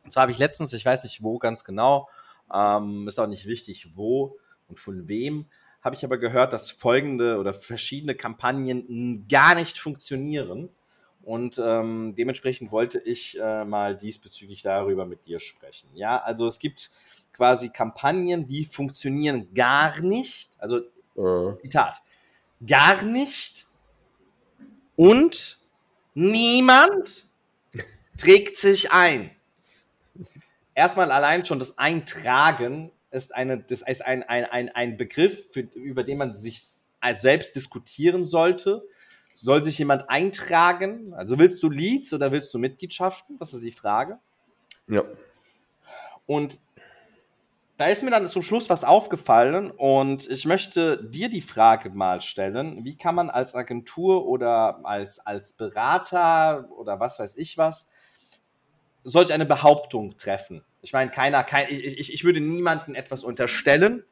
Und 0.06 0.12
zwar 0.12 0.22
habe 0.22 0.32
ich 0.32 0.38
letztens, 0.38 0.72
ich 0.72 0.86
weiß 0.86 1.04
nicht 1.04 1.22
wo 1.22 1.38
ganz 1.38 1.64
genau, 1.64 2.08
ähm, 2.52 3.06
ist 3.06 3.18
auch 3.18 3.26
nicht 3.26 3.44
wichtig, 3.44 3.90
wo 3.94 4.38
und 4.68 4.78
von 4.78 5.08
wem, 5.08 5.46
habe 5.82 5.94
ich 5.94 6.04
aber 6.04 6.16
gehört, 6.16 6.54
dass 6.54 6.70
folgende 6.70 7.38
oder 7.38 7.52
verschiedene 7.52 8.14
Kampagnen 8.14 9.26
gar 9.28 9.54
nicht 9.54 9.78
funktionieren. 9.78 10.70
Und 11.22 11.60
ähm, 11.62 12.14
dementsprechend 12.16 12.70
wollte 12.70 12.98
ich 13.00 13.38
äh, 13.38 13.64
mal 13.64 13.96
diesbezüglich 13.96 14.62
darüber 14.62 15.04
mit 15.04 15.26
dir 15.26 15.40
sprechen. 15.40 15.90
Ja, 15.94 16.18
also 16.18 16.46
es 16.46 16.58
gibt 16.58 16.90
quasi 17.32 17.68
Kampagnen, 17.68 18.46
die 18.46 18.64
funktionieren 18.64 19.52
gar 19.52 20.00
nicht. 20.00 20.52
Also 20.58 20.80
Äh, 21.16 21.56
Zitat. 21.58 22.00
Gar 22.64 23.02
nicht 23.02 23.66
und 24.96 25.58
niemand 26.14 27.28
trägt 28.16 28.56
sich 28.56 28.90
ein. 28.90 29.30
Erstmal 30.76 31.10
allein 31.10 31.44
schon 31.46 31.58
das 31.58 31.78
Eintragen 31.78 32.92
ist, 33.10 33.34
eine, 33.34 33.58
das 33.58 33.80
ist 33.80 34.04
ein, 34.04 34.22
ein, 34.22 34.44
ein, 34.44 34.68
ein 34.68 34.96
Begriff, 34.98 35.50
für, 35.50 35.60
über 35.60 36.04
den 36.04 36.18
man 36.18 36.34
sich 36.34 36.62
selbst 37.14 37.56
diskutieren 37.56 38.26
sollte. 38.26 38.86
Soll 39.34 39.62
sich 39.62 39.78
jemand 39.78 40.10
eintragen? 40.10 41.14
Also 41.14 41.38
willst 41.38 41.62
du 41.62 41.70
Leads 41.70 42.12
oder 42.12 42.30
willst 42.30 42.52
du 42.52 42.58
Mitgliedschaften? 42.58 43.38
Das 43.38 43.54
ist 43.54 43.62
die 43.62 43.72
Frage. 43.72 44.18
ja. 44.86 45.02
Und 46.26 46.60
da 47.76 47.86
ist 47.86 48.02
mir 48.02 48.10
dann 48.10 48.26
zum 48.26 48.42
Schluss 48.42 48.68
was 48.68 48.84
aufgefallen 48.84 49.70
und 49.70 50.28
ich 50.30 50.46
möchte 50.46 51.04
dir 51.04 51.28
die 51.28 51.42
Frage 51.42 51.90
mal 51.90 52.20
stellen, 52.20 52.84
wie 52.84 52.96
kann 52.96 53.14
man 53.14 53.30
als 53.30 53.54
Agentur 53.54 54.26
oder 54.26 54.80
als, 54.84 55.20
als 55.20 55.52
Berater 55.52 56.68
oder 56.70 56.98
was 57.00 57.18
weiß 57.18 57.36
ich 57.36 57.58
was, 57.58 57.90
solch 59.06 59.32
eine 59.32 59.46
Behauptung 59.46 60.18
treffen? 60.18 60.62
Ich 60.82 60.92
meine, 60.92 61.10
keiner, 61.10 61.42
kein, 61.44 61.68
ich, 61.70 61.98
ich, 61.98 62.12
ich 62.12 62.24
würde 62.24 62.40
niemandem 62.40 62.94
etwas 62.94 63.24
unterstellen, 63.24 64.04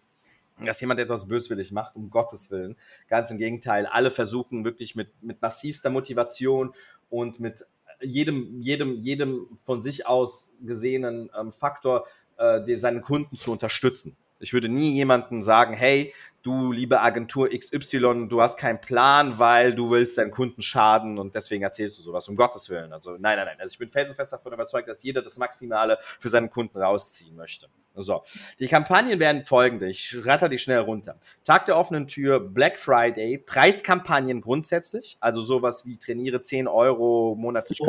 dass 0.64 0.80
jemand 0.80 1.00
etwas 1.00 1.26
böswillig 1.26 1.72
macht, 1.72 1.96
um 1.96 2.10
Gottes 2.10 2.50
Willen. 2.50 2.76
Ganz 3.08 3.30
im 3.30 3.38
Gegenteil, 3.38 3.86
alle 3.86 4.10
versuchen 4.10 4.64
wirklich 4.64 4.94
mit, 4.94 5.10
mit 5.20 5.42
massivster 5.42 5.90
Motivation 5.90 6.74
und 7.10 7.40
mit 7.40 7.66
jedem, 8.00 8.60
jedem, 8.60 9.00
jedem 9.00 9.58
von 9.64 9.80
sich 9.80 10.06
aus 10.06 10.54
gesehenen 10.60 11.30
ähm, 11.38 11.52
Faktor 11.52 12.06
äh, 12.36 12.76
seinen 12.76 13.02
Kunden 13.02 13.36
zu 13.36 13.52
unterstützen. 13.52 14.16
Ich 14.38 14.52
würde 14.52 14.68
nie 14.68 14.94
jemandem 14.94 15.42
sagen, 15.42 15.74
hey, 15.74 16.12
du 16.44 16.72
liebe 16.72 17.00
Agentur 17.00 17.48
XY, 17.48 18.28
du 18.28 18.40
hast 18.40 18.58
keinen 18.58 18.80
Plan, 18.80 19.38
weil 19.38 19.74
du 19.74 19.90
willst 19.90 20.18
deinen 20.18 20.30
Kunden 20.30 20.60
schaden 20.62 21.18
und 21.18 21.34
deswegen 21.34 21.64
erzählst 21.64 21.98
du 21.98 22.02
sowas, 22.02 22.28
um 22.28 22.36
Gottes 22.36 22.68
Willen. 22.68 22.92
Also 22.92 23.12
nein, 23.12 23.36
nein, 23.36 23.46
nein. 23.46 23.56
Also 23.58 23.72
ich 23.72 23.78
bin 23.78 23.90
felsenfest 23.90 24.32
davon 24.32 24.52
überzeugt, 24.52 24.88
dass 24.88 25.02
jeder 25.02 25.22
das 25.22 25.38
Maximale 25.38 25.98
für 26.20 26.28
seinen 26.28 26.50
Kunden 26.50 26.78
rausziehen 26.78 27.34
möchte. 27.34 27.68
So, 27.96 28.24
die 28.58 28.66
Kampagnen 28.66 29.20
werden 29.20 29.42
folgende. 29.44 29.88
Ich 29.88 30.16
ratter 30.24 30.48
die 30.48 30.58
schnell 30.58 30.80
runter. 30.80 31.16
Tag 31.44 31.66
der 31.66 31.78
offenen 31.78 32.08
Tür, 32.08 32.40
Black 32.40 32.80
Friday, 32.80 33.38
Preiskampagnen 33.38 34.40
grundsätzlich, 34.40 35.16
also 35.20 35.40
sowas 35.40 35.86
wie 35.86 35.96
trainiere 35.96 36.42
10 36.42 36.66
Euro 36.66 37.36
monatlich. 37.38 37.80
ähm, 37.86 37.88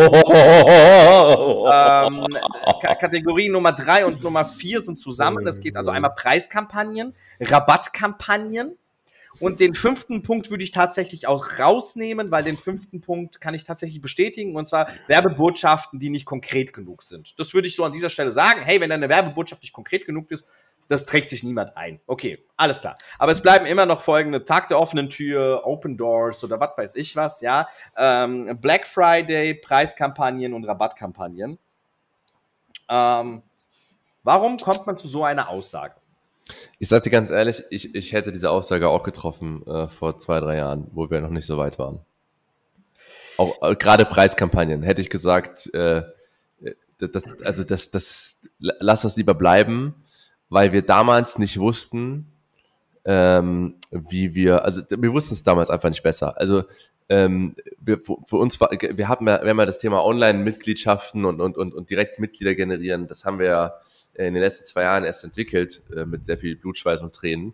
K 2.81 2.95
Kategorie 2.95 3.49
Nummer 3.49 3.73
3 3.73 4.05
und 4.05 4.23
Nummer 4.23 4.45
4 4.45 4.81
sind 4.83 4.99
zusammen. 4.99 5.45
Es 5.47 5.59
geht 5.59 5.75
also 5.75 5.89
einmal 5.89 6.13
Preiskampagnen, 6.15 7.15
Rabattkampagnen. 7.41 8.44
Und 9.39 9.59
den 9.59 9.75
fünften 9.75 10.23
Punkt 10.23 10.49
würde 10.49 10.63
ich 10.63 10.71
tatsächlich 10.71 11.27
auch 11.27 11.59
rausnehmen, 11.59 12.31
weil 12.31 12.43
den 12.43 12.57
fünften 12.57 13.01
Punkt 13.01 13.41
kann 13.41 13.53
ich 13.53 13.65
tatsächlich 13.65 14.01
bestätigen, 14.01 14.55
und 14.55 14.65
zwar 14.65 14.87
Werbebotschaften, 15.07 15.99
die 15.99 16.09
nicht 16.09 16.25
konkret 16.25 16.71
genug 16.71 17.03
sind. 17.03 17.37
Das 17.37 17.53
würde 17.53 17.67
ich 17.67 17.75
so 17.75 17.83
an 17.83 17.91
dieser 17.91 18.09
Stelle 18.09 18.31
sagen. 18.31 18.61
Hey, 18.61 18.79
wenn 18.79 18.89
deine 18.89 19.09
Werbebotschaft 19.09 19.61
nicht 19.61 19.73
konkret 19.73 20.05
genug 20.05 20.31
ist, 20.31 20.47
das 20.87 21.05
trägt 21.05 21.29
sich 21.31 21.43
niemand 21.43 21.75
ein. 21.75 21.99
Okay, 22.05 22.45
alles 22.57 22.79
klar. 22.79 22.95
Aber 23.17 23.31
es 23.31 23.41
bleiben 23.41 23.65
immer 23.65 23.85
noch 23.85 24.01
folgende 24.01 24.45
Tag 24.45 24.67
der 24.67 24.79
offenen 24.79 25.09
Tür, 25.09 25.65
Open 25.65 25.97
Doors 25.97 26.43
oder 26.43 26.59
was 26.59 26.77
weiß 26.77 26.95
ich 26.95 27.15
was, 27.15 27.41
ja. 27.41 27.67
Ähm, 27.97 28.57
Black 28.61 28.85
Friday, 28.85 29.55
Preiskampagnen 29.55 30.53
und 30.53 30.63
Rabattkampagnen. 30.63 31.57
Ähm, 32.87 33.41
warum 34.23 34.57
kommt 34.57 34.85
man 34.85 34.95
zu 34.95 35.07
so 35.07 35.23
einer 35.23 35.49
Aussage? 35.49 35.95
Ich 36.77 36.89
sag 36.89 37.03
dir 37.03 37.09
ganz 37.09 37.29
ehrlich, 37.29 37.63
ich, 37.69 37.95
ich 37.95 38.13
hätte 38.13 38.31
diese 38.31 38.51
Aussage 38.51 38.89
auch 38.89 39.03
getroffen 39.03 39.65
äh, 39.65 39.87
vor 39.87 40.19
zwei, 40.19 40.39
drei 40.39 40.57
Jahren, 40.57 40.87
wo 40.91 41.09
wir 41.09 41.21
noch 41.21 41.29
nicht 41.29 41.47
so 41.47 41.57
weit 41.57 41.79
waren. 41.79 41.99
Auch 43.37 43.61
äh, 43.61 43.75
gerade 43.75 44.05
Preiskampagnen 44.05 44.83
hätte 44.83 45.01
ich 45.01 45.09
gesagt, 45.09 45.73
äh, 45.73 46.03
das, 46.97 47.23
also 47.43 47.63
das, 47.63 47.91
das, 47.91 48.41
lass 48.59 49.01
das 49.01 49.17
lieber 49.17 49.33
bleiben, 49.33 49.95
weil 50.49 50.71
wir 50.71 50.81
damals 50.81 51.37
nicht 51.37 51.59
wussten, 51.59 52.31
ähm, 53.03 53.75
wie 53.91 54.33
wir, 54.33 54.63
also 54.63 54.81
wir 54.89 55.13
wussten 55.13 55.33
es 55.33 55.43
damals 55.43 55.69
einfach 55.69 55.89
nicht 55.89 56.03
besser. 56.03 56.37
Also 56.39 56.63
ähm, 57.09 57.55
wir, 57.79 57.99
für 57.99 58.37
uns 58.37 58.59
war, 58.59 58.71
wir 58.71 59.07
haben 59.07 59.27
ja, 59.27 59.41
wir 59.41 59.49
haben 59.49 59.59
ja 59.59 59.65
das 59.65 59.77
Thema 59.77 60.03
Online-Mitgliedschaften 60.03 61.25
und, 61.25 61.39
und, 61.39 61.57
und, 61.57 61.73
und 61.73 61.89
direkt 61.89 62.19
Mitglieder 62.19 62.55
generieren, 62.55 63.07
das 63.07 63.25
haben 63.25 63.39
wir 63.39 63.45
ja 63.45 63.73
in 64.15 64.33
den 64.33 64.41
letzten 64.41 64.65
zwei 64.65 64.83
Jahren 64.83 65.03
erst 65.03 65.23
entwickelt, 65.23 65.83
äh, 65.95 66.05
mit 66.05 66.25
sehr 66.25 66.37
viel 66.37 66.55
Blutschweiß 66.55 67.01
und 67.01 67.13
Tränen. 67.13 67.53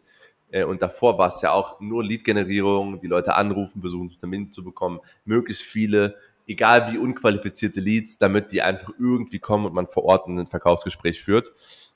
Äh, 0.52 0.64
und 0.64 0.82
davor 0.82 1.18
war 1.18 1.28
es 1.28 1.42
ja 1.42 1.52
auch 1.52 1.80
nur 1.80 2.04
Lead-Generierung, 2.04 3.00
die 3.00 3.08
Leute 3.08 3.34
anrufen, 3.36 3.82
versuchen 3.82 4.16
Termin 4.18 4.52
zu 4.52 4.64
bekommen, 4.64 5.00
möglichst 5.26 5.64
viele, 5.64 6.16
egal 6.48 6.92
wie 6.92 6.98
unqualifizierte 6.98 7.80
Leads, 7.80 8.18
damit 8.18 8.52
die 8.52 8.62
einfach 8.62 8.92
irgendwie 9.00 9.40
kommen 9.40 9.66
und 9.66 9.74
man 9.74 9.88
vor 9.88 10.04
Ort 10.06 10.28
ein 10.28 10.46
Verkaufsgespräch 10.48 11.22
führt, 11.22 11.52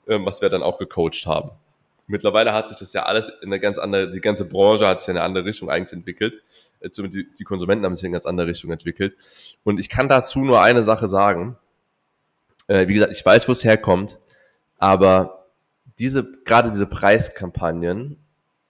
ähm, 0.08 0.26
was 0.26 0.42
wir 0.42 0.48
dann 0.48 0.62
auch 0.62 0.78
gecoacht 0.78 1.26
haben. 1.26 1.50
Mittlerweile 2.08 2.52
hat 2.52 2.68
sich 2.68 2.78
das 2.78 2.92
ja 2.92 3.02
alles 3.02 3.28
in 3.28 3.48
eine 3.48 3.58
ganz 3.58 3.78
andere, 3.78 4.10
die 4.10 4.20
ganze 4.20 4.44
Branche 4.44 4.86
hat 4.86 5.00
sich 5.00 5.08
in 5.08 5.16
eine 5.16 5.24
andere 5.24 5.44
Richtung 5.44 5.70
eigentlich 5.70 5.92
entwickelt. 5.92 6.42
Äh, 6.86 6.90
zumindest 6.92 7.38
die, 7.38 7.44
Konsumenten 7.44 7.84
haben 7.84 7.94
sich 7.94 8.04
in 8.04 8.08
eine 8.08 8.14
ganz 8.14 8.26
andere 8.26 8.48
Richtung 8.48 8.70
entwickelt. 8.70 9.16
Und 9.64 9.80
ich 9.80 9.88
kann 9.88 10.08
dazu 10.08 10.40
nur 10.40 10.60
eine 10.62 10.82
Sache 10.82 11.08
sagen. 11.08 11.56
Äh, 12.68 12.88
wie 12.88 12.94
gesagt, 12.94 13.12
ich 13.12 13.24
weiß, 13.24 13.48
wo 13.48 13.52
es 13.52 13.64
herkommt, 13.64 14.18
aber 14.78 15.46
diese, 15.98 16.24
gerade 16.44 16.70
diese 16.70 16.86
Preiskampagnen 16.86 18.16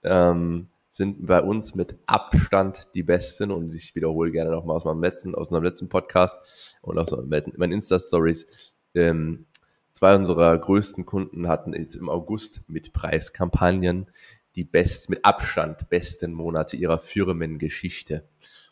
ähm, 0.03 0.67
sind 0.91 1.25
bei 1.25 1.41
uns 1.41 1.75
mit 1.75 1.95
Abstand 2.05 2.87
die 2.93 3.03
besten 3.03 3.51
und 3.51 3.73
ich 3.75 3.95
wiederhole 3.95 4.31
gerne 4.31 4.51
nochmal 4.51 4.77
aus 4.77 4.85
meinem 4.85 5.01
letzten, 5.01 5.35
aus 5.35 5.51
meinem 5.51 5.63
letzten 5.63 5.89
Podcast 5.89 6.37
und 6.81 6.97
aus 6.97 7.11
meinen 7.11 7.71
Insta-Stories. 7.71 8.75
Ähm, 8.95 9.45
zwei 9.93 10.15
unserer 10.15 10.57
größten 10.57 11.05
Kunden 11.05 11.47
hatten 11.47 11.73
jetzt 11.73 11.95
im 11.95 12.09
August 12.09 12.61
mit 12.67 12.93
Preiskampagnen 12.93 14.07
die 14.57 14.63
best, 14.63 15.09
mit 15.09 15.23
Abstand 15.23 15.87
besten 15.89 16.33
Monate 16.33 16.75
ihrer 16.75 16.97
Firmengeschichte. 16.97 18.23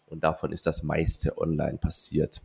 Und 0.07 0.23
davon 0.23 0.51
ist 0.51 0.67
das 0.67 0.83
meiste 0.83 1.37
online 1.37 1.77
passiert. 1.77 2.41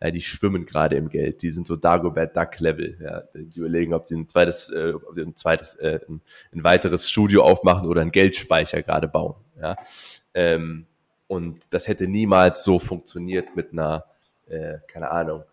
Ja, 0.00 0.10
die 0.10 0.22
schwimmen 0.22 0.64
gerade 0.64 0.96
im 0.96 1.08
Geld. 1.08 1.42
Die 1.42 1.50
sind 1.50 1.66
so 1.66 1.76
Dagobert 1.76 2.36
Duck 2.36 2.58
Level. 2.60 2.98
Ja, 3.02 3.22
die 3.34 3.58
überlegen, 3.58 3.92
ob 3.92 4.06
sie 4.06 4.16
ein 4.16 4.28
zweites, 4.28 4.70
äh, 4.70 4.92
ob 4.94 5.14
sie 5.14 5.22
ein 5.22 5.36
zweites, 5.36 5.74
äh, 5.76 6.00
ein, 6.08 6.22
ein, 6.52 6.64
weiteres 6.64 7.10
Studio 7.10 7.44
aufmachen 7.44 7.88
oder 7.88 8.00
einen 8.00 8.12
Geldspeicher 8.12 8.82
gerade 8.82 9.08
bauen. 9.08 9.34
Ja, 9.60 9.76
ähm, 10.34 10.86
und 11.26 11.60
das 11.70 11.88
hätte 11.88 12.06
niemals 12.06 12.64
so 12.64 12.78
funktioniert 12.78 13.56
mit 13.56 13.72
einer, 13.72 14.04
äh, 14.48 14.78
keine 14.86 15.10
Ahnung, 15.10 15.44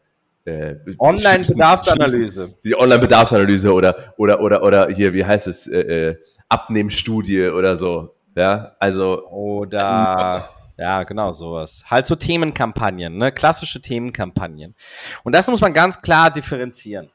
äh, 0.45 0.75
Online-Bedarfsanalyse. 0.97 2.54
Die 2.63 2.75
Online-Bedarfsanalyse 2.75 3.73
oder, 3.73 4.13
oder, 4.17 4.41
oder, 4.41 4.63
oder 4.63 4.89
hier, 4.89 5.13
wie 5.13 5.25
heißt 5.25 5.47
es, 5.47 5.67
äh, 5.67 5.80
äh 5.80 6.17
Abnehmstudie 6.50 7.50
oder 7.50 7.76
so. 7.76 8.16
Ja, 8.36 8.76
also. 8.80 9.28
Oder. 9.30 10.50
Ja, 10.78 11.04
genau, 11.04 11.34
sowas. 11.34 11.84
Halt 11.88 12.08
so 12.08 12.16
Themenkampagnen, 12.16 13.18
ne? 13.18 13.34
Klassische 13.34 13.82
Themenkampagnen. 13.82 14.76
Und 15.24 15.34
das 15.34 15.48
muss 15.50 15.60
man 15.60 15.74
ganz 15.74 16.02
klar 16.02 16.32
differenzieren. 16.32 17.12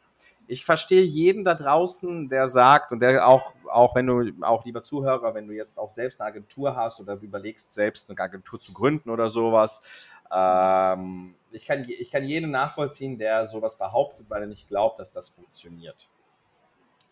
Ich 0.47 0.66
verstehe 0.66 1.03
jeden 1.03 1.44
da 1.44 1.55
draußen, 1.55 2.29
der 2.29 2.49
sagt, 2.49 2.92
und 2.92 3.01
der 3.01 3.27
auch, 3.27 3.55
auch 3.70 3.94
wenn 3.94 4.07
du, 4.07 4.31
auch 4.42 4.66
lieber 4.66 4.83
Zuhörer, 4.83 5.35
wenn 5.35 5.49
du 5.49 5.55
jetzt 5.55 5.79
auch 5.79 5.90
selbst 5.90 6.20
eine 6.20 6.29
Agentur 6.29 6.77
hast 6.77 7.01
oder 7.01 7.14
überlegst, 7.14 7.73
selbst 7.73 8.11
eine 8.11 8.18
Agentur 8.18 8.61
zu 8.61 8.75
gründen 8.75 9.09
oder 9.09 9.31
sowas, 9.31 9.83
ähm, 10.31 11.35
ich, 11.51 11.64
kann, 11.64 11.87
ich 11.88 12.11
kann 12.11 12.25
jeden 12.25 12.51
nachvollziehen, 12.51 13.18
der 13.18 13.47
sowas 13.47 13.79
behauptet, 13.79 14.27
weil 14.29 14.42
er 14.42 14.49
nicht 14.49 14.68
glaubt, 14.68 15.01
dass 15.01 15.12
das 15.12 15.31
funktioniert. 15.31 16.09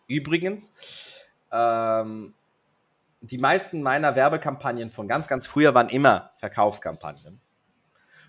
Übrigens, 0.07 0.71
ähm, 1.53 2.33
die 3.21 3.37
meisten 3.37 3.81
meiner 3.81 4.15
Werbekampagnen 4.15 4.89
von 4.89 5.07
ganz, 5.07 5.27
ganz 5.27 5.47
früher 5.47 5.73
waren 5.73 5.87
immer 5.87 6.31
Verkaufskampagnen. 6.39 7.39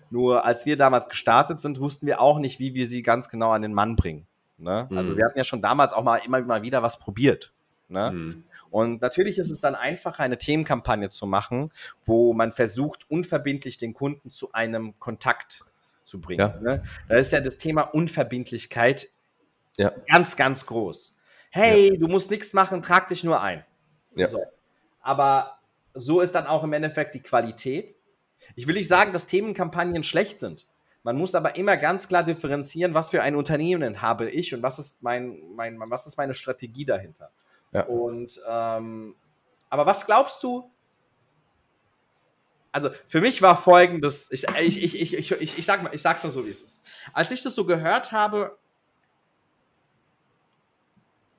Nur 0.09 0.45
als 0.45 0.65
wir 0.65 0.77
damals 0.77 1.09
gestartet 1.09 1.59
sind, 1.59 1.81
wussten 1.81 2.07
wir 2.07 2.21
auch 2.21 2.39
nicht, 2.39 2.59
wie 2.59 2.73
wir 2.73 2.87
sie 2.87 3.01
ganz 3.01 3.27
genau 3.27 3.51
an 3.51 3.63
den 3.63 3.73
Mann 3.73 3.95
bringen. 3.95 4.27
Ne? 4.57 4.87
Mhm. 4.89 4.97
Also 4.97 5.17
wir 5.17 5.25
hatten 5.25 5.37
ja 5.37 5.43
schon 5.43 5.61
damals 5.61 5.91
auch 5.91 6.03
mal 6.03 6.17
immer 6.17 6.41
mal 6.41 6.61
wieder 6.61 6.81
was 6.81 6.97
probiert. 6.97 7.51
Ne? 7.89 8.11
Mhm. 8.11 8.43
Und 8.69 9.01
natürlich 9.01 9.37
ist 9.37 9.51
es 9.51 9.59
dann 9.59 9.75
einfacher, 9.75 10.23
eine 10.23 10.37
Themenkampagne 10.37 11.09
zu 11.09 11.25
machen, 11.27 11.69
wo 12.03 12.33
man 12.33 12.51
versucht, 12.51 13.09
unverbindlich 13.09 13.77
den 13.77 13.93
Kunden 13.93 14.31
zu 14.31 14.53
einem 14.53 14.97
Kontakt 14.99 15.65
zu 16.03 16.21
bringen. 16.21 16.39
Ja. 16.39 16.59
Ne? 16.61 16.83
Da 17.09 17.15
ist 17.15 17.31
ja 17.31 17.41
das 17.41 17.57
Thema 17.57 17.81
Unverbindlichkeit 17.81 19.09
ja. 19.77 19.91
ganz, 20.07 20.35
ganz 20.35 20.65
groß. 20.65 21.17
Hey, 21.55 21.93
ja. 21.93 21.99
du 21.99 22.07
musst 22.07 22.29
nichts 22.29 22.53
machen, 22.53 22.81
trag 22.81 23.07
dich 23.07 23.23
nur 23.23 23.41
ein. 23.41 23.65
Ja. 24.15 24.27
So 24.27 24.41
aber 25.05 25.59
so 25.93 26.19
ist 26.19 26.33
dann 26.33 26.47
auch 26.47 26.63
im 26.63 26.73
Endeffekt 26.73 27.13
die 27.13 27.21
Qualität. 27.21 27.95
Ich 28.55 28.65
will 28.65 28.73
nicht 28.73 28.87
sagen, 28.87 29.13
dass 29.13 29.27
Themenkampagnen 29.27 30.03
schlecht 30.03 30.39
sind. 30.39 30.67
Man 31.03 31.15
muss 31.15 31.35
aber 31.35 31.55
immer 31.55 31.77
ganz 31.77 32.07
klar 32.07 32.23
differenzieren, 32.23 32.95
was 32.95 33.11
für 33.11 33.21
ein 33.21 33.35
Unternehmen 33.35 34.01
habe 34.01 34.29
ich 34.29 34.53
und 34.55 34.63
was 34.63 34.79
ist, 34.79 35.03
mein, 35.03 35.39
mein, 35.55 35.79
was 35.91 36.07
ist 36.07 36.17
meine 36.17 36.33
Strategie 36.33 36.85
dahinter. 36.85 37.29
Ja. 37.71 37.83
Und 37.83 38.41
ähm, 38.49 39.15
aber 39.69 39.85
was 39.85 40.07
glaubst 40.07 40.41
du? 40.41 40.71
Also 42.71 42.89
für 43.07 43.21
mich 43.21 43.43
war 43.43 43.61
folgendes, 43.61 44.31
ich, 44.31 44.45
ich, 44.59 44.83
ich, 44.83 45.01
ich, 45.01 45.13
ich, 45.13 45.31
ich, 45.31 45.59
ich, 45.59 45.65
sag 45.65 45.83
mal, 45.83 45.93
ich 45.93 46.01
sag's 46.01 46.23
mal 46.23 46.31
so, 46.31 46.45
wie 46.45 46.49
es 46.49 46.61
ist. 46.61 46.81
Als 47.13 47.29
ich 47.29 47.43
das 47.43 47.53
so 47.53 47.65
gehört 47.65 48.11
habe, 48.11 48.57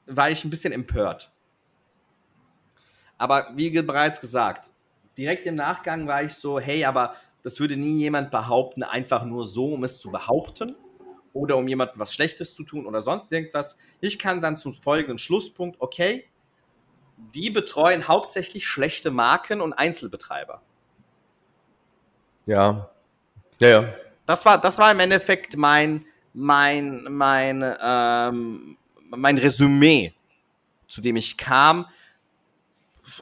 war 0.07 0.31
ich 0.31 0.45
ein 0.45 0.51
bisschen 0.51 0.73
empört. 0.73 1.31
Aber 3.19 3.49
wie 3.55 3.71
bereits 3.71 4.21
gesagt, 4.21 4.71
direkt 5.17 5.47
im 5.47 5.55
Nachgang 5.55 6.07
war 6.07 6.23
ich 6.23 6.35
so, 6.35 6.61
hey, 6.61 6.85
aber 6.85 7.17
das 7.43 7.61
würde 7.61 7.77
nie 7.77 7.99
jemand 7.99 8.31
behaupten, 8.31 8.83
einfach 8.83 9.25
nur 9.25 9.45
so, 9.45 9.75
um 9.75 9.85
es 9.85 10.01
zu 10.01 10.11
behaupten 10.11 10.77
oder 11.33 11.57
um 11.57 11.69
jemandem 11.69 11.99
was 11.99 12.15
Schlechtes 12.15 12.55
zu 12.55 12.65
tun 12.65 12.87
oder 12.87 13.01
sonst 13.01 13.31
irgendwas. 13.31 13.79
Ich 14.01 14.19
kann 14.19 14.41
dann 14.41 14.57
zum 14.57 14.75
folgenden 14.75 15.19
Schlusspunkt, 15.19 15.81
okay, 15.81 16.27
die 17.35 17.51
betreuen 17.51 18.09
hauptsächlich 18.09 18.67
schlechte 18.67 19.11
Marken 19.11 19.61
und 19.61 19.73
Einzelbetreiber. 19.73 20.61
Ja. 22.47 22.91
Ja, 23.59 23.69
ja. 23.69 23.95
Das 24.27 24.45
war, 24.45 24.61
das 24.61 24.79
war 24.79 24.91
im 24.91 25.01
Endeffekt 25.01 25.57
mein, 25.57 26.05
mein, 26.35 27.07
mein, 27.09 27.77
ähm, 27.83 28.77
mein 29.17 29.39
Resümee, 29.39 30.15
zu 30.89 31.01
dem 31.01 31.17
ich 31.17 31.37
kam, 31.37 31.87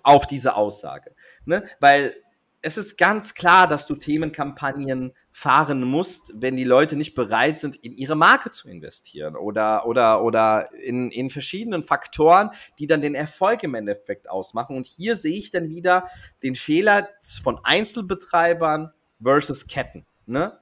auf 0.03 0.27
diese 0.27 0.55
Aussage. 0.57 1.15
Ne? 1.45 1.65
Weil 1.81 2.15
es 2.63 2.79
ist 2.79 2.97
ganz 2.97 3.35
klar, 3.35 3.69
dass 3.69 3.87
du 3.87 3.95
Themenkampagnen 3.95 5.13
fahren 5.31 5.83
musst, 5.83 6.33
wenn 6.41 6.57
die 6.57 6.65
Leute 6.65 6.97
nicht 6.97 7.15
bereit 7.15 7.59
sind, 7.59 7.77
in 7.77 7.93
ihre 7.93 8.15
Marke 8.15 8.51
zu 8.53 8.69
investieren 8.69 9.37
oder, 9.37 9.87
oder, 9.87 10.23
oder 10.23 10.73
in, 10.73 11.11
in 11.11 11.29
verschiedenen 11.29 11.85
Faktoren, 11.85 12.51
die 12.79 12.87
dann 12.87 13.03
den 13.03 13.15
Erfolg 13.15 13.65
im 13.65 13.75
Endeffekt 13.75 14.31
ausmachen. 14.31 14.77
Und 14.77 14.87
hier 14.87 15.17
sehe 15.17 15.37
ich 15.37 15.51
dann 15.51 15.69
wieder 15.69 16.09
den 16.43 16.55
Fehler 16.55 17.09
von 17.43 17.61
Einzelbetreibern 17.65 18.93
versus 19.23 19.67
Ketten. 19.67 20.07
Ne? 20.25 20.59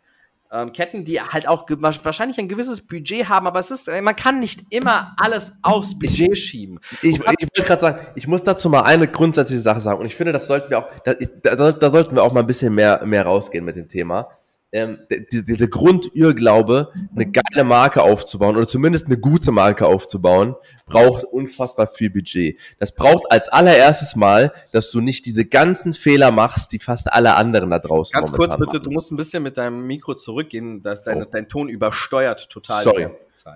Ähm, 0.53 0.73
Ketten, 0.73 1.05
die 1.05 1.21
halt 1.21 1.49
auch 1.49 1.67
wahrscheinlich 1.69 2.39
ein 2.39 2.49
gewisses 2.49 2.87
Budget 2.87 3.29
haben, 3.29 3.47
aber 3.47 3.59
es 3.59 3.71
ist, 3.71 3.89
äh, 3.89 4.03
man 4.03 4.15
kann 4.15 4.39
nicht 4.39 4.61
immer 4.71 5.15
alles 5.17 5.59
aufs 5.63 5.99
Budget 5.99 6.37
schieben. 6.37 6.79
Ich, 7.01 7.15
ich 7.15 7.21
wollte 7.21 7.63
gerade 7.63 7.81
sagen, 7.81 8.07
ich 8.15 8.27
muss 8.29 8.45
dazu 8.45 8.69
mal 8.69 8.83
eine 8.83 9.09
grundsätzliche 9.09 9.63
Sache 9.63 9.81
sagen 9.81 9.99
und 9.99 10.07
ich 10.07 10.15
finde, 10.15 10.33
das 10.33 10.47
sollten 10.47 10.71
wir 10.71 10.79
auch, 10.79 10.87
da, 11.05 11.15
da, 11.15 11.73
da 11.73 11.91
sollten 11.91 12.15
wir 12.15 12.23
auch 12.23 12.33
mal 12.33 12.41
ein 12.41 12.47
bisschen 12.47 12.75
mehr, 12.75 13.05
mehr 13.05 13.25
rausgehen 13.25 13.65
mit 13.65 13.77
dem 13.77 13.89
Thema 13.89 14.29
ähm, 14.73 14.99
dieser 15.31 15.69
Grundirrglaube, 15.69 16.93
eine 17.15 17.31
geile 17.31 17.65
Marke 17.65 18.03
aufzubauen 18.03 18.57
oder 18.57 18.67
zumindest 18.67 19.07
eine 19.07 19.19
gute 19.19 19.53
Marke 19.53 19.87
aufzubauen, 19.87 20.57
braucht 20.87 21.25
unfassbar 21.25 21.87
viel 21.87 22.09
Budget. 22.11 22.59
Das 22.79 22.93
braucht 22.93 23.31
als 23.31 23.51
allererstes 23.51 24.17
Mal, 24.17 24.53
dass 24.73 24.91
du 24.91 25.01
nicht 25.01 25.27
diese 25.27 25.45
ganzen 25.45 25.93
Fehler 25.93 26.31
machst, 26.31 26.73
die 26.73 26.79
fast 26.79 27.13
alle 27.13 27.35
anderen 27.35 27.71
da 27.71 27.79
draußen 27.79 28.13
Ganz 28.13 28.33
kurz 28.33 28.57
bitte, 28.57 28.67
machen. 28.67 28.83
du 28.85 28.91
musst 28.91 29.13
ein 29.13 29.17
bisschen 29.17 29.43
mit 29.43 29.59
deinem 29.59 29.87
Mikro 29.87 30.15
zurückgehen, 30.15 30.83
dass 30.83 31.03
dein, 31.03 31.23
oh. 31.23 31.27
dein 31.31 31.51
Ton 31.51 31.69
übersteuert 31.69 32.49
total. 32.49 32.83
Sorry, 32.83 33.09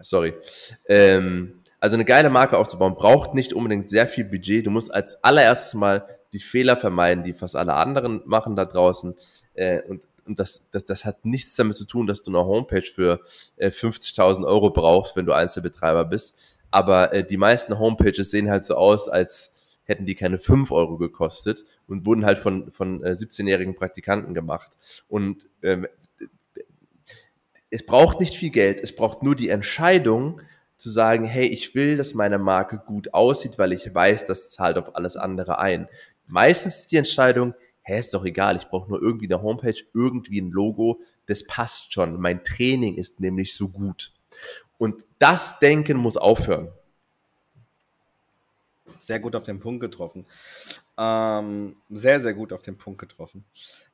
sorry. 0.02 0.34
Ähm, 0.86 1.60
also 1.80 1.94
eine 1.96 2.04
geile 2.04 2.28
Marke 2.28 2.58
aufzubauen 2.58 2.94
braucht 2.94 3.32
nicht 3.34 3.54
unbedingt 3.54 3.88
sehr 3.88 4.06
viel 4.06 4.24
Budget. 4.24 4.66
Du 4.66 4.70
musst 4.70 4.92
als 4.92 5.22
allererstes 5.24 5.74
Mal 5.74 6.06
die 6.32 6.40
Fehler 6.40 6.76
vermeiden, 6.76 7.24
die 7.24 7.32
fast 7.32 7.56
alle 7.56 7.74
anderen 7.74 8.20
machen 8.26 8.56
da 8.56 8.66
draußen. 8.66 9.14
Äh, 9.54 9.80
und 9.82 10.02
und 10.26 10.38
das, 10.38 10.68
das, 10.70 10.84
das 10.84 11.04
hat 11.04 11.24
nichts 11.24 11.56
damit 11.56 11.76
zu 11.76 11.84
tun, 11.84 12.06
dass 12.06 12.22
du 12.22 12.30
eine 12.30 12.46
Homepage 12.46 12.82
für 12.82 13.20
äh, 13.56 13.68
50.000 13.68 14.46
Euro 14.46 14.70
brauchst, 14.70 15.16
wenn 15.16 15.26
du 15.26 15.32
Einzelbetreiber 15.32 16.04
bist. 16.04 16.58
Aber 16.70 17.12
äh, 17.12 17.24
die 17.24 17.36
meisten 17.36 17.78
Homepages 17.78 18.30
sehen 18.30 18.50
halt 18.50 18.64
so 18.64 18.74
aus, 18.74 19.08
als 19.08 19.52
hätten 19.84 20.04
die 20.04 20.14
keine 20.14 20.38
5 20.38 20.70
Euro 20.72 20.98
gekostet 20.98 21.64
und 21.86 22.04
wurden 22.04 22.24
halt 22.24 22.38
von, 22.38 22.72
von 22.72 23.02
äh, 23.04 23.10
17-jährigen 23.10 23.76
Praktikanten 23.76 24.34
gemacht. 24.34 24.70
Und 25.08 25.46
ähm, 25.62 25.86
es 27.70 27.84
braucht 27.86 28.20
nicht 28.20 28.34
viel 28.34 28.50
Geld, 28.50 28.80
es 28.80 28.94
braucht 28.94 29.22
nur 29.22 29.36
die 29.36 29.48
Entscheidung 29.48 30.40
zu 30.76 30.90
sagen, 30.90 31.24
hey, 31.24 31.46
ich 31.46 31.74
will, 31.74 31.96
dass 31.96 32.14
meine 32.14 32.38
Marke 32.38 32.78
gut 32.78 33.14
aussieht, 33.14 33.58
weil 33.58 33.72
ich 33.72 33.94
weiß, 33.94 34.24
das 34.24 34.50
zahlt 34.50 34.76
auf 34.76 34.94
alles 34.94 35.16
andere 35.16 35.58
ein. 35.58 35.88
Meistens 36.26 36.78
ist 36.80 36.92
die 36.92 36.96
Entscheidung, 36.96 37.54
hä, 37.86 37.98
ist 38.00 38.12
doch 38.12 38.24
egal, 38.24 38.56
ich 38.56 38.68
brauche 38.68 38.90
nur 38.90 39.00
irgendwie 39.00 39.32
eine 39.32 39.42
Homepage, 39.42 39.80
irgendwie 39.94 40.40
ein 40.40 40.50
Logo, 40.50 41.00
das 41.26 41.46
passt 41.46 41.92
schon. 41.92 42.20
Mein 42.20 42.42
Training 42.42 42.96
ist 42.96 43.20
nämlich 43.20 43.54
so 43.54 43.68
gut. 43.68 44.12
Und 44.76 45.04
das 45.18 45.60
Denken 45.60 45.96
muss 45.96 46.16
aufhören. 46.16 46.68
Sehr 49.00 49.20
gut 49.20 49.36
auf 49.36 49.42
den 49.42 49.60
Punkt 49.60 49.80
getroffen. 49.80 50.26
ähm, 50.98 51.76
sehr, 51.90 52.20
sehr 52.20 52.34
gut 52.34 52.52
auf 52.52 52.62
den 52.62 52.78
Punkt 52.78 52.98
getroffen. 53.00 53.44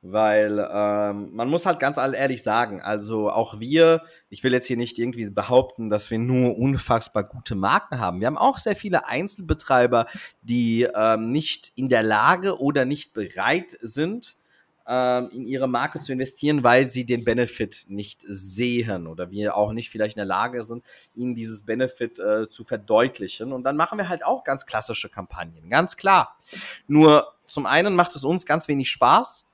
Weil 0.02 0.58
ähm, 0.72 1.34
man 1.34 1.48
muss 1.48 1.66
halt 1.66 1.80
ganz 1.80 1.96
ehrlich 1.96 2.42
sagen, 2.42 2.80
also 2.80 3.30
auch 3.30 3.60
wir, 3.60 4.02
ich 4.28 4.44
will 4.44 4.52
jetzt 4.52 4.66
hier 4.66 4.76
nicht 4.76 4.98
irgendwie 4.98 5.28
behaupten, 5.30 5.90
dass 5.90 6.10
wir 6.10 6.18
nur 6.18 6.56
unfassbar 6.56 7.24
gute 7.24 7.54
Marken 7.54 7.98
haben. 7.98 8.20
Wir 8.20 8.26
haben 8.26 8.38
auch 8.38 8.58
sehr 8.58 8.76
viele 8.76 9.06
Einzelbetreiber, 9.08 10.06
die 10.42 10.88
ähm, 10.94 11.30
nicht 11.30 11.72
in 11.74 11.88
der 11.88 12.02
Lage 12.02 12.60
oder 12.60 12.84
nicht 12.84 13.14
bereit 13.14 13.76
sind, 13.80 14.36
ähm, 14.92 15.30
in 15.32 15.46
ihre 15.46 15.68
Marke 15.68 16.00
zu 16.00 16.12
investieren, 16.12 16.62
weil 16.62 16.90
sie 16.90 17.06
den 17.06 17.24
Benefit 17.24 17.86
nicht 17.88 18.20
sehen 18.26 19.06
oder 19.06 19.30
wir 19.30 19.56
auch 19.56 19.72
nicht 19.72 19.88
vielleicht 19.88 20.16
in 20.16 20.20
der 20.20 20.26
Lage 20.26 20.62
sind, 20.64 20.84
ihnen 21.14 21.34
dieses 21.34 21.62
Benefit 21.62 22.18
äh, 22.18 22.50
zu 22.50 22.62
verdeutlichen. 22.62 23.54
Und 23.54 23.64
dann 23.64 23.76
machen 23.76 23.96
wir 23.96 24.10
halt 24.10 24.22
auch 24.22 24.44
ganz 24.44 24.66
klassische 24.66 25.08
Kampagnen, 25.08 25.70
ganz 25.70 25.96
klar. 25.96 26.36
Nur 26.88 27.32
zum 27.46 27.64
einen 27.64 27.94
macht 27.94 28.14
es 28.16 28.24
uns 28.24 28.44
ganz 28.44 28.68
wenig 28.68 28.90
Spaß, 28.90 29.46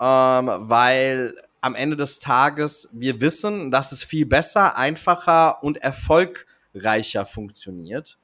ähm, 0.00 0.50
weil 0.62 1.36
am 1.60 1.76
Ende 1.76 1.94
des 1.94 2.18
Tages 2.18 2.88
wir 2.92 3.20
wissen, 3.20 3.70
dass 3.70 3.92
es 3.92 4.02
viel 4.02 4.26
besser, 4.26 4.76
einfacher 4.76 5.62
und 5.62 5.76
erfolgreicher 5.76 7.24
funktioniert. 7.24 8.18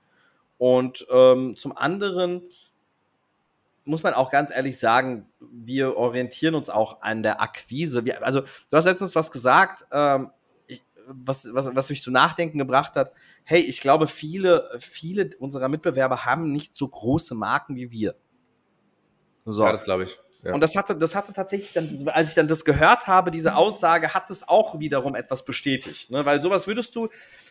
Und 0.58 1.06
ähm, 1.12 1.54
zum 1.54 1.76
anderen 1.76 2.42
muss 3.86 4.02
man 4.02 4.14
auch 4.14 4.30
ganz 4.30 4.50
ehrlich 4.50 4.78
sagen, 4.78 5.28
wir 5.40 5.96
orientieren 5.96 6.54
uns 6.54 6.68
auch 6.68 7.02
an 7.02 7.22
der 7.22 7.40
Akquise. 7.40 8.04
Wir, 8.04 8.24
also, 8.24 8.40
du 8.40 8.76
hast 8.76 8.84
letztens 8.84 9.14
was 9.14 9.30
gesagt, 9.30 9.84
ähm, 9.92 10.30
ich, 10.66 10.84
was, 11.06 11.48
was, 11.52 11.74
was 11.74 11.90
mich 11.90 12.02
zu 12.02 12.10
nachdenken 12.10 12.58
gebracht 12.58 12.96
hat. 12.96 13.12
Hey, 13.44 13.60
ich 13.60 13.80
glaube, 13.80 14.08
viele, 14.08 14.68
viele 14.78 15.30
unserer 15.38 15.68
Mitbewerber 15.68 16.24
haben 16.24 16.52
nicht 16.52 16.74
so 16.74 16.88
große 16.88 17.34
Marken 17.34 17.76
wie 17.76 17.90
wir. 17.90 18.16
So. 19.44 19.64
Ja, 19.64 19.72
das 19.72 19.84
glaube 19.84 20.04
ich. 20.04 20.18
Ja. 20.42 20.52
Und 20.54 20.60
das 20.60 20.76
hatte, 20.76 20.96
das 20.96 21.14
hatte 21.14 21.32
tatsächlich 21.32 21.72
dann, 21.72 21.88
als 22.08 22.28
ich 22.28 22.34
dann 22.34 22.48
das 22.48 22.64
gehört 22.64 23.06
habe, 23.06 23.30
diese 23.30 23.56
Aussage, 23.56 24.14
hat 24.14 24.30
es 24.30 24.46
auch 24.46 24.78
wiederum 24.78 25.14
etwas 25.14 25.44
bestätigt. 25.44 26.10
Ne? 26.10 26.24
Weil 26.24 26.40
sowas 26.40 26.66
würdest 26.66 26.94
du, 26.94 27.08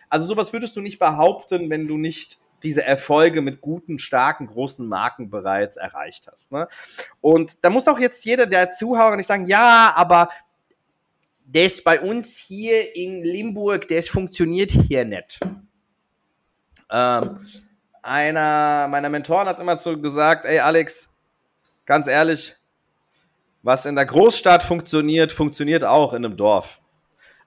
also 0.10 0.28
sowas 0.28 0.54
würdest 0.54 0.76
du 0.76 0.82
nicht 0.82 1.00
behaupten, 1.00 1.70
wenn 1.70 1.88
du 1.88 1.98
nicht 1.98 2.40
diese 2.64 2.84
Erfolge 2.84 3.42
mit 3.42 3.62
guten, 3.62 4.00
starken, 4.00 4.48
großen 4.48 4.88
Marken 4.88 5.30
bereits 5.30 5.78
erreicht 5.78 6.28
hast. 6.32 6.52
Ne? 6.52 6.68
Und 7.22 7.64
da 7.64 7.70
muss 7.70 7.88
auch 7.88 8.00
jetzt 8.00 8.26
jeder 8.26 8.46
der 8.46 8.74
Zuhörer 8.74 9.16
nicht 9.16 9.28
sagen, 9.28 9.46
ja, 9.46 9.94
aber 9.96 10.30
das 11.46 11.84
bei 11.84 12.02
uns 12.02 12.38
hier 12.38 12.96
in 12.96 13.24
Limburg, 13.24 13.88
das 13.88 14.08
funktioniert 14.08 14.72
hier 14.72 15.06
nicht. 15.06 15.40
Ähm, 16.90 17.40
einer 18.02 18.88
meiner 18.88 19.10
Mentoren 19.10 19.48
hat 19.48 19.60
immer 19.60 19.78
so 19.78 20.00
gesagt, 20.00 20.46
ey 20.46 20.60
Alex, 20.60 21.10
ganz 21.86 22.08
ehrlich, 22.08 22.56
was 23.64 23.86
in 23.86 23.96
der 23.96 24.06
Großstadt 24.06 24.64
funktioniert, 24.64 25.32
funktioniert 25.32 25.84
auch 25.84 26.14
in 26.14 26.24
einem 26.24 26.38
Dorf. 26.38 26.82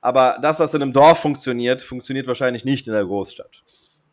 Aber 0.01 0.39
das, 0.43 0.61
was 0.61 0.75
in 0.75 0.83
einem 0.83 0.93
Dorf 0.93 1.21
funktioniert, 1.21 1.83
funktioniert 1.83 2.27
wahrscheinlich 2.27 2.65
nicht 2.65 2.87
in 2.87 2.93
der 2.93 3.05
Großstadt. 3.05 3.63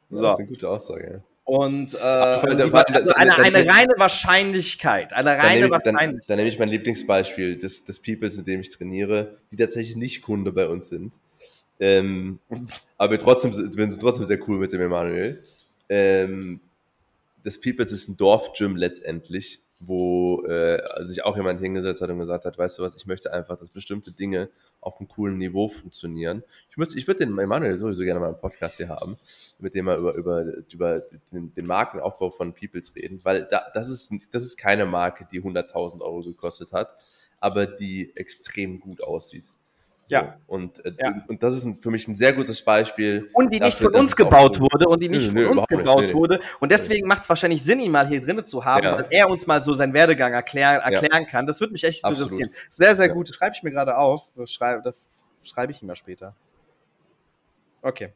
So. 0.10 0.22
Das 0.22 0.34
ist 0.34 0.40
eine 0.40 0.48
gute 0.48 0.70
Aussage. 0.70 1.18
Und 1.46 1.94
äh, 1.94 1.98
also 1.98 2.74
also 2.74 3.14
eine, 3.14 3.36
eine 3.38 3.68
reine 3.68 3.94
Wahrscheinlichkeit. 3.98 5.14
Eine 5.14 5.38
reine 5.38 5.62
dann 5.62 5.72
Wahrscheinlichkeit. 5.72 5.86
Dann, 5.86 6.22
dann 6.28 6.38
nehme 6.38 6.50
ich 6.50 6.58
mein 6.58 6.70
Lieblingsbeispiel 6.70 7.58
des, 7.58 7.86
des 7.86 8.00
Peoples, 8.00 8.38
in 8.38 8.46
dem 8.46 8.62
ich 8.62 8.70
trainiere, 8.70 9.38
die 9.52 9.58
tatsächlich 9.58 9.96
nicht 9.96 10.24
Kunde 10.24 10.52
bei 10.52 10.68
uns 10.68 10.90
sind. 10.90 11.14
Ähm, 11.80 12.40
aber 12.98 13.12
wir, 13.12 13.20
trotzdem, 13.20 13.52
wir 13.54 13.92
sind 13.92 14.02
trotzdem 14.02 14.26
sehr 14.26 14.40
cool 14.48 14.58
mit 14.58 14.74
dem 14.74 14.82
Emanuel. 14.82 15.44
Ähm, 15.88 16.62
das 17.44 17.60
Peoples 17.60 17.92
ist 17.92 18.10
ein 18.10 18.18
Dorfgym 18.18 18.76
letztendlich, 18.76 19.60
wo 19.82 20.44
äh, 20.46 20.82
sich 21.06 21.24
auch 21.24 21.36
jemand 21.36 21.60
hingesetzt 21.60 22.02
hat 22.02 22.10
und 22.10 22.20
gesagt 22.20 22.46
hat, 22.46 22.58
weißt 22.58 22.80
du 22.80 22.84
was, 22.84 22.96
ich 22.96 23.06
möchte 23.06 23.34
einfach, 23.34 23.58
dass 23.58 23.74
bestimmte 23.74 24.12
Dinge 24.12 24.50
auf 24.80 25.00
einem 25.00 25.08
coolen 25.08 25.38
Niveau 25.38 25.68
funktionieren. 25.68 26.44
Ich, 26.70 26.78
müsste, 26.78 26.98
ich 26.98 27.08
würde 27.08 27.26
den 27.26 27.38
Emanuel 27.38 27.78
sowieso 27.78 28.04
gerne 28.04 28.20
mal 28.20 28.30
im 28.30 28.40
Podcast 28.40 28.78
hier 28.78 28.90
haben, 28.90 29.18
mit 29.60 29.76
dem 29.76 29.86
wir 29.86 29.98
über, 29.98 30.16
über, 30.16 30.44
über 30.72 31.02
den, 31.32 31.54
den 31.54 31.66
Markenaufbau 31.66 32.30
von 32.30 32.54
Peoples 32.54 32.96
reden, 32.96 33.20
weil 33.24 33.48
da, 33.50 33.64
das, 33.74 33.90
ist, 33.90 34.14
das 34.32 34.44
ist 34.44 34.58
keine 34.58 34.86
Marke, 34.86 35.28
die 35.32 35.42
100.000 35.42 36.02
Euro 36.02 36.22
gekostet 36.22 36.72
hat, 36.72 36.96
aber 37.40 37.66
die 37.66 38.16
extrem 38.16 38.80
gut 38.80 39.04
aussieht. 39.04 39.46
So. 40.08 40.16
Ja. 40.16 40.38
Und, 40.46 40.86
äh, 40.86 40.94
ja. 41.00 41.24
und 41.28 41.42
das 41.42 41.56
ist 41.56 41.66
ein, 41.66 41.80
für 41.80 41.90
mich 41.90 42.08
ein 42.08 42.16
sehr 42.16 42.32
gutes 42.32 42.62
Beispiel. 42.62 43.28
Und 43.34 43.52
die 43.52 43.60
nicht 43.60 43.80
von 43.80 43.94
uns 43.96 44.16
gebaut 44.16 44.60
wurde 44.60 44.88
und 44.88 45.02
die 45.02 45.10
nicht 45.10 45.34
nö, 45.34 45.48
von 45.48 45.56
nö, 45.56 45.62
uns 45.62 45.68
gebaut 45.68 46.02
nicht, 46.04 46.14
wurde. 46.14 46.40
Und 46.60 46.72
deswegen 46.72 47.08
macht 47.08 47.24
es 47.24 47.30
wahrscheinlich 47.30 47.64
Sinn, 47.64 47.80
ihn 47.80 47.92
mal 47.92 48.08
hier 48.08 48.22
drinnen 48.22 48.46
zu 48.46 48.64
haben, 48.64 48.84
ja. 48.84 48.98
weil 48.98 49.08
er 49.10 49.28
uns 49.30 49.48
mal 49.48 49.64
so 49.64 49.74
seinen 49.74 49.94
Werdegang 49.94 50.34
erklär, 50.34 50.74
erklären 50.74 51.24
ja. 51.24 51.30
kann. 51.30 51.48
Das 51.48 51.60
würde 51.60 51.74
mich 51.74 51.84
echt 51.84 52.06
Absolut. 52.06 52.34
interessieren. 52.34 52.52
Sehr, 52.70 52.96
sehr 52.96 53.10
gut. 53.10 53.34
Schreibe 53.34 53.56
ich 53.56 53.64
mir 53.64 53.72
gerade 53.72 53.98
auf. 53.98 54.28
Das 54.36 54.54
schreibe, 54.54 54.84
das 54.84 54.96
schreibe 55.44 55.72
ich 55.72 55.82
ihm 55.82 55.88
mal 55.88 55.96
später. 55.96 56.36
Okay. 57.82 58.10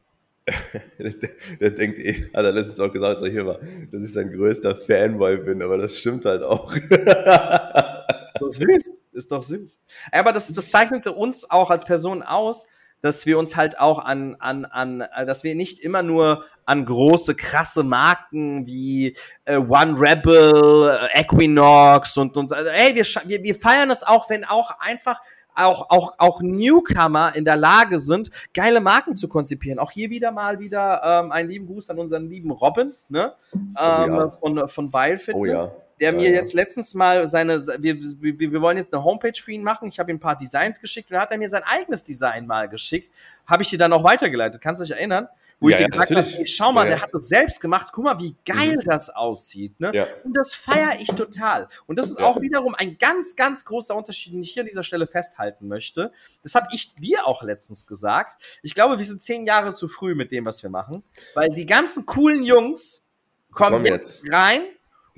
der, 0.98 1.12
der, 1.60 1.70
denkt 1.70 1.98
eh, 1.98 2.30
hat 2.32 2.44
er 2.44 2.52
letztens 2.52 2.78
auch 2.80 2.92
gesagt, 2.92 3.16
als 3.16 3.22
er 3.22 3.30
hier 3.30 3.46
war, 3.46 3.58
dass 3.90 4.02
ich 4.02 4.12
sein 4.12 4.32
größter 4.32 4.76
Fanboy 4.76 5.38
bin, 5.38 5.60
aber 5.62 5.76
das 5.78 5.96
stimmt 5.96 6.24
halt 6.24 6.42
auch. 6.42 6.72
doch 8.40 8.52
süß. 8.52 8.90
Ist 9.12 9.32
doch 9.32 9.42
süß. 9.42 9.82
Aber 10.12 10.32
das, 10.32 10.52
das 10.52 10.70
zeichnete 10.70 11.12
uns 11.12 11.50
auch 11.50 11.70
als 11.70 11.84
Person 11.84 12.22
aus, 12.22 12.66
dass 13.02 13.26
wir 13.26 13.38
uns 13.38 13.56
halt 13.56 13.78
auch 13.80 13.98
an, 13.98 14.36
an, 14.38 14.64
an, 14.64 15.00
äh, 15.00 15.26
dass 15.26 15.42
wir 15.42 15.54
nicht 15.54 15.78
immer 15.78 16.02
nur 16.02 16.44
an 16.66 16.84
große, 16.84 17.34
krasse 17.34 17.82
Marken 17.82 18.66
wie 18.66 19.16
äh, 19.44 19.56
One 19.56 19.98
Rebel, 19.98 20.98
äh, 21.14 21.20
Equinox 21.20 22.16
und, 22.18 22.36
und 22.36 22.52
also, 22.52 22.70
ey, 22.70 22.94
wir, 22.94 23.04
wir, 23.04 23.42
wir 23.42 23.54
feiern 23.54 23.90
es 23.90 24.02
auch, 24.02 24.28
wenn 24.30 24.44
auch 24.44 24.78
einfach 24.78 25.20
auch, 25.52 25.90
auch, 25.90 26.12
auch 26.18 26.40
Newcomer 26.42 27.34
in 27.34 27.44
der 27.44 27.56
Lage 27.56 27.98
sind, 27.98 28.30
geile 28.54 28.80
Marken 28.80 29.16
zu 29.16 29.28
konzipieren. 29.28 29.78
Auch 29.78 29.90
hier 29.90 30.08
wieder 30.08 30.30
mal 30.30 30.60
wieder 30.60 31.02
ähm, 31.04 31.32
einen 31.32 31.50
lieben 31.50 31.66
Gruß 31.66 31.90
an 31.90 31.98
unseren 31.98 32.28
lieben 32.28 32.52
Robin, 32.52 32.92
ne? 33.08 33.34
Ähm, 33.52 33.66
oh 33.76 33.82
ja. 33.82 34.36
von, 34.40 34.68
von 34.68 34.90
Bile 34.90 35.20
Oh 35.32 35.44
ja 35.44 35.72
der 36.00 36.12
mir 36.12 36.30
jetzt 36.30 36.54
letztens 36.54 36.94
mal 36.94 37.28
seine, 37.28 37.64
wir, 37.78 38.00
wir, 38.00 38.38
wir 38.38 38.60
wollen 38.60 38.78
jetzt 38.78 38.92
eine 38.92 39.04
Homepage 39.04 39.38
für 39.38 39.52
ihn 39.52 39.62
machen. 39.62 39.88
Ich 39.88 39.98
habe 39.98 40.10
ihm 40.10 40.16
ein 40.16 40.20
paar 40.20 40.38
Designs 40.38 40.80
geschickt 40.80 41.10
und 41.10 41.14
dann 41.14 41.22
hat 41.22 41.30
er 41.30 41.38
mir 41.38 41.48
sein 41.48 41.62
eigenes 41.64 42.04
Design 42.04 42.46
mal 42.46 42.68
geschickt. 42.68 43.12
Habe 43.46 43.62
ich 43.62 43.68
dir 43.68 43.78
dann 43.78 43.92
auch 43.92 44.02
weitergeleitet. 44.02 44.62
Kannst 44.62 44.80
du 44.80 44.84
dich 44.84 44.94
erinnern? 44.94 45.28
Wo 45.62 45.68
ja, 45.68 45.74
ich 45.74 45.76
dir 45.76 45.94
ja, 45.94 46.04
gesagt 46.04 46.16
habe, 46.16 46.46
schau 46.46 46.72
mal, 46.72 46.84
ja, 46.84 46.94
der 46.94 47.02
hat 47.02 47.10
das 47.12 47.28
selbst 47.28 47.60
gemacht. 47.60 47.90
Guck 47.92 48.04
mal, 48.04 48.18
wie 48.18 48.34
geil 48.46 48.76
mhm. 48.76 48.84
das 48.86 49.10
aussieht. 49.10 49.78
Ne? 49.78 49.90
Ja. 49.92 50.06
Und 50.24 50.32
das 50.34 50.54
feiere 50.54 50.98
ich 51.00 51.08
total. 51.08 51.68
Und 51.86 51.98
das 51.98 52.08
ist 52.08 52.18
auch 52.18 52.40
wiederum 52.40 52.74
ein 52.74 52.96
ganz, 52.96 53.36
ganz 53.36 53.66
großer 53.66 53.94
Unterschied, 53.94 54.32
den 54.32 54.40
ich 54.40 54.52
hier 54.52 54.62
an 54.62 54.68
dieser 54.68 54.84
Stelle 54.84 55.06
festhalten 55.06 55.68
möchte. 55.68 56.12
Das 56.42 56.54
habe 56.54 56.68
ich 56.72 56.94
dir 56.94 57.26
auch 57.26 57.42
letztens 57.42 57.86
gesagt. 57.86 58.42
Ich 58.62 58.74
glaube, 58.74 58.98
wir 58.98 59.04
sind 59.04 59.22
zehn 59.22 59.44
Jahre 59.44 59.74
zu 59.74 59.86
früh 59.86 60.14
mit 60.14 60.32
dem, 60.32 60.46
was 60.46 60.62
wir 60.62 60.70
machen. 60.70 61.02
Weil 61.34 61.50
die 61.50 61.66
ganzen 61.66 62.06
coolen 62.06 62.42
Jungs 62.42 63.06
kommen 63.52 63.84
jetzt 63.84 64.32
rein 64.32 64.62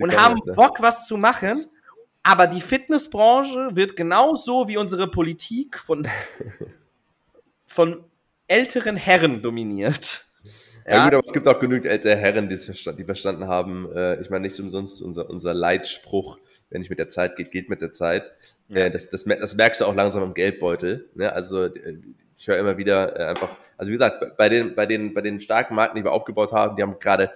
und 0.02 0.16
haben 0.16 0.40
Bock, 0.54 0.80
was 0.80 1.06
zu 1.06 1.16
machen. 1.16 1.66
Aber 2.22 2.46
die 2.46 2.60
Fitnessbranche 2.60 3.70
wird 3.74 3.96
genauso 3.96 4.68
wie 4.68 4.76
unsere 4.76 5.08
Politik 5.08 5.78
von, 5.78 6.06
von 7.66 8.04
älteren 8.46 8.96
Herren 8.96 9.42
dominiert. 9.42 10.24
Ja, 10.86 10.96
ja, 10.96 11.04
gut, 11.04 11.14
aber 11.14 11.22
es 11.24 11.32
gibt 11.32 11.48
auch 11.48 11.58
genügend 11.58 11.86
ältere 11.86 12.16
Herren, 12.16 12.48
die, 12.48 12.56
die 12.56 13.04
verstanden 13.04 13.46
haben, 13.46 13.90
äh, 13.94 14.20
ich 14.20 14.30
meine 14.30 14.46
nicht 14.46 14.58
umsonst 14.58 15.00
unser, 15.00 15.30
unser 15.30 15.54
Leitspruch, 15.54 16.38
wenn 16.70 16.80
nicht 16.80 16.90
mit 16.90 16.98
der 16.98 17.08
Zeit 17.08 17.36
geht, 17.36 17.52
geht 17.52 17.68
mit 17.68 17.80
der 17.80 17.92
Zeit. 17.92 18.24
Ja. 18.68 18.80
Äh, 18.80 18.90
das, 18.90 19.10
das, 19.10 19.24
das 19.24 19.54
merkst 19.54 19.80
du 19.80 19.84
auch 19.84 19.94
langsam 19.94 20.22
im 20.22 20.34
Geldbeutel. 20.34 21.08
Ne? 21.14 21.32
Also 21.32 21.64
äh, 21.66 21.98
ich 22.36 22.48
höre 22.48 22.58
immer 22.58 22.78
wieder 22.78 23.18
äh, 23.18 23.24
einfach, 23.26 23.50
also 23.76 23.90
wie 23.90 23.94
gesagt, 23.94 24.36
bei 24.36 24.48
den, 24.48 24.74
bei 24.74 24.86
den, 24.86 25.14
bei 25.14 25.20
den 25.20 25.40
starken 25.40 25.76
Marken, 25.76 25.96
die 25.96 26.04
wir 26.04 26.12
aufgebaut 26.12 26.52
haben, 26.52 26.76
die 26.76 26.82
haben 26.82 26.98
gerade 26.98 27.30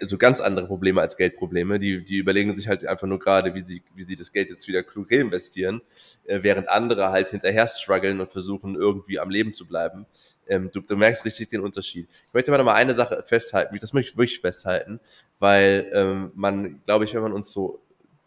so 0.00 0.18
ganz 0.18 0.40
andere 0.40 0.66
Probleme 0.66 1.00
als 1.00 1.16
Geldprobleme. 1.16 1.78
Die, 1.78 2.02
die 2.02 2.18
überlegen 2.18 2.54
sich 2.54 2.68
halt 2.68 2.86
einfach 2.86 3.06
nur 3.06 3.18
gerade, 3.18 3.54
wie 3.54 3.62
sie, 3.62 3.82
wie 3.94 4.02
sie 4.02 4.16
das 4.16 4.32
Geld 4.32 4.50
jetzt 4.50 4.66
wieder 4.68 4.82
klug 4.82 5.10
reinvestieren, 5.10 5.82
äh, 6.24 6.40
während 6.42 6.68
andere 6.68 7.10
halt 7.10 7.30
hinterher 7.30 7.66
strugglen 7.66 8.20
und 8.20 8.30
versuchen, 8.30 8.74
irgendwie 8.74 9.18
am 9.18 9.30
Leben 9.30 9.54
zu 9.54 9.66
bleiben. 9.66 10.06
Ähm, 10.46 10.70
du, 10.72 10.80
du 10.80 10.96
merkst 10.96 11.24
richtig 11.24 11.48
den 11.48 11.60
Unterschied. 11.60 12.08
Ich 12.26 12.34
möchte 12.34 12.50
mal 12.50 12.58
noch 12.58 12.64
mal 12.64 12.74
eine 12.74 12.94
Sache 12.94 13.22
festhalten, 13.26 13.78
das 13.80 13.92
möchte 13.92 14.10
ich 14.12 14.16
wirklich 14.16 14.40
festhalten, 14.40 15.00
weil 15.38 15.90
ähm, 15.92 16.32
man, 16.34 16.82
glaube 16.84 17.04
ich, 17.04 17.14
wenn 17.14 17.22
man 17.22 17.32
uns 17.32 17.50
so 17.50 17.80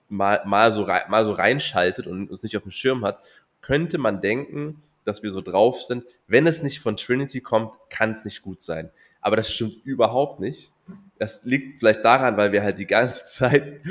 mal, 0.10 0.42
mal, 0.46 0.72
so 0.72 0.84
rein, 0.84 1.04
mal 1.10 1.26
so 1.26 1.34
reinschaltet 1.34 2.08
und 2.08 2.30
uns 2.30 2.44
nicht 2.44 2.56
auf 2.58 2.63
dem 2.63 2.72
Schirm 2.72 3.06
hat, 3.06 3.22
könnte 3.62 3.98
man 3.98 4.22
denken, 4.22 4.82
dass 5.04 5.24
wir 5.24 5.32
so 5.32 5.42
drauf 5.42 5.82
sind. 5.84 6.06
Wenn 6.28 6.48
es 6.48 6.63
nicht 6.63 6.80
von 6.80 6.98
Trinity 6.98 7.42
kommt, 7.42 7.72
kann 7.90 8.12
es 8.12 8.26
nicht 8.26 8.42
gut 8.42 8.62
sein. 8.62 8.90
Aber 9.22 9.36
das 9.36 9.52
stimmt 9.52 9.86
überhaupt 9.86 10.40
nicht 10.40 10.72
das 11.19 11.43
liegt 11.43 11.80
vielleicht 11.80 12.06
daran, 12.06 12.38
weil 12.38 12.52
wir 12.52 12.63
halt 12.63 12.80
die 12.80 12.88
ganze 12.88 13.26
Zeit 13.28 13.82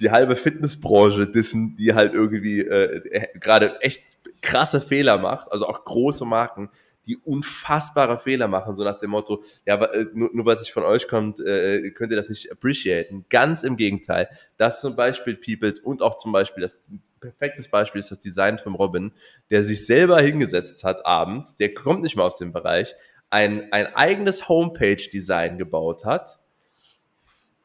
die 0.00 0.10
halbe 0.10 0.36
Fitnessbranche 0.36 1.26
dissen, 1.26 1.76
die 1.76 1.94
halt 1.94 2.14
irgendwie 2.14 2.60
äh, 2.60 2.96
äh, 3.08 3.38
gerade 3.38 3.80
echt 3.80 4.02
krasse 4.42 4.80
Fehler 4.80 5.18
macht, 5.18 5.50
also 5.50 5.66
auch 5.66 5.84
große 5.84 6.24
Marken, 6.24 6.70
die 7.06 7.16
unfassbare 7.16 8.18
Fehler 8.18 8.48
machen, 8.48 8.76
so 8.76 8.84
nach 8.84 9.00
dem 9.00 9.10
Motto, 9.10 9.42
ja, 9.64 9.82
äh, 9.82 10.06
nur, 10.12 10.30
nur 10.32 10.46
was 10.46 10.62
ich 10.62 10.72
von 10.72 10.82
euch 10.82 11.08
kommt, 11.08 11.40
äh, 11.40 11.90
könnt 11.92 12.12
ihr 12.12 12.16
das 12.16 12.28
nicht 12.28 12.52
appreciaten. 12.52 13.24
Ganz 13.30 13.62
im 13.62 13.76
Gegenteil. 13.76 14.28
Das 14.58 14.82
zum 14.82 14.94
Beispiel 14.94 15.34
Peoples 15.34 15.80
und 15.80 16.02
auch 16.02 16.18
zum 16.18 16.32
Beispiel 16.32 16.60
das 16.60 16.78
perfektes 17.18 17.68
Beispiel 17.68 17.98
ist 17.98 18.10
das 18.10 18.20
Design 18.20 18.58
von 18.58 18.74
Robin, 18.74 19.12
der 19.50 19.64
sich 19.64 19.86
selber 19.86 20.20
hingesetzt 20.20 20.84
hat 20.84 21.04
abends, 21.04 21.56
der 21.56 21.74
kommt 21.74 22.02
nicht 22.02 22.14
mal 22.14 22.24
aus 22.24 22.38
dem 22.38 22.52
Bereich, 22.52 22.94
ein, 23.30 23.72
ein 23.72 23.94
eigenes 23.94 24.48
Homepage-Design 24.48 25.58
gebaut 25.58 26.04
hat 26.04 26.38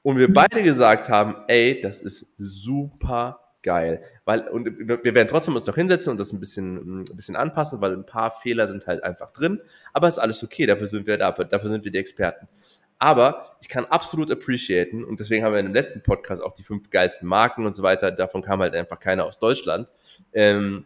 und 0.01 0.17
wir 0.17 0.31
beide 0.31 0.61
gesagt 0.63 1.09
haben, 1.09 1.37
ey, 1.47 1.79
das 1.81 2.01
ist 2.01 2.33
super 2.37 3.39
geil. 3.63 4.01
Weil, 4.25 4.47
und 4.49 4.65
wir 4.65 5.15
werden 5.15 5.29
trotzdem 5.29 5.55
uns 5.55 5.65
noch 5.65 5.75
hinsetzen 5.75 6.11
und 6.11 6.19
das 6.19 6.33
ein 6.33 6.39
bisschen, 6.39 7.01
ein 7.01 7.15
bisschen 7.15 7.37
anpassen, 7.37 7.81
weil 7.81 7.93
ein 7.93 8.05
paar 8.05 8.31
Fehler 8.31 8.67
sind 8.67 8.85
halt 8.85 9.03
einfach 9.03 9.31
drin. 9.31 9.61
Aber 9.93 10.09
ist 10.09 10.19
alles 10.19 10.43
okay, 10.43 10.65
dafür 10.65 10.87
sind 10.87 11.07
wir 11.07 11.17
da, 11.17 11.31
dafür 11.31 11.69
sind 11.69 11.85
wir 11.85 11.91
die 11.91 11.97
Experten. 11.97 12.47
Aber 12.99 13.57
ich 13.61 13.69
kann 13.69 13.85
absolut 13.85 14.29
appreciaten, 14.29 15.03
und 15.03 15.19
deswegen 15.19 15.43
haben 15.43 15.53
wir 15.53 15.59
in 15.59 15.65
dem 15.65 15.73
letzten 15.73 16.03
Podcast 16.03 16.41
auch 16.41 16.53
die 16.53 16.63
fünf 16.63 16.89
geilsten 16.89 17.27
Marken 17.27 17.65
und 17.65 17.75
so 17.75 17.83
weiter, 17.83 18.11
davon 18.11 18.41
kam 18.41 18.59
halt 18.61 18.75
einfach 18.75 18.99
keiner 18.99 19.25
aus 19.25 19.39
Deutschland. 19.39 19.87
Ähm, 20.33 20.85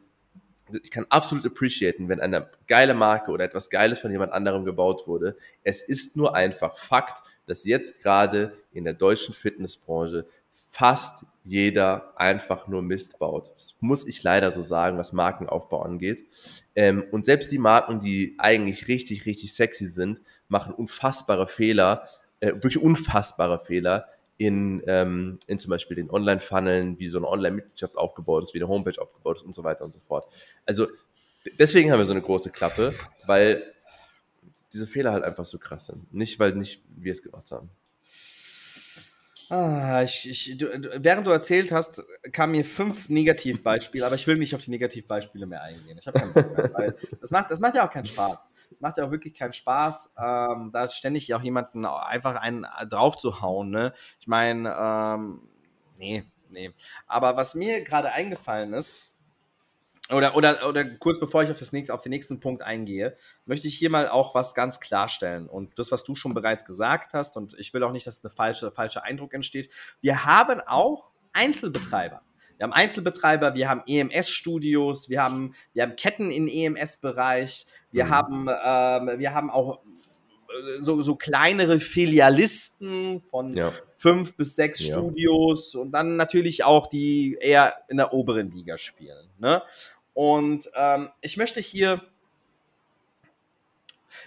ich 0.84 0.92
kann 0.92 1.06
absolut 1.10 1.46
appreciaten, 1.46 2.10
wenn 2.10 2.20
eine 2.20 2.50
geile 2.68 2.94
Marke 2.94 3.32
oder 3.32 3.46
etwas 3.46 3.70
Geiles 3.70 4.00
von 4.00 4.12
jemand 4.12 4.34
anderem 4.34 4.66
gebaut 4.66 5.08
wurde. 5.08 5.38
Es 5.64 5.82
ist 5.82 6.16
nur 6.16 6.36
einfach 6.36 6.78
Fakt, 6.78 7.24
dass 7.46 7.64
jetzt 7.66 8.02
gerade 8.02 8.54
in 8.74 8.84
der 8.84 8.94
deutschen 8.94 9.34
Fitnessbranche 9.34 10.26
fast 10.70 11.26
jeder 11.44 12.14
einfach 12.18 12.68
nur 12.68 12.82
Mist 12.82 13.20
baut. 13.20 13.52
Das 13.56 13.76
muss 13.80 14.06
ich 14.06 14.22
leider 14.22 14.52
so 14.52 14.62
sagen, 14.62 14.98
was 14.98 15.14
Markenaufbau 15.14 15.82
angeht. 15.82 16.28
Ähm, 16.76 17.06
und 17.12 17.26
selbst 17.26 17.52
die 17.52 17.58
Marken, 17.58 18.02
die 18.02 18.36
eigentlich 18.38 18.88
richtig, 18.90 19.26
richtig 19.26 19.54
sexy 19.54 19.86
sind, 19.86 20.22
machen 20.50 20.74
unfassbare 20.74 21.48
Fehler, 21.48 22.08
äh, 22.42 22.54
wirklich 22.54 22.82
unfassbare 22.82 23.64
Fehler 23.66 24.08
in, 24.38 24.84
ähm, 24.88 25.40
in 25.48 25.60
zum 25.60 25.72
Beispiel 25.72 25.96
den 25.96 26.10
Online-Funneln, 26.10 27.00
wie 27.00 27.10
so 27.10 27.18
eine 27.18 27.28
Online-Mitgliedschaft 27.28 27.98
aufgebaut 27.98 28.44
ist, 28.44 28.54
wie 28.54 28.60
eine 28.60 28.68
Homepage 28.68 29.00
aufgebaut 29.02 29.38
ist 29.38 29.44
und 29.44 29.56
so 29.56 29.64
weiter 29.64 29.84
und 29.84 29.94
so 29.94 30.00
fort. 30.00 30.26
Also 30.66 30.88
deswegen 31.60 31.92
haben 31.92 32.00
wir 32.00 32.06
so 32.06 32.14
eine 32.14 32.22
große 32.22 32.52
Klappe, 32.52 32.94
weil 33.26 33.64
diese 34.74 34.88
Fehler 34.88 35.12
halt 35.12 35.24
einfach 35.24 35.46
so 35.46 35.58
krass 35.58 35.88
sind. 35.88 36.14
Nicht, 36.14 36.40
weil 36.40 36.54
nicht 36.54 36.84
wir 36.96 37.12
es 37.12 37.24
gemacht 37.24 37.52
haben. 37.52 37.70
Ah, 39.50 40.04
ich, 40.04 40.30
ich, 40.30 40.58
du, 40.58 40.68
während 40.98 41.26
du 41.26 41.32
erzählt 41.32 41.72
hast, 41.72 42.02
kamen 42.34 42.52
mir 42.52 42.66
fünf 42.66 43.08
Negativbeispiele, 43.08 44.06
aber 44.06 44.16
ich 44.16 44.28
will 44.28 44.38
nicht 44.38 44.54
auf 44.54 44.62
die 44.62 44.72
Negativbeispiele 44.72 45.46
mehr 45.46 45.64
eingehen. 45.64 45.98
Ich 45.98 46.06
keinen 46.06 46.34
Bock 46.34 46.78
mehr, 46.78 46.96
das, 47.22 47.32
macht, 47.32 47.50
das 47.50 47.60
macht 47.60 47.76
ja 47.76 47.88
auch 47.88 47.92
keinen 47.92 48.06
Spaß. 48.06 48.50
Macht 48.80 48.98
ja 48.98 49.06
auch 49.06 49.12
wirklich 49.12 49.34
keinen 49.34 49.54
Spaß, 49.54 50.16
ähm, 50.18 50.72
da 50.72 50.88
ständig 50.90 51.34
auch 51.34 51.42
jemanden 51.42 51.86
einfach 51.86 52.36
einen 52.36 52.66
drauf 52.90 53.18
zu 53.18 53.42
hauen. 53.42 53.70
Ne? 53.70 53.94
Ich 54.20 54.28
meine, 54.28 54.76
ähm, 54.80 55.42
nee, 55.98 56.24
nee. 56.50 56.72
Aber 57.08 57.36
was 57.36 57.56
mir 57.56 57.84
gerade 57.84 58.12
eingefallen 58.12 58.74
ist, 58.74 59.08
oder, 60.10 60.36
oder, 60.36 60.68
oder 60.68 60.86
kurz 60.86 61.20
bevor 61.20 61.44
ich 61.44 61.52
auf, 61.52 61.60
das 61.60 61.74
nächste, 61.74 61.94
auf 61.94 62.02
den 62.02 62.12
nächsten 62.12 62.40
Punkt 62.40 62.62
eingehe, 62.62 63.18
möchte 63.46 63.68
ich 63.68 63.78
hier 63.78 63.90
mal 63.90 64.08
auch 64.08 64.36
was 64.36 64.56
ganz 64.56 64.80
klarstellen. 64.80 65.48
Und 65.48 65.78
das, 65.78 65.92
was 65.92 66.04
du 66.04 66.16
schon 66.16 66.34
bereits 66.34 66.64
gesagt 66.64 67.14
hast, 67.14 67.36
und 67.36 67.56
ich 67.60 67.74
will 67.74 67.84
auch 67.84 67.92
nicht, 67.92 68.08
dass 68.08 68.24
ein 68.24 68.32
falsche, 68.32 68.72
falscher 68.72 69.04
Eindruck 69.04 69.34
entsteht. 69.34 69.70
Wir 70.00 70.24
haben 70.24 70.62
auch 70.62 71.12
Einzelbetreiber. 71.34 72.22
Wir 72.58 72.64
haben 72.64 72.74
Einzelbetreiber, 72.74 73.54
wir 73.54 73.70
haben 73.70 73.84
EMS-Studios, 73.86 75.10
wir 75.10 75.24
haben, 75.24 75.54
wir 75.74 75.84
haben 75.84 75.96
Ketten 75.96 76.32
im 76.32 76.48
EMS-Bereich, 76.48 77.68
wir, 77.92 78.06
mhm. 78.06 78.10
haben, 78.10 78.48
ähm, 78.48 79.20
wir 79.20 79.34
haben 79.34 79.52
auch 79.52 79.80
äh, 80.50 80.82
so, 80.82 81.02
so 81.02 81.16
kleinere 81.16 81.80
Filialisten 81.80 83.22
von 83.22 83.56
ja. 83.56 83.72
fünf 83.96 84.36
bis 84.36 84.56
sechs 84.56 84.80
ja. 84.80 84.98
Studios 84.98 85.76
und 85.76 85.92
dann 85.92 86.16
natürlich 86.16 86.64
auch 86.64 86.88
die 86.88 87.38
eher 87.40 87.76
in 87.90 87.98
der 87.98 88.12
oberen 88.14 88.52
Liga 88.52 88.78
spielen. 88.78 89.30
Ne? 89.38 89.62
Und 90.14 90.68
ähm, 90.74 91.10
ich 91.22 91.38
möchte 91.38 91.60
hier, 91.60 92.02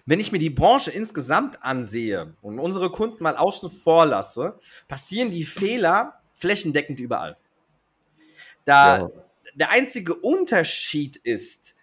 wenn 0.06 0.20
ich 0.20 0.30
mir 0.30 0.38
die 0.38 0.50
Branche 0.50 0.92
insgesamt 0.92 1.64
ansehe 1.64 2.34
und 2.42 2.60
unsere 2.60 2.90
Kunden 2.90 3.24
mal 3.24 3.36
außen 3.36 3.70
vor 3.70 4.06
lasse, 4.06 4.58
passieren 4.86 5.32
die 5.32 5.44
Fehler 5.44 6.20
flächendeckend 6.32 7.00
überall. 7.00 7.36
Da 8.64 8.98
ja. 8.98 9.10
der 9.54 9.70
einzige 9.70 10.14
Unterschied 10.14 11.16
ist, 11.16 11.74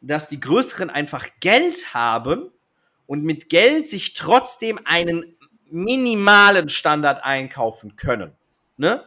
dass 0.00 0.28
die 0.28 0.40
Größeren 0.40 0.90
einfach 0.90 1.26
Geld 1.40 1.94
haben 1.94 2.50
und 3.06 3.24
mit 3.24 3.48
Geld 3.48 3.88
sich 3.88 4.14
trotzdem 4.14 4.78
einen 4.84 5.36
minimalen 5.70 6.68
Standard 6.68 7.24
einkaufen 7.24 7.96
können. 7.96 8.32
Ne? 8.76 9.04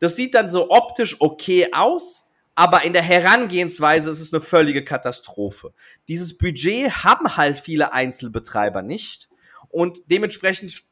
Das 0.00 0.16
sieht 0.16 0.34
dann 0.34 0.50
so 0.50 0.70
optisch 0.70 1.16
okay 1.20 1.68
aus, 1.72 2.30
aber 2.54 2.84
in 2.84 2.92
der 2.92 3.02
Herangehensweise 3.02 4.10
ist 4.10 4.20
es 4.20 4.32
eine 4.32 4.42
völlige 4.42 4.84
Katastrophe. 4.84 5.72
Dieses 6.08 6.36
Budget 6.36 7.04
haben 7.04 7.36
halt 7.36 7.60
viele 7.60 7.92
Einzelbetreiber 7.92 8.82
nicht 8.82 9.28
und 9.68 10.02
dementsprechend 10.06 10.82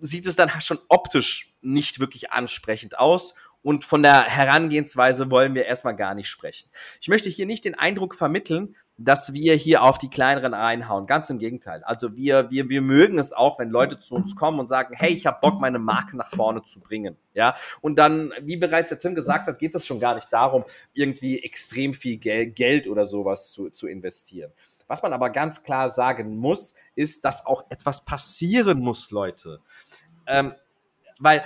sieht 0.00 0.26
es 0.26 0.36
dann 0.36 0.50
schon 0.60 0.78
optisch 0.88 1.54
nicht 1.60 2.00
wirklich 2.00 2.32
ansprechend 2.32 2.98
aus 2.98 3.34
und 3.64 3.84
von 3.84 4.02
der 4.02 4.22
Herangehensweise 4.24 5.30
wollen 5.30 5.54
wir 5.54 5.64
erstmal 5.64 5.96
gar 5.96 6.14
nicht 6.14 6.28
sprechen. 6.28 6.68
Ich 7.00 7.08
möchte 7.08 7.30
hier 7.30 7.46
nicht 7.46 7.64
den 7.64 7.74
Eindruck 7.74 8.14
vermitteln, 8.14 8.76
dass 8.98 9.32
wir 9.32 9.54
hier 9.54 9.82
auf 9.82 9.98
die 9.98 10.10
kleineren 10.10 10.54
reinhauen. 10.54 11.06
Ganz 11.06 11.30
im 11.30 11.38
Gegenteil. 11.38 11.82
Also 11.82 12.14
wir, 12.14 12.50
wir, 12.50 12.68
wir 12.68 12.82
mögen 12.82 13.18
es 13.18 13.32
auch, 13.32 13.58
wenn 13.58 13.70
Leute 13.70 13.98
zu 13.98 14.14
uns 14.14 14.36
kommen 14.36 14.60
und 14.60 14.68
sagen, 14.68 14.94
hey, 14.96 15.12
ich 15.12 15.26
habe 15.26 15.38
Bock, 15.40 15.60
meine 15.60 15.78
Marke 15.78 16.16
nach 16.16 16.30
vorne 16.30 16.62
zu 16.62 16.78
bringen. 16.78 17.16
Ja, 17.32 17.56
und 17.80 17.98
dann, 17.98 18.32
wie 18.42 18.58
bereits 18.58 18.90
der 18.90 18.98
Tim 18.98 19.14
gesagt 19.14 19.48
hat, 19.48 19.58
geht 19.58 19.74
es 19.74 19.86
schon 19.86 19.98
gar 19.98 20.14
nicht 20.14 20.30
darum, 20.30 20.64
irgendwie 20.92 21.42
extrem 21.42 21.94
viel 21.94 22.18
Gel 22.18 22.48
Geld 22.48 22.86
oder 22.86 23.06
sowas 23.06 23.50
zu, 23.50 23.70
zu 23.70 23.88
investieren. 23.88 24.52
Was 24.86 25.02
man 25.02 25.14
aber 25.14 25.30
ganz 25.30 25.62
klar 25.62 25.88
sagen 25.88 26.36
muss, 26.36 26.74
ist, 26.94 27.24
dass 27.24 27.46
auch 27.46 27.64
etwas 27.70 28.04
passieren 28.04 28.80
muss, 28.80 29.10
Leute. 29.10 29.60
Ähm, 30.26 30.54
weil 31.18 31.42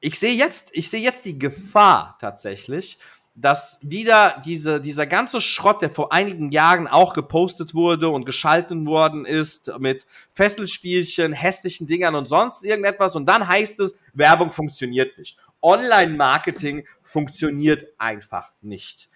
ich 0.00 0.18
sehe 0.18 0.34
jetzt, 0.34 0.70
ich 0.72 0.90
sehe 0.90 1.00
jetzt 1.00 1.24
die 1.24 1.38
Gefahr 1.38 2.16
tatsächlich, 2.20 2.98
dass 3.40 3.78
wieder 3.82 4.42
diese, 4.44 4.80
dieser 4.80 5.06
ganze 5.06 5.40
Schrott, 5.40 5.80
der 5.80 5.90
vor 5.90 6.12
einigen 6.12 6.50
Jahren 6.50 6.88
auch 6.88 7.14
gepostet 7.14 7.72
wurde 7.74 8.08
und 8.08 8.24
geschalten 8.24 8.86
worden 8.86 9.24
ist 9.24 9.70
mit 9.78 10.06
Fesselspielchen, 10.30 11.32
hässlichen 11.32 11.86
Dingern 11.86 12.16
und 12.16 12.26
sonst 12.26 12.64
irgendetwas 12.64 13.14
und 13.14 13.26
dann 13.26 13.46
heißt 13.46 13.78
es, 13.80 13.96
Werbung 14.12 14.50
funktioniert 14.50 15.16
nicht. 15.18 15.38
Online-Marketing 15.62 16.86
funktioniert 17.02 17.86
einfach 17.98 18.50
nicht. 18.60 19.08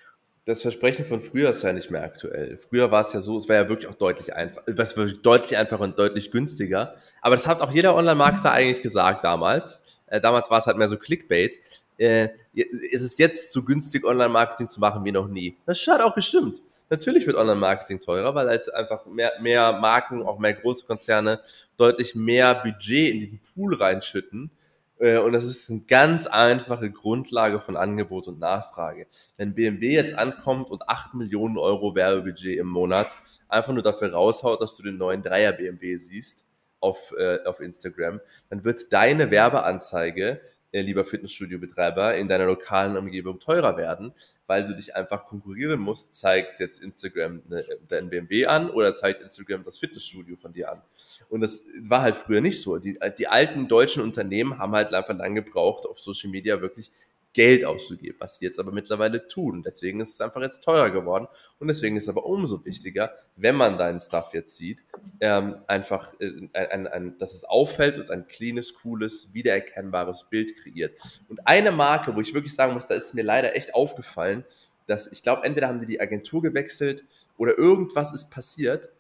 Das 0.45 0.63
Versprechen 0.63 1.05
von 1.05 1.21
früher 1.21 1.51
ist 1.51 1.63
ja 1.63 1.73
nicht 1.73 1.91
mehr 1.91 2.03
aktuell. 2.03 2.59
Früher 2.69 2.91
war 2.91 3.03
es 3.03 3.13
ja 3.13 3.21
so, 3.21 3.37
es 3.37 3.49
war 3.49 3.57
ja 3.57 3.69
wirklich 3.69 3.89
auch 3.89 3.95
deutlich 3.95 4.35
einfach, 4.35 4.63
es 4.67 4.97
war 4.97 5.07
deutlich 5.07 5.57
einfacher 5.57 5.83
und 5.83 5.99
deutlich 5.99 6.33
günstiger. 6.33 6.97
Aber 7.21 7.37
das 7.37 7.47
hat 7.47 7.61
auch 7.61 7.71
jeder 7.71 7.95
Online-Marketer 7.95 8.51
eigentlich 8.51 8.83
gesagt 8.83 9.25
damals. 9.25 9.81
Äh, 10.13 10.21
damals 10.21 10.51
war 10.51 10.59
es 10.59 10.67
halt 10.67 10.77
mehr 10.77 10.89
so 10.89 10.99
Clickbait 10.99 11.59
äh, 12.03 12.29
ist 12.55 13.03
es 13.03 13.17
jetzt 13.19 13.53
so 13.53 13.63
günstig, 13.63 14.05
Online-Marketing 14.05 14.69
zu 14.69 14.81
machen 14.81 15.05
wie 15.05 15.13
noch 15.13 15.29
nie. 15.29 15.57
Das 15.67 15.87
hat 15.87 16.01
auch 16.01 16.15
gestimmt. 16.15 16.61
Natürlich 16.91 17.27
wird 17.27 17.37
Online-Marketing 17.37 18.01
teurer, 18.01 18.35
weil 18.35 18.51
jetzt 18.51 18.73
einfach 18.75 19.07
mehr, 19.07 19.33
mehr 19.41 19.73
Marken, 19.75 20.23
auch 20.23 20.39
mehr 20.39 20.53
große 20.53 20.85
Konzerne 20.87 21.41
deutlich 21.77 22.15
mehr 22.15 22.55
Budget 22.55 23.13
in 23.13 23.21
diesen 23.21 23.41
Pool 23.41 23.75
reinschütten. 23.75 24.51
Äh, 24.99 25.19
und 25.19 25.33
das 25.33 25.45
ist 25.45 25.71
eine 25.71 25.81
ganz 25.81 26.27
einfache 26.27 26.91
Grundlage 26.91 27.61
von 27.61 27.77
Angebot 27.77 28.29
und 28.29 28.41
Nachfrage. 28.41 29.07
Wenn 29.37 29.55
BMW 29.55 29.93
jetzt 29.93 30.15
ankommt 30.15 30.71
und 30.71 30.89
8 30.89 31.15
Millionen 31.15 31.57
Euro 31.57 31.95
Werbebudget 31.95 32.59
im 32.59 32.69
Monat 32.69 33.17
einfach 33.49 33.73
nur 33.73 33.83
dafür 33.83 34.13
raushaut, 34.13 34.61
dass 34.61 34.77
du 34.77 34.83
den 34.83 34.99
neuen 34.99 35.23
Dreier 35.23 35.53
BMW 35.53 35.97
siehst 35.97 36.47
auf, 36.83 37.15
äh, 37.19 37.39
auf 37.45 37.61
Instagram, 37.61 38.21
dann 38.51 38.65
wird 38.65 38.93
deine 38.93 39.31
Werbeanzeige 39.31 40.41
äh, 40.73 40.81
lieber 40.81 41.05
Fitnessstudio-Betreiber, 41.05 42.17
in 42.17 42.29
deiner 42.29 42.47
lokalen 42.47 42.97
Umgebung 42.97 43.39
teurer 43.39 43.77
werden, 43.77 44.15
weil 44.47 44.67
du 44.67 44.75
dich 44.75 44.97
einfach 44.97 45.27
konkurrieren 45.27 45.79
musst. 45.79 46.15
Zeigt 46.15 46.61
jetzt 46.61 46.83
Instagram 46.83 47.43
ne, 47.49 47.65
dein 47.89 48.09
BMW 48.09 48.47
an 48.47 48.71
oder 48.71 48.95
zeigt 48.95 49.21
Instagram 49.21 49.65
das 49.65 49.79
Fitnessstudio 49.79 50.35
von 50.37 50.53
dir 50.55 50.73
an? 50.73 50.83
Und 51.29 51.43
das 51.43 51.61
war 51.83 52.01
halt 52.01 52.17
früher 52.17 52.41
nicht 52.41 52.63
so. 52.63 52.79
Die, 52.79 52.99
die 53.19 53.29
alten 53.29 53.69
deutschen 53.69 54.03
Unternehmen 54.03 54.59
haben 54.59 54.73
halt 54.73 54.95
einfach 54.95 55.17
lang 55.17 55.35
gebraucht, 55.35 55.87
auf 55.87 56.01
Social 56.01 56.31
Media 56.31 56.61
wirklich 56.63 56.91
Geld 57.35 57.65
auszugeben, 57.65 58.17
was 58.21 58.37
sie 58.37 58.45
jetzt 58.45 58.59
aber 58.59 58.73
mittlerweile 58.73 59.27
tun. 59.27 59.63
Deswegen 59.63 60.01
ist 60.01 60.11
es 60.15 60.21
einfach 60.21 60.43
jetzt 60.43 60.63
teurer 60.63 60.91
geworden 60.91 61.27
und 61.59 61.69
deswegen 61.69 61.97
ist 61.97 62.05
es 62.05 62.09
aber 62.11 62.27
umso 62.27 62.65
wichtiger, 62.65 63.13
wenn 63.37 63.55
man 63.57 63.79
deinen 63.79 64.01
Stuff 64.01 64.31
jetzt 64.35 64.57
sieht, 64.57 64.83
ähm, 65.21 65.57
einfach, 65.67 66.13
äh, 66.21 66.49
ein, 66.53 66.87
ein, 66.87 67.19
dass 67.19 67.33
es 67.35 67.45
auffällt 67.45 67.99
und 67.99 68.11
ein 68.11 68.27
cleanes, 68.29 68.75
cooles, 68.75 69.29
wiedererkennbares 69.33 70.25
Bild 70.25 70.57
kreiert. 70.57 70.95
Und 71.29 71.41
eine 71.47 71.73
Marke, 71.73 72.15
wo 72.15 72.21
ich 72.21 72.35
wirklich 72.35 72.55
sagen 72.55 72.75
muss, 72.75 72.87
da 72.87 72.95
ist 72.95 73.15
mir 73.15 73.25
leider 73.25 73.57
echt 73.57 73.75
aufgefallen, 73.75 74.45
dass 74.87 75.11
ich 75.11 75.23
glaube, 75.23 75.45
entweder 75.45 75.69
haben 75.69 75.81
die 75.81 75.87
die 75.87 76.01
Agentur 76.01 76.43
gewechselt 76.43 77.05
oder 77.39 77.57
irgendwas 77.57 78.13
ist 78.13 78.31
passiert. 78.31 78.91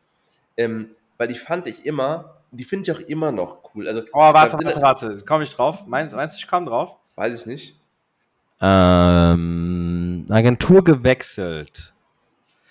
ähm, 0.57 0.95
weil 1.19 1.29
die 1.29 1.35
fand 1.37 1.69
ich 1.69 1.87
immer, 1.87 2.43
die 2.51 2.65
finde 2.65 2.91
ich 2.91 2.97
auch 2.97 3.01
immer 3.09 3.31
noch 3.33 3.75
cool. 3.75 3.87
Also, 3.89 4.03
Oh, 4.13 4.19
warte, 4.21 4.57
warte, 4.65 4.83
warte. 4.83 5.25
Komme 5.25 5.45
ich 5.45 5.51
drauf? 5.55 5.87
Meinst, 5.87 6.15
meinst 6.15 6.37
du, 6.37 6.39
ich 6.41 6.49
komme 6.49 6.67
drauf? 6.67 6.97
Weiß 7.15 7.39
ich 7.41 7.47
nicht. 7.47 7.82
Ähm, 8.63 10.27
Agentur 10.29 10.85
gewechselt. 10.85 11.93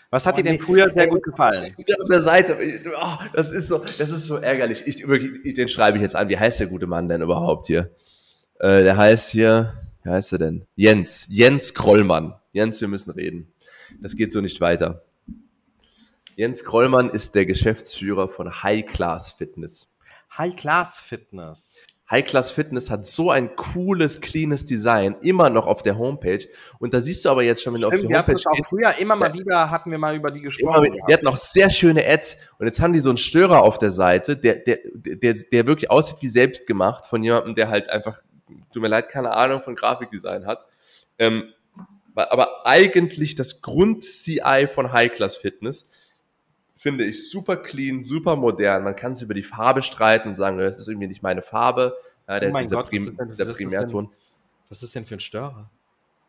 Was 0.09 0.25
hat 0.25 0.33
Oh, 0.33 0.37
dir 0.37 0.43
denn 0.43 0.53
nee. 0.53 0.59
früher 0.59 0.89
sehr 0.93 1.07
gut 1.07 1.23
gefallen? 1.23 1.73
Ich 1.77 1.85
bin 1.85 1.95
auf 2.01 2.07
der 2.09 2.21
Seite. 2.21 2.57
Oh, 2.97 3.17
das 3.33 3.51
ist 3.51 3.67
so, 3.67 3.77
das 3.77 4.09
ist 4.09 4.25
so 4.25 4.37
ärgerlich. 4.37 4.83
Ich, 4.85 5.03
ich, 5.07 5.53
den 5.53 5.69
schreibe 5.69 5.97
ich 5.97 6.01
jetzt 6.01 6.15
an. 6.15 6.27
Wie 6.29 6.37
heißt 6.37 6.59
der 6.59 6.67
gute 6.67 6.87
Mann 6.87 7.07
denn 7.07 7.21
überhaupt 7.21 7.67
hier? 7.67 7.91
Äh, 8.59 8.83
der 8.83 8.97
heißt 8.97 9.29
hier, 9.31 9.73
wie 10.03 10.09
heißt 10.09 10.33
er 10.33 10.39
denn? 10.39 10.65
Jens. 10.75 11.25
Jens 11.29 11.73
Krollmann. 11.73 12.35
Jens, 12.51 12.81
wir 12.81 12.87
müssen 12.87 13.11
reden. 13.11 13.51
Das 14.01 14.15
geht 14.15 14.31
so 14.31 14.41
nicht 14.41 14.59
weiter. 14.59 15.03
Jens 16.35 16.63
Krollmann 16.63 17.09
ist 17.09 17.35
der 17.35 17.45
Geschäftsführer 17.45 18.27
von 18.27 18.63
High 18.63 18.85
Class 18.85 19.31
Fitness. 19.31 19.89
High 20.37 20.55
Class 20.55 20.99
Fitness. 20.99 21.81
High 22.11 22.25
Class 22.25 22.51
Fitness 22.51 22.89
hat 22.89 23.07
so 23.07 23.31
ein 23.31 23.55
cooles, 23.55 24.19
cleanes 24.19 24.65
Design, 24.65 25.15
immer 25.21 25.49
noch 25.49 25.65
auf 25.65 25.81
der 25.81 25.97
Homepage. 25.97 26.45
Und 26.79 26.93
da 26.93 26.99
siehst 26.99 27.23
du 27.23 27.29
aber 27.29 27.41
jetzt 27.43 27.63
schon, 27.63 27.73
wenn 27.73 27.81
du 27.81 27.87
auf 27.87 27.93
Stimmt, 27.93 28.11
die 28.11 28.15
Homepage 28.15 28.33
gehst, 28.33 28.67
früher 28.67 28.97
immer 28.99 29.15
mal 29.15 29.33
wieder, 29.33 29.71
hatten 29.71 29.89
wir 29.89 29.97
mal 29.97 30.15
über 30.15 30.29
die 30.29 30.41
gesprochen. 30.41 30.81
mit- 30.91 30.99
die 31.07 31.13
hatten 31.13 31.27
auch 31.27 31.37
sehr 31.37 31.69
schöne 31.69 32.05
Ads 32.05 32.35
und 32.59 32.65
jetzt 32.65 32.81
haben 32.81 32.91
die 32.93 32.99
so 32.99 33.09
einen 33.09 33.17
Störer 33.17 33.61
auf 33.63 33.77
der 33.79 33.91
Seite, 33.91 34.35
der, 34.35 34.55
der, 34.55 34.79
der, 34.93 35.33
der 35.33 35.65
wirklich 35.67 35.89
aussieht 35.89 36.17
wie 36.19 36.27
selbst 36.27 36.67
gemacht 36.67 37.05
von 37.07 37.23
jemandem, 37.23 37.55
der 37.55 37.69
halt 37.69 37.89
einfach, 37.89 38.19
tut 38.73 38.81
mir 38.81 38.89
leid, 38.89 39.07
keine 39.09 39.31
Ahnung 39.31 39.61
von 39.61 39.75
Grafikdesign 39.75 40.45
hat. 40.45 40.65
Ähm, 41.17 41.53
aber 42.13 42.65
eigentlich 42.65 43.35
das 43.35 43.61
Grund-CI 43.61 44.67
von 44.69 44.91
High 44.91 45.13
Class 45.13 45.37
Fitness 45.37 45.89
finde 46.81 47.05
ich 47.05 47.29
super 47.29 47.57
clean, 47.57 48.03
super 48.03 48.35
modern. 48.35 48.83
Man 48.83 48.95
kann 48.95 49.15
sich 49.15 49.25
über 49.25 49.35
die 49.35 49.43
Farbe 49.43 49.83
streiten 49.83 50.29
und 50.29 50.35
sagen, 50.35 50.57
das 50.57 50.79
ist 50.79 50.87
irgendwie 50.87 51.07
nicht 51.07 51.21
meine 51.21 51.41
Farbe. 51.43 51.95
Ja, 52.27 52.39
der, 52.39 52.49
Oh 52.49 52.53
mein 52.53 52.63
dieser, 52.65 52.77
Gott, 52.77 52.89
Prim, 52.89 53.03
ist 53.03 53.19
denn- 53.19 53.27
dieser 53.29 53.43
ist 53.49 53.59
denn- 53.59 53.67
Primärton. 53.69 54.09
Was 54.67 54.81
ist 54.83 54.95
denn 54.95 55.05
für 55.05 55.15
ein 55.15 55.19
Störer? 55.19 55.69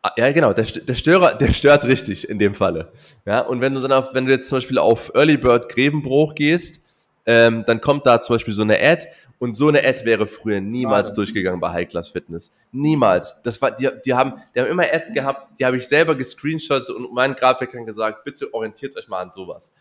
Ah, 0.03 0.11
Ja, 0.17 0.31
genau, 0.31 0.53
der, 0.53 0.65
der 0.65 0.93
Störer, 0.95 1.33
der 1.35 1.51
stört 1.51 1.85
richtig 1.85 2.29
in 2.29 2.37
dem 2.37 2.53
Falle. 2.53 2.91
Ja, 3.25 3.39
und 3.39 3.61
wenn 3.61 3.73
du 3.73 3.81
dann 3.81 3.91
auf, 3.93 4.13
wenn 4.13 4.25
du 4.25 4.31
jetzt 4.31 4.47
zum 4.49 4.57
Beispiel 4.57 4.77
auf 4.77 5.11
Early 5.15 5.37
Bird 5.37 5.69
Grevenbruch 5.69 6.35
gehst, 6.35 6.81
ähm, 7.25 7.63
dann 7.65 7.79
kommt 7.81 8.05
da 8.05 8.21
zum 8.21 8.35
Beispiel 8.35 8.53
so 8.53 8.63
eine 8.63 8.77
Ad 8.79 9.07
und 9.39 9.55
so 9.55 9.69
eine 9.69 9.79
Ad 9.83 10.03
wäre 10.05 10.27
früher 10.27 10.59
niemals 10.59 11.09
Schade. 11.09 11.15
durchgegangen 11.15 11.59
bei 11.61 11.71
High 11.71 11.87
Class 11.89 12.09
Fitness. 12.09 12.51
Niemals. 12.73 13.33
Das 13.43 13.61
war, 13.61 13.71
die, 13.71 13.89
die 14.05 14.13
haben, 14.13 14.33
die 14.53 14.59
haben 14.59 14.67
immer 14.67 14.83
Ad 14.83 15.13
gehabt, 15.13 15.57
die 15.59 15.65
habe 15.65 15.77
ich 15.77 15.87
selber 15.87 16.15
gescreenshot 16.15 16.89
und 16.89 17.13
meinen 17.13 17.33
Grafikern 17.35 17.85
gesagt, 17.85 18.25
bitte 18.25 18.53
orientiert 18.53 18.95
euch 18.97 19.07
mal 19.07 19.21
an 19.21 19.31
sowas. 19.33 19.73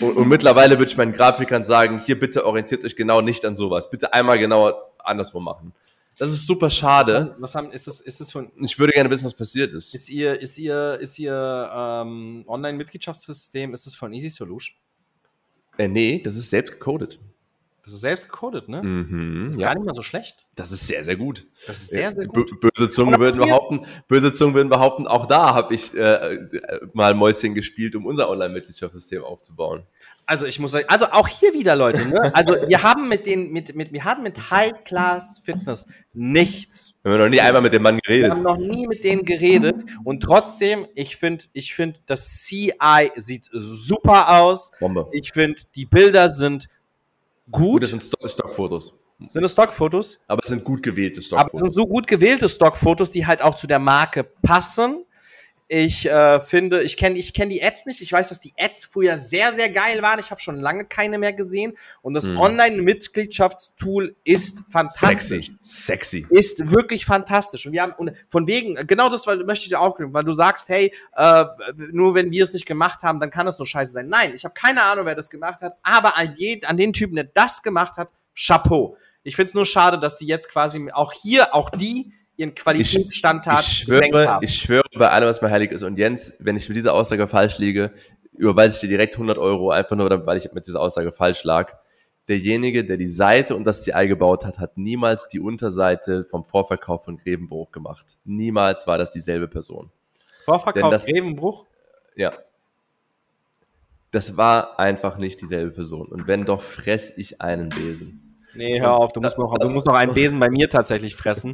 Und, 0.00 0.16
und 0.16 0.28
mittlerweile 0.28 0.78
würde 0.78 0.90
ich 0.90 0.96
meinen 0.96 1.12
Grafikern 1.12 1.64
sagen, 1.64 2.00
hier 2.04 2.18
bitte 2.18 2.46
orientiert 2.46 2.84
euch 2.84 2.96
genau 2.96 3.20
nicht 3.20 3.44
an 3.44 3.56
sowas. 3.56 3.90
Bitte 3.90 4.12
einmal 4.12 4.38
genauer 4.38 4.92
andersrum 4.98 5.44
machen. 5.44 5.72
Das 6.18 6.32
ist 6.32 6.46
super 6.46 6.68
schade. 6.68 7.36
Was 7.38 7.54
haben, 7.54 7.70
ist 7.70 7.86
es, 7.86 8.00
ist 8.00 8.20
es 8.20 8.32
von, 8.32 8.50
Ich 8.60 8.78
würde 8.78 8.92
gerne 8.92 9.08
wissen, 9.08 9.24
was 9.24 9.34
passiert 9.34 9.72
ist. 9.72 9.94
ist 9.94 10.08
ihr, 10.08 10.40
ist 10.40 10.58
ihr, 10.58 10.98
ist 11.00 11.18
ihr 11.18 11.70
ähm, 11.72 12.44
Online-Mitgliedschaftssystem, 12.46 13.72
ist 13.72 13.86
es 13.86 13.94
von 13.94 14.12
Easy 14.12 14.28
Solution? 14.28 14.76
Äh, 15.78 15.86
nee, 15.86 16.20
das 16.20 16.36
ist 16.36 16.50
selbst 16.50 16.72
gecodet. 16.72 17.20
Das 17.88 17.94
ist 17.94 18.00
selbst 18.02 18.28
gecodet, 18.28 18.68
ne? 18.68 18.82
Mhm, 18.82 19.44
Das 19.46 19.54
ist 19.54 19.60
ja. 19.60 19.68
gar 19.68 19.74
nicht 19.76 19.86
mal 19.86 19.94
so 19.94 20.02
schlecht. 20.02 20.46
Das 20.56 20.72
ist 20.72 20.86
sehr, 20.86 21.02
sehr 21.04 21.16
gut. 21.16 21.46
Das 21.66 21.78
ist 21.80 21.88
sehr, 21.88 22.12
sehr 22.12 22.26
gut. 22.26 22.50
bö- 22.52 22.60
Böse 22.70 22.90
Zungen 22.90 23.18
würden 23.18 23.40
behaupten, 23.40 23.86
böse 24.08 24.34
Zungen 24.34 24.54
würden 24.54 24.68
behaupten, 24.68 25.06
auch 25.06 25.24
da 25.24 25.54
habe 25.54 25.74
ich 25.74 25.96
äh, 25.96 26.38
mal 26.92 27.14
Mäuschen 27.14 27.54
gespielt, 27.54 27.96
um 27.96 28.04
unser 28.04 28.28
Online-Mitgliedschaftssystem 28.28 29.24
aufzubauen. 29.24 29.84
Also 30.26 30.44
ich 30.44 30.58
muss 30.60 30.72
sagen, 30.72 30.84
also 30.88 31.06
auch 31.06 31.26
hier 31.26 31.54
wieder, 31.54 31.74
Leute, 31.74 32.04
ne? 32.06 32.30
Also 32.34 32.54
wir 32.68 32.82
haben 32.82 33.08
mit 33.08 33.24
den, 33.24 33.50
mit, 33.50 33.74
mit, 33.74 33.94
wir 33.94 34.04
hatten 34.04 34.22
mit 34.22 34.50
High 34.50 34.84
Class 34.84 35.38
Fitness 35.42 35.86
nichts. 36.12 36.92
Wir 37.02 37.12
haben 37.12 37.20
noch 37.20 37.28
nie 37.30 37.40
einmal 37.40 37.62
mit 37.62 37.72
dem 37.72 37.80
Mann 37.82 37.94
Wir 37.94 38.00
geredet. 38.02 38.30
haben 38.32 38.42
noch 38.42 38.58
nie 38.58 38.86
mit 38.86 39.04
denen 39.04 39.24
geredet 39.24 39.76
und 40.04 40.20
trotzdem, 40.22 40.86
ich 40.94 41.16
finde, 41.16 41.46
ich 41.54 41.72
finde, 41.74 42.00
das 42.04 42.42
CI 42.44 43.10
sieht 43.16 43.48
super 43.50 44.38
aus. 44.40 44.72
Bombe. 44.78 45.08
Ich 45.12 45.32
finde, 45.32 45.62
die 45.74 45.86
Bilder 45.86 46.28
sind 46.28 46.68
Gut, 47.50 47.62
gut. 47.62 47.82
das 47.82 47.90
sind 47.90 48.02
Sto 48.02 48.26
Stockfotos. 48.26 48.94
Sind 49.28 49.44
es 49.44 49.52
Stockfotos? 49.52 50.20
Aber 50.28 50.40
es 50.42 50.48
sind 50.48 50.62
gut 50.64 50.82
gewählte 50.82 51.16
Aber 51.16 51.20
es 51.20 51.26
Stockfotos. 51.26 51.60
sind 51.60 51.72
so 51.74 51.86
gut 51.86 52.06
gewählte 52.06 52.48
Stockfotos, 52.48 53.10
die 53.10 53.26
halt 53.26 53.42
auch 53.42 53.54
zu 53.56 53.66
der 53.66 53.78
Marke 53.80 54.22
passen. 54.24 55.04
Ich 55.70 56.08
äh, 56.08 56.40
finde, 56.40 56.82
ich 56.82 56.96
kenne 56.96 57.18
ich 57.18 57.34
kenn 57.34 57.50
die 57.50 57.62
Ads 57.62 57.84
nicht. 57.84 58.00
Ich 58.00 58.10
weiß, 58.10 58.30
dass 58.30 58.40
die 58.40 58.54
Ads 58.58 58.86
früher 58.86 59.18
sehr, 59.18 59.52
sehr 59.52 59.68
geil 59.68 60.00
waren. 60.00 60.18
Ich 60.18 60.30
habe 60.30 60.40
schon 60.40 60.58
lange 60.58 60.86
keine 60.86 61.18
mehr 61.18 61.34
gesehen. 61.34 61.76
Und 62.00 62.14
das 62.14 62.24
Mhm. 62.24 62.38
Online-Mitgliedschaftstool 62.38 64.16
ist 64.24 64.62
fantastisch. 64.70 65.52
Sexy. 65.62 66.22
Sexy. 66.22 66.26
Ist 66.30 66.70
wirklich 66.70 67.04
fantastisch. 67.04 67.66
Und 67.66 67.72
wir 67.72 67.82
haben, 67.82 67.92
und 67.98 68.12
von 68.30 68.46
wegen, 68.46 68.76
genau 68.86 69.10
das 69.10 69.26
weil, 69.26 69.44
möchte 69.44 69.64
ich 69.64 69.68
dir 69.68 69.80
aufgreifen, 69.80 70.14
weil 70.14 70.24
du 70.24 70.32
sagst, 70.32 70.70
hey, 70.70 70.90
äh, 71.16 71.44
nur 71.92 72.14
wenn 72.14 72.30
wir 72.30 72.44
es 72.44 72.52
nicht 72.54 72.64
gemacht 72.64 73.02
haben, 73.02 73.20
dann 73.20 73.30
kann 73.30 73.46
es 73.46 73.58
nur 73.58 73.66
scheiße 73.66 73.92
sein. 73.92 74.08
Nein, 74.08 74.32
ich 74.34 74.44
habe 74.44 74.54
keine 74.54 74.82
Ahnung, 74.82 75.04
wer 75.04 75.14
das 75.14 75.28
gemacht 75.28 75.60
hat, 75.60 75.76
aber 75.82 76.16
an, 76.16 76.34
je, 76.38 76.62
an 76.64 76.78
den 76.78 76.94
Typen, 76.94 77.16
der 77.16 77.24
das 77.24 77.62
gemacht 77.62 77.98
hat, 77.98 78.08
Chapeau. 78.34 78.96
Ich 79.22 79.36
finde 79.36 79.48
es 79.48 79.54
nur 79.54 79.66
schade, 79.66 79.98
dass 79.98 80.16
die 80.16 80.26
jetzt 80.26 80.48
quasi 80.48 80.90
auch 80.92 81.12
hier, 81.12 81.54
auch 81.54 81.68
die, 81.68 82.12
ihren 82.38 82.54
Qualitätsstandard 82.54 83.60
Ich 83.66 83.84
gesenkt 83.86 84.14
schwöre, 84.14 84.28
haben. 84.28 84.44
ich 84.44 84.54
schwöre 84.54 84.84
bei 84.96 85.10
allem, 85.10 85.28
was 85.28 85.42
mir 85.42 85.50
heilig 85.50 85.70
ist. 85.72 85.82
Und 85.82 85.98
Jens, 85.98 86.32
wenn 86.38 86.56
ich 86.56 86.68
mit 86.68 86.76
dieser 86.78 86.94
Aussage 86.94 87.26
falsch 87.28 87.58
liege, 87.58 87.92
überweise 88.32 88.76
ich 88.76 88.80
dir 88.80 88.88
direkt 88.88 89.16
100 89.16 89.36
Euro, 89.36 89.70
einfach 89.70 89.96
nur, 89.96 90.08
weil 90.26 90.38
ich 90.38 90.50
mit 90.52 90.66
dieser 90.66 90.80
Aussage 90.80 91.12
falsch 91.12 91.44
lag. 91.44 91.74
Derjenige, 92.28 92.84
der 92.84 92.96
die 92.96 93.08
Seite 93.08 93.56
und 93.56 93.64
das 93.64 93.82
CI 93.82 94.06
gebaut 94.06 94.44
hat, 94.44 94.58
hat 94.58 94.76
niemals 94.76 95.28
die 95.28 95.40
Unterseite 95.40 96.24
vom 96.24 96.44
Vorverkauf 96.44 97.04
von 97.04 97.16
Grevenbruch 97.16 97.72
gemacht. 97.72 98.18
Niemals 98.24 98.86
war 98.86 98.98
das 98.98 99.10
dieselbe 99.10 99.48
Person. 99.48 99.90
Vorverkauf 100.44 100.90
das- 100.92 101.06
Grevenbruch. 101.06 101.66
Ja. 102.16 102.32
Das 104.10 104.36
war 104.36 104.78
einfach 104.78 105.18
nicht 105.18 105.40
dieselbe 105.40 105.70
Person. 105.70 106.06
Und 106.08 106.26
wenn 106.26 106.44
doch, 106.44 106.62
fress 106.62 107.16
ich 107.16 107.40
einen 107.40 107.68
Besen. 107.70 108.27
Nee, 108.54 108.80
hör 108.80 108.94
auf, 108.94 109.12
du 109.12 109.20
musst 109.20 109.38
noch, 109.38 109.56
du 109.58 109.68
musst 109.68 109.86
noch 109.86 109.94
einen 109.94 110.14
Besen 110.14 110.40
bei 110.40 110.48
mir 110.48 110.68
tatsächlich 110.68 111.14
fressen. 111.14 111.50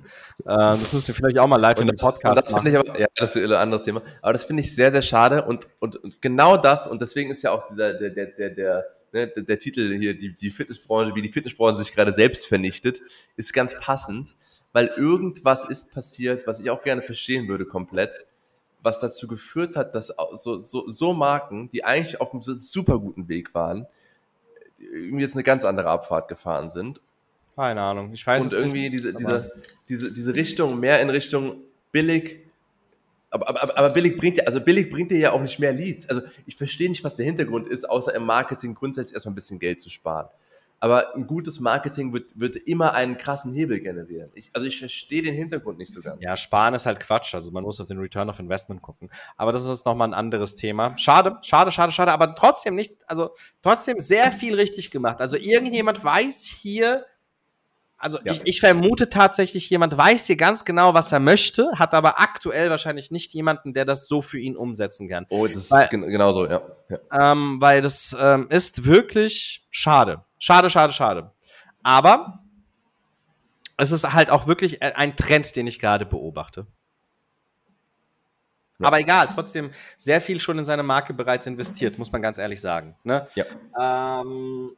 Ähm, 0.47 0.79
das 0.81 0.93
müssen 0.93 1.09
wir 1.09 1.15
vielleicht 1.15 1.39
auch 1.39 1.47
mal 1.47 1.61
live 1.61 1.81
in 1.81 1.89
dem 1.89 1.97
Podcast 1.97 2.25
und 2.25 2.37
das 2.37 2.53
machen. 2.53 2.67
ich 2.69 2.77
aber, 2.77 2.99
ja, 2.99 3.07
das 3.15 3.37
ist 3.37 3.45
ein 3.45 3.53
anderes 3.53 3.85
Thema. 3.85 4.03
Aber 4.23 4.33
das 4.33 4.45
finde 4.45 4.63
ich 4.63 4.75
sehr, 4.75 4.91
sehr 4.91 5.03
schade 5.03 5.45
und, 5.45 5.67
und, 5.81 5.97
und 5.97 6.23
genau 6.23 6.57
das, 6.57 6.87
und 6.87 7.01
deswegen 7.01 7.31
ist 7.31 7.43
ja 7.43 7.53
auch 7.53 7.67
dieser, 7.67 7.95
der, 7.95 8.11
der, 8.11 8.27
der, 8.27 8.51
der, 8.51 8.85
ne, 9.13 9.27
der, 9.29 9.43
der 9.43 9.59
Titel 9.59 9.97
hier, 9.99 10.19
die, 10.19 10.35
die 10.35 10.51
Fitnessbranche, 10.51 11.15
wie 11.15 11.23
die 11.23 11.33
Fitnessbranche 11.33 11.79
sich 11.79 11.95
gerade 11.95 12.13
selbst 12.13 12.47
vernichtet, 12.47 13.01
ist 13.37 13.53
ganz 13.53 13.75
passend, 13.79 14.35
weil 14.73 14.89
irgendwas 14.97 15.65
ist 15.65 15.93
passiert, 15.93 16.47
was 16.47 16.61
ich 16.61 16.71
auch 16.71 16.83
gerne 16.83 17.03
verstehen 17.03 17.49
würde 17.49 17.65
komplett, 17.65 18.27
was 18.83 19.01
dazu 19.01 19.27
geführt 19.27 19.77
hat, 19.77 19.95
dass 19.95 20.15
so, 20.35 20.59
so, 20.59 20.89
so 20.89 21.15
Marken, 21.15 21.71
die 21.71 21.85
eigentlich 21.85 22.21
auf 22.21 22.33
einem 22.33 22.43
super 22.43 22.99
guten 22.99 23.29
Weg 23.29 23.55
waren, 23.55 23.87
jetzt 24.79 25.35
eine 25.35 25.43
ganz 25.45 25.65
andere 25.65 25.89
Abfahrt 25.89 26.29
gefahren 26.29 26.71
sind 26.71 27.01
Keine 27.57 27.81
Ahnung, 27.81 28.13
ich 28.13 28.27
weiß 28.27 28.43
und 28.43 28.49
es 28.49 28.53
irgendwie 28.55 28.91
nicht. 28.91 28.93
diese, 28.95 29.15
diese, 29.15 29.53
diese, 29.89 30.13
diese 30.13 30.35
Richtung, 30.37 30.79
mehr 30.81 31.01
in 31.01 31.11
Richtung 31.11 31.57
billig. 31.93 32.41
Aber, 33.31 33.49
aber, 33.49 33.63
aber- 33.63 33.79
aber 33.79 33.91
billig 33.91 34.17
bringt 34.17 34.37
ja, 34.37 34.45
also 34.45 34.61
billig 34.61 34.91
bringt 34.91 35.11
dir 35.11 35.19
ja 35.19 35.33
auch 35.33 35.41
nicht 35.41 35.59
mehr 35.59 35.73
Leads. 35.73 36.09
Also 36.09 36.23
ich 36.47 36.57
verstehe 36.57 36.89
nicht, 36.89 37.03
was 37.05 37.17
der 37.17 37.27
Hintergrund 37.27 37.67
ist, 37.69 37.85
außer 37.89 38.15
im 38.15 38.25
Marketing 38.25 38.75
grundsätzlich 38.75 39.15
erstmal 39.15 39.33
ein 39.33 39.37
bisschen 39.37 39.59
Geld 39.59 39.81
zu 39.81 39.91
sparen. 39.91 40.29
Aber 40.81 41.15
ein 41.15 41.27
gutes 41.27 41.61
Marketing 41.61 42.13
wird, 42.13 42.39
wird 42.39 42.57
immer 42.57 42.93
einen 42.93 43.17
krassen 43.17 43.55
Hebel 43.55 43.81
generieren. 43.81 44.31
Ich, 44.35 44.51
also 44.53 44.67
ich 44.67 44.79
verstehe 44.79 45.23
den 45.23 45.35
Hintergrund 45.35 45.79
nicht 45.79 45.93
so 45.93 46.03
ganz. 46.03 46.23
Ja, 46.23 46.37
sparen 46.37 46.75
ist 46.75 46.85
halt 46.85 47.01
Quatsch. 47.01 47.35
Also 47.35 47.53
man 47.53 47.65
muss 47.65 47.81
auf 47.81 47.89
den 47.89 47.99
Return 47.99 48.29
of 48.29 48.39
Investment 48.39 48.83
gucken. 48.83 49.11
Aber 49.37 49.53
das 49.53 49.65
ist 49.65 49.87
nochmal 49.87 50.09
ein 50.09 50.15
anderes 50.15 50.57
Thema. 50.57 50.97
Schade, 50.99 51.39
schade, 51.43 51.73
schade, 51.73 51.91
schade. 51.91 52.13
Aber 52.13 52.35
trotzdem 52.35 52.75
nicht, 52.75 52.93
also 53.09 53.31
trotzdem 53.63 53.99
sehr 53.99 54.31
viel 54.31 54.55
richtig 54.55 54.91
gemacht. 54.91 55.21
Also 55.21 55.37
irgendjemand 55.37 56.05
weiß 56.05 56.45
hier, 56.45 57.07
also 58.05 58.19
Ja. 58.23 58.33
ich, 58.33 58.43
ich 58.45 58.61
vermute 58.61 59.09
tatsächlich, 59.09 59.69
jemand 59.71 59.97
weiß 59.97 60.27
hier 60.27 60.37
ganz 60.37 60.65
genau, 60.67 60.93
was 60.93 61.11
er 61.11 61.21
möchte, 61.21 61.71
hat 61.79 61.95
aber 61.95 62.21
aktuell 62.21 62.69
wahrscheinlich 62.69 63.11
nicht 63.11 63.33
jemanden, 63.33 63.73
der 63.73 63.87
das 63.87 64.07
so 64.07 64.21
für 64.21 64.39
ihn 64.39 64.57
umsetzen 64.57 65.09
kann. 65.09 65.25
Oh, 65.31 65.47
das 65.47 65.71
Weil- 65.71 65.85
ist 65.85 65.91
gen 65.91 66.03
genauso, 66.03 66.47
ja. 66.47 66.61
ja. 66.91 67.33
Ähm, 67.33 67.61
weil 67.61 67.81
das 67.81 68.15
ähm, 68.21 68.47
ist 68.51 68.85
wirklich 68.85 69.67
schade. 69.71 70.23
Schade, 70.39 70.69
schade, 70.69 70.93
schade. 70.93 71.33
Aber 71.83 72.41
es 73.79 73.91
ist 73.91 74.13
halt 74.13 74.31
auch 74.31 74.47
wirklich 74.47 74.83
äh, 74.83 74.93
ein 74.95 75.17
Trend, 75.17 75.57
den 75.57 75.67
ich 75.67 75.79
gerade 75.79 76.05
beobachte. 76.05 76.67
Ja. 78.81 78.89
Aber 78.89 79.01
egal, 79.01 79.29
trotzdem 79.33 79.71
sehr 79.97 80.21
viel 80.21 80.41
schon 80.41 80.59
in 80.59 80.65
seine 80.65 80.83
Marke 80.83 81.15
bereits 81.15 81.47
investiert, 81.47 81.97
muss 81.99 82.13
man 82.13 82.21
ganz 82.21 82.39
ehrlich 82.39 82.61
sagen. 82.61 82.97
Ne? 83.05 83.27
Ja. 83.35 84.21
Ähm, 84.21 84.73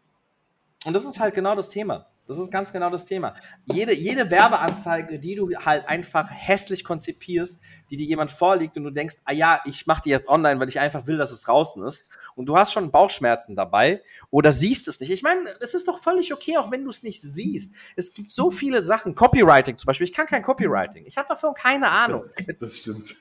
und 0.84 0.92
das 0.92 1.04
ist 1.04 1.18
halt 1.18 1.34
genau 1.34 1.54
das 1.54 1.68
Thema. 1.68 2.06
Das 2.26 2.38
ist 2.38 2.50
ganz 2.50 2.72
genau 2.72 2.90
das 2.90 3.04
Thema. 3.04 3.34
Jede, 3.72 3.94
jede 3.94 4.30
Werbeanzeige, 4.30 5.20
die 5.20 5.36
du 5.36 5.50
halt 5.64 5.88
einfach 5.88 6.28
hässlich 6.28 6.82
konzipierst, 6.82 7.62
die 7.88 7.96
dir 7.96 8.06
jemand 8.06 8.32
vorlegt 8.32 8.76
und 8.76 8.82
du 8.82 8.90
denkst, 8.90 9.16
ah 9.24 9.32
ja, 9.32 9.60
ich 9.64 9.86
mache 9.86 10.02
die 10.04 10.10
jetzt 10.10 10.28
online, 10.28 10.58
weil 10.58 10.68
ich 10.68 10.80
einfach 10.80 11.06
will, 11.06 11.18
dass 11.18 11.30
es 11.30 11.42
draußen 11.42 11.84
ist. 11.84 12.10
Und 12.36 12.46
du 12.46 12.56
hast 12.56 12.72
schon 12.72 12.90
Bauchschmerzen 12.90 13.56
dabei 13.56 14.02
oder 14.30 14.52
siehst 14.52 14.86
es 14.88 15.00
nicht. 15.00 15.10
Ich 15.10 15.22
meine, 15.22 15.56
es 15.60 15.74
ist 15.74 15.88
doch 15.88 16.00
völlig 16.00 16.32
okay, 16.32 16.58
auch 16.58 16.70
wenn 16.70 16.84
du 16.84 16.90
es 16.90 17.02
nicht 17.02 17.22
siehst. 17.22 17.74
Es 17.96 18.12
gibt 18.12 18.30
so 18.30 18.50
viele 18.50 18.84
Sachen, 18.84 19.14
Copywriting 19.14 19.78
zum 19.78 19.86
Beispiel. 19.86 20.06
Ich 20.06 20.12
kann 20.12 20.26
kein 20.26 20.42
Copywriting. 20.42 21.06
Ich 21.06 21.16
habe 21.16 21.28
davon 21.28 21.54
keine 21.54 21.88
Ahnung. 21.90 22.22
Das, 22.46 22.56
das 22.60 22.78
stimmt. 22.78 23.16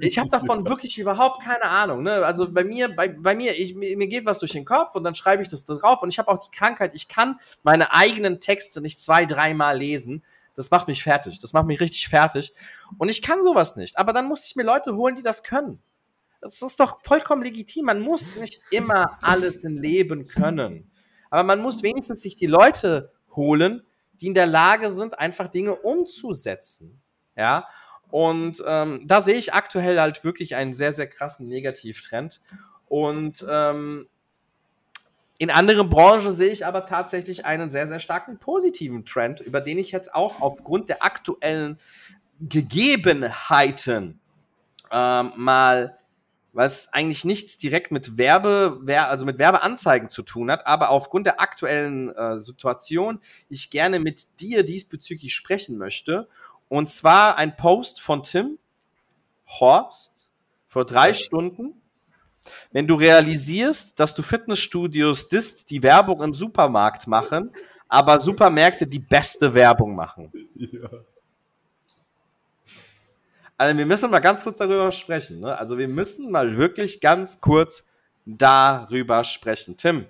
Ich 0.00 0.18
habe 0.18 0.30
davon 0.30 0.64
wirklich 0.64 0.98
überhaupt 0.98 1.42
keine 1.42 1.64
Ahnung. 1.64 2.02
Ne? 2.02 2.24
Also 2.24 2.50
bei 2.50 2.64
mir, 2.64 2.94
bei, 2.94 3.08
bei 3.08 3.34
mir, 3.34 3.58
ich, 3.58 3.74
mir 3.74 4.06
geht 4.06 4.24
was 4.24 4.38
durch 4.38 4.52
den 4.52 4.64
Kopf 4.64 4.94
und 4.94 5.04
dann 5.04 5.14
schreibe 5.14 5.42
ich 5.42 5.48
das 5.48 5.64
da 5.64 5.74
drauf 5.74 6.02
und 6.02 6.08
ich 6.08 6.18
habe 6.18 6.30
auch 6.30 6.38
die 6.38 6.56
Krankheit, 6.56 6.92
ich 6.94 7.08
kann 7.08 7.40
meine 7.62 7.92
eigenen 7.92 8.40
Texte 8.40 8.80
nicht 8.80 9.00
zwei, 9.00 9.26
dreimal 9.26 9.76
lesen. 9.76 10.22
Das 10.54 10.70
macht 10.70 10.86
mich 10.86 11.02
fertig. 11.02 11.38
Das 11.40 11.52
macht 11.52 11.66
mich 11.66 11.80
richtig 11.80 12.08
fertig. 12.08 12.52
Und 12.98 13.10
ich 13.10 13.22
kann 13.22 13.42
sowas 13.42 13.74
nicht. 13.76 13.98
Aber 13.98 14.12
dann 14.12 14.26
muss 14.26 14.44
ich 14.44 14.54
mir 14.54 14.64
Leute 14.64 14.94
holen, 14.94 15.16
die 15.16 15.22
das 15.22 15.42
können. 15.42 15.80
Das 16.42 16.60
ist 16.60 16.80
doch 16.80 17.00
vollkommen 17.02 17.42
legitim. 17.42 17.86
Man 17.86 18.00
muss 18.00 18.36
nicht 18.36 18.60
immer 18.70 19.16
alles 19.22 19.64
im 19.64 19.78
Leben 19.78 20.26
können. 20.26 20.90
Aber 21.30 21.44
man 21.44 21.60
muss 21.60 21.82
wenigstens 21.82 22.20
sich 22.20 22.36
die 22.36 22.46
Leute 22.46 23.12
holen, 23.34 23.82
die 24.20 24.26
in 24.26 24.34
der 24.34 24.46
Lage 24.46 24.90
sind, 24.90 25.18
einfach 25.18 25.48
Dinge 25.48 25.76
umzusetzen. 25.76 27.00
Ja. 27.36 27.66
Und 28.10 28.62
ähm, 28.66 29.04
da 29.06 29.22
sehe 29.22 29.36
ich 29.36 29.54
aktuell 29.54 29.98
halt 29.98 30.22
wirklich 30.24 30.54
einen 30.56 30.74
sehr, 30.74 30.92
sehr 30.92 31.06
krassen 31.06 31.48
Negativtrend. 31.48 32.42
Und 32.86 33.46
ähm, 33.48 34.08
in 35.38 35.50
anderen 35.50 35.88
Branchen 35.88 36.32
sehe 36.32 36.50
ich 36.50 36.66
aber 36.66 36.86
tatsächlich 36.86 37.46
einen 37.46 37.70
sehr, 37.70 37.88
sehr 37.88 38.00
starken 38.00 38.38
positiven 38.38 39.06
Trend, 39.06 39.40
über 39.40 39.60
den 39.60 39.78
ich 39.78 39.90
jetzt 39.92 40.14
auch 40.14 40.40
aufgrund 40.40 40.88
der 40.88 41.02
aktuellen 41.02 41.78
Gegebenheiten 42.40 44.20
ähm, 44.90 45.32
mal 45.36 45.98
was 46.52 46.92
eigentlich 46.92 47.24
nichts 47.24 47.56
direkt 47.56 47.92
mit 47.92 48.18
Werbe, 48.18 48.80
also 49.08 49.24
mit 49.24 49.38
Werbeanzeigen 49.38 50.10
zu 50.10 50.22
tun 50.22 50.50
hat, 50.50 50.66
aber 50.66 50.90
aufgrund 50.90 51.26
der 51.26 51.40
aktuellen 51.40 52.10
äh, 52.10 52.38
Situation 52.38 53.20
ich 53.48 53.70
gerne 53.70 53.98
mit 53.98 54.40
dir 54.40 54.62
diesbezüglich 54.62 55.34
sprechen 55.34 55.78
möchte. 55.78 56.28
Und 56.68 56.90
zwar 56.90 57.36
ein 57.38 57.56
Post 57.56 58.00
von 58.00 58.22
Tim 58.22 58.58
Horst 59.46 60.28
vor 60.66 60.84
drei 60.84 61.12
Stunden. 61.14 61.80
Wenn 62.70 62.86
du 62.86 62.94
realisierst, 62.94 63.98
dass 64.00 64.14
du 64.14 64.22
Fitnessstudios 64.22 65.28
disst, 65.28 65.70
die 65.70 65.82
Werbung 65.82 66.22
im 66.22 66.34
Supermarkt 66.34 67.06
machen, 67.06 67.50
aber 67.88 68.20
Supermärkte 68.20 68.86
die 68.86 68.98
beste 68.98 69.54
Werbung 69.54 69.94
machen. 69.94 70.32
Ja. 70.54 70.88
Also 73.62 73.78
wir 73.78 73.86
müssen 73.86 74.10
mal 74.10 74.18
ganz 74.18 74.42
kurz 74.42 74.58
darüber 74.58 74.90
sprechen. 74.90 75.38
Ne? 75.38 75.56
Also 75.56 75.78
wir 75.78 75.86
müssen 75.86 76.32
mal 76.32 76.56
wirklich 76.56 77.00
ganz 77.00 77.40
kurz 77.40 77.86
darüber 78.26 79.22
sprechen. 79.22 79.76
Tim. 79.76 80.06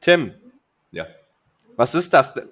Tim. 0.00 0.34
Ja. 0.90 1.06
Was 1.76 1.94
ist 1.94 2.12
das 2.12 2.34
denn? 2.34 2.48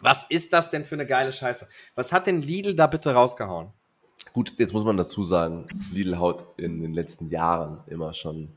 Was 0.00 0.24
ist 0.30 0.54
das 0.54 0.70
denn 0.70 0.86
für 0.86 0.94
eine 0.94 1.04
geile 1.04 1.34
Scheiße? 1.34 1.68
Was 1.96 2.12
hat 2.12 2.26
denn 2.26 2.40
Lidl 2.40 2.74
da 2.74 2.86
bitte 2.86 3.12
rausgehauen? 3.12 3.74
Gut, 4.32 4.54
jetzt 4.56 4.72
muss 4.72 4.84
man 4.84 4.96
dazu 4.96 5.22
sagen, 5.22 5.66
Lidl 5.92 6.18
haut 6.18 6.46
in 6.56 6.80
den 6.80 6.94
letzten 6.94 7.26
Jahren 7.26 7.84
immer 7.88 8.14
schon 8.14 8.56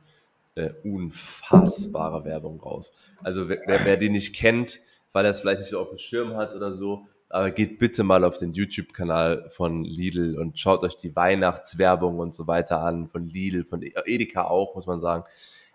äh, 0.56 0.70
unfassbare 0.86 2.24
Werbung 2.24 2.62
raus. 2.62 2.94
Also 3.22 3.50
wer, 3.50 3.60
wer 3.66 3.98
die 3.98 4.10
nicht 4.10 4.34
kennt, 4.34 4.80
weil 5.12 5.26
er 5.26 5.32
es 5.32 5.42
vielleicht 5.42 5.60
nicht 5.60 5.72
so 5.72 5.80
auf 5.82 5.90
dem 5.90 5.98
Schirm 5.98 6.38
hat 6.38 6.56
oder 6.56 6.74
so, 6.74 7.06
aber 7.36 7.52
geht 7.52 7.80
bitte 7.80 8.04
mal 8.04 8.24
auf 8.24 8.38
den 8.38 8.54
YouTube-Kanal 8.54 9.50
von 9.50 9.84
Lidl 9.84 10.40
und 10.40 10.58
schaut 10.58 10.84
euch 10.84 10.96
die 10.96 11.18
Weihnachtswerbung 11.18 12.18
und 12.18 12.34
so 12.34 12.48
weiter 12.48 12.80
an, 12.80 13.10
von 13.10 13.28
Lidl, 13.28 13.66
von 13.66 13.82
Edeka 13.82 14.46
auch, 14.46 14.74
muss 14.74 14.88
man 14.88 15.02
sagen. 15.02 15.26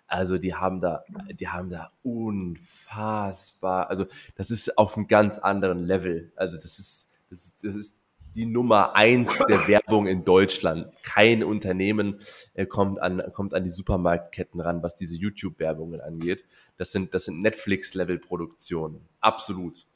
Also 0.07 0.39
die 0.39 0.55
haben 0.55 0.81
da, 0.81 1.05
die 1.39 1.49
haben 1.49 1.69
da 1.69 1.93
unfassbar, 2.03 3.91
also 3.91 4.07
das 4.37 4.51
ist 4.51 4.79
auf 4.79 4.97
einem 4.97 5.07
ganz 5.07 5.37
anderen 5.37 5.85
Level. 5.85 6.33
Also 6.35 6.57
das 6.57 6.79
ist, 6.79 7.13
das 7.29 7.45
ist, 7.45 7.63
das 7.63 7.75
ist 7.75 7.99
die 8.35 8.47
Nummer 8.47 8.97
eins 8.97 9.37
der 9.47 9.69
Werbung 9.69 10.07
in 10.07 10.25
Deutschland. 10.25 10.87
Kein 11.03 11.45
Unternehmen 11.45 12.21
äh, 12.55 12.65
kommt 12.65 13.03
an, 13.03 13.23
kommt 13.35 13.53
an 13.53 13.65
die 13.65 13.71
Supermarktketten 13.71 14.63
ran, 14.63 14.83
was 14.83 14.95
diese 14.95 15.15
YouTube-Werbungen 15.15 16.01
angeht. 16.01 16.43
Das 16.79 16.91
sind, 16.91 17.13
das 17.13 17.27
sind 17.27 17.43
Netflix-Level-Produktionen. 17.43 19.07
Absolut. 19.21 19.90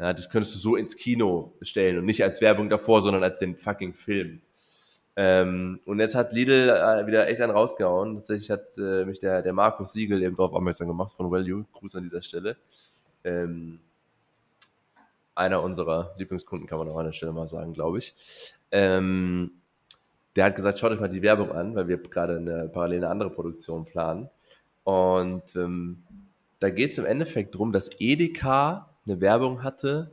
Ja, 0.00 0.14
das 0.14 0.30
könntest 0.30 0.54
du 0.54 0.58
so 0.58 0.76
ins 0.76 0.96
Kino 0.96 1.52
stellen 1.60 1.98
und 1.98 2.06
nicht 2.06 2.24
als 2.24 2.40
Werbung 2.40 2.70
davor, 2.70 3.02
sondern 3.02 3.22
als 3.22 3.38
den 3.38 3.54
fucking 3.54 3.92
Film. 3.92 4.40
Ähm, 5.14 5.80
und 5.84 6.00
jetzt 6.00 6.14
hat 6.14 6.32
Lidl 6.32 6.70
äh, 6.70 7.06
wieder 7.06 7.28
echt 7.28 7.42
einen 7.42 7.52
rausgehauen. 7.52 8.14
Tatsächlich 8.16 8.50
hat 8.50 8.78
äh, 8.78 9.04
mich 9.04 9.18
der, 9.18 9.42
der 9.42 9.52
Markus 9.52 9.92
Siegel 9.92 10.22
eben 10.22 10.36
darauf 10.36 10.54
aufmerksam 10.54 10.88
gemacht 10.88 11.12
von 11.14 11.30
Value. 11.30 11.66
Gruß 11.72 11.96
an 11.96 12.04
dieser 12.04 12.22
Stelle. 12.22 12.56
Ähm, 13.24 13.80
einer 15.34 15.62
unserer 15.62 16.14
Lieblingskunden 16.16 16.66
kann 16.66 16.78
man 16.78 16.88
auch 16.88 16.96
an 16.96 17.04
der 17.04 17.12
Stelle 17.12 17.32
mal 17.32 17.46
sagen, 17.46 17.74
glaube 17.74 17.98
ich. 17.98 18.14
Ähm, 18.70 19.50
der 20.34 20.46
hat 20.46 20.56
gesagt, 20.56 20.78
schaut 20.78 20.92
euch 20.92 21.00
mal 21.00 21.08
die 21.08 21.20
Werbung 21.20 21.52
an, 21.52 21.74
weil 21.74 21.88
wir 21.88 21.98
gerade 21.98 22.38
eine 22.38 22.68
parallele 22.68 23.06
andere 23.06 23.28
Produktion 23.28 23.84
planen. 23.84 24.30
Und 24.84 25.54
ähm, 25.56 26.02
da 26.58 26.70
geht 26.70 26.92
es 26.92 26.98
im 26.98 27.04
Endeffekt 27.04 27.54
darum, 27.54 27.72
dass 27.72 27.90
Edeka 27.98 28.89
eine 29.06 29.20
Werbung 29.20 29.62
hatte, 29.62 30.10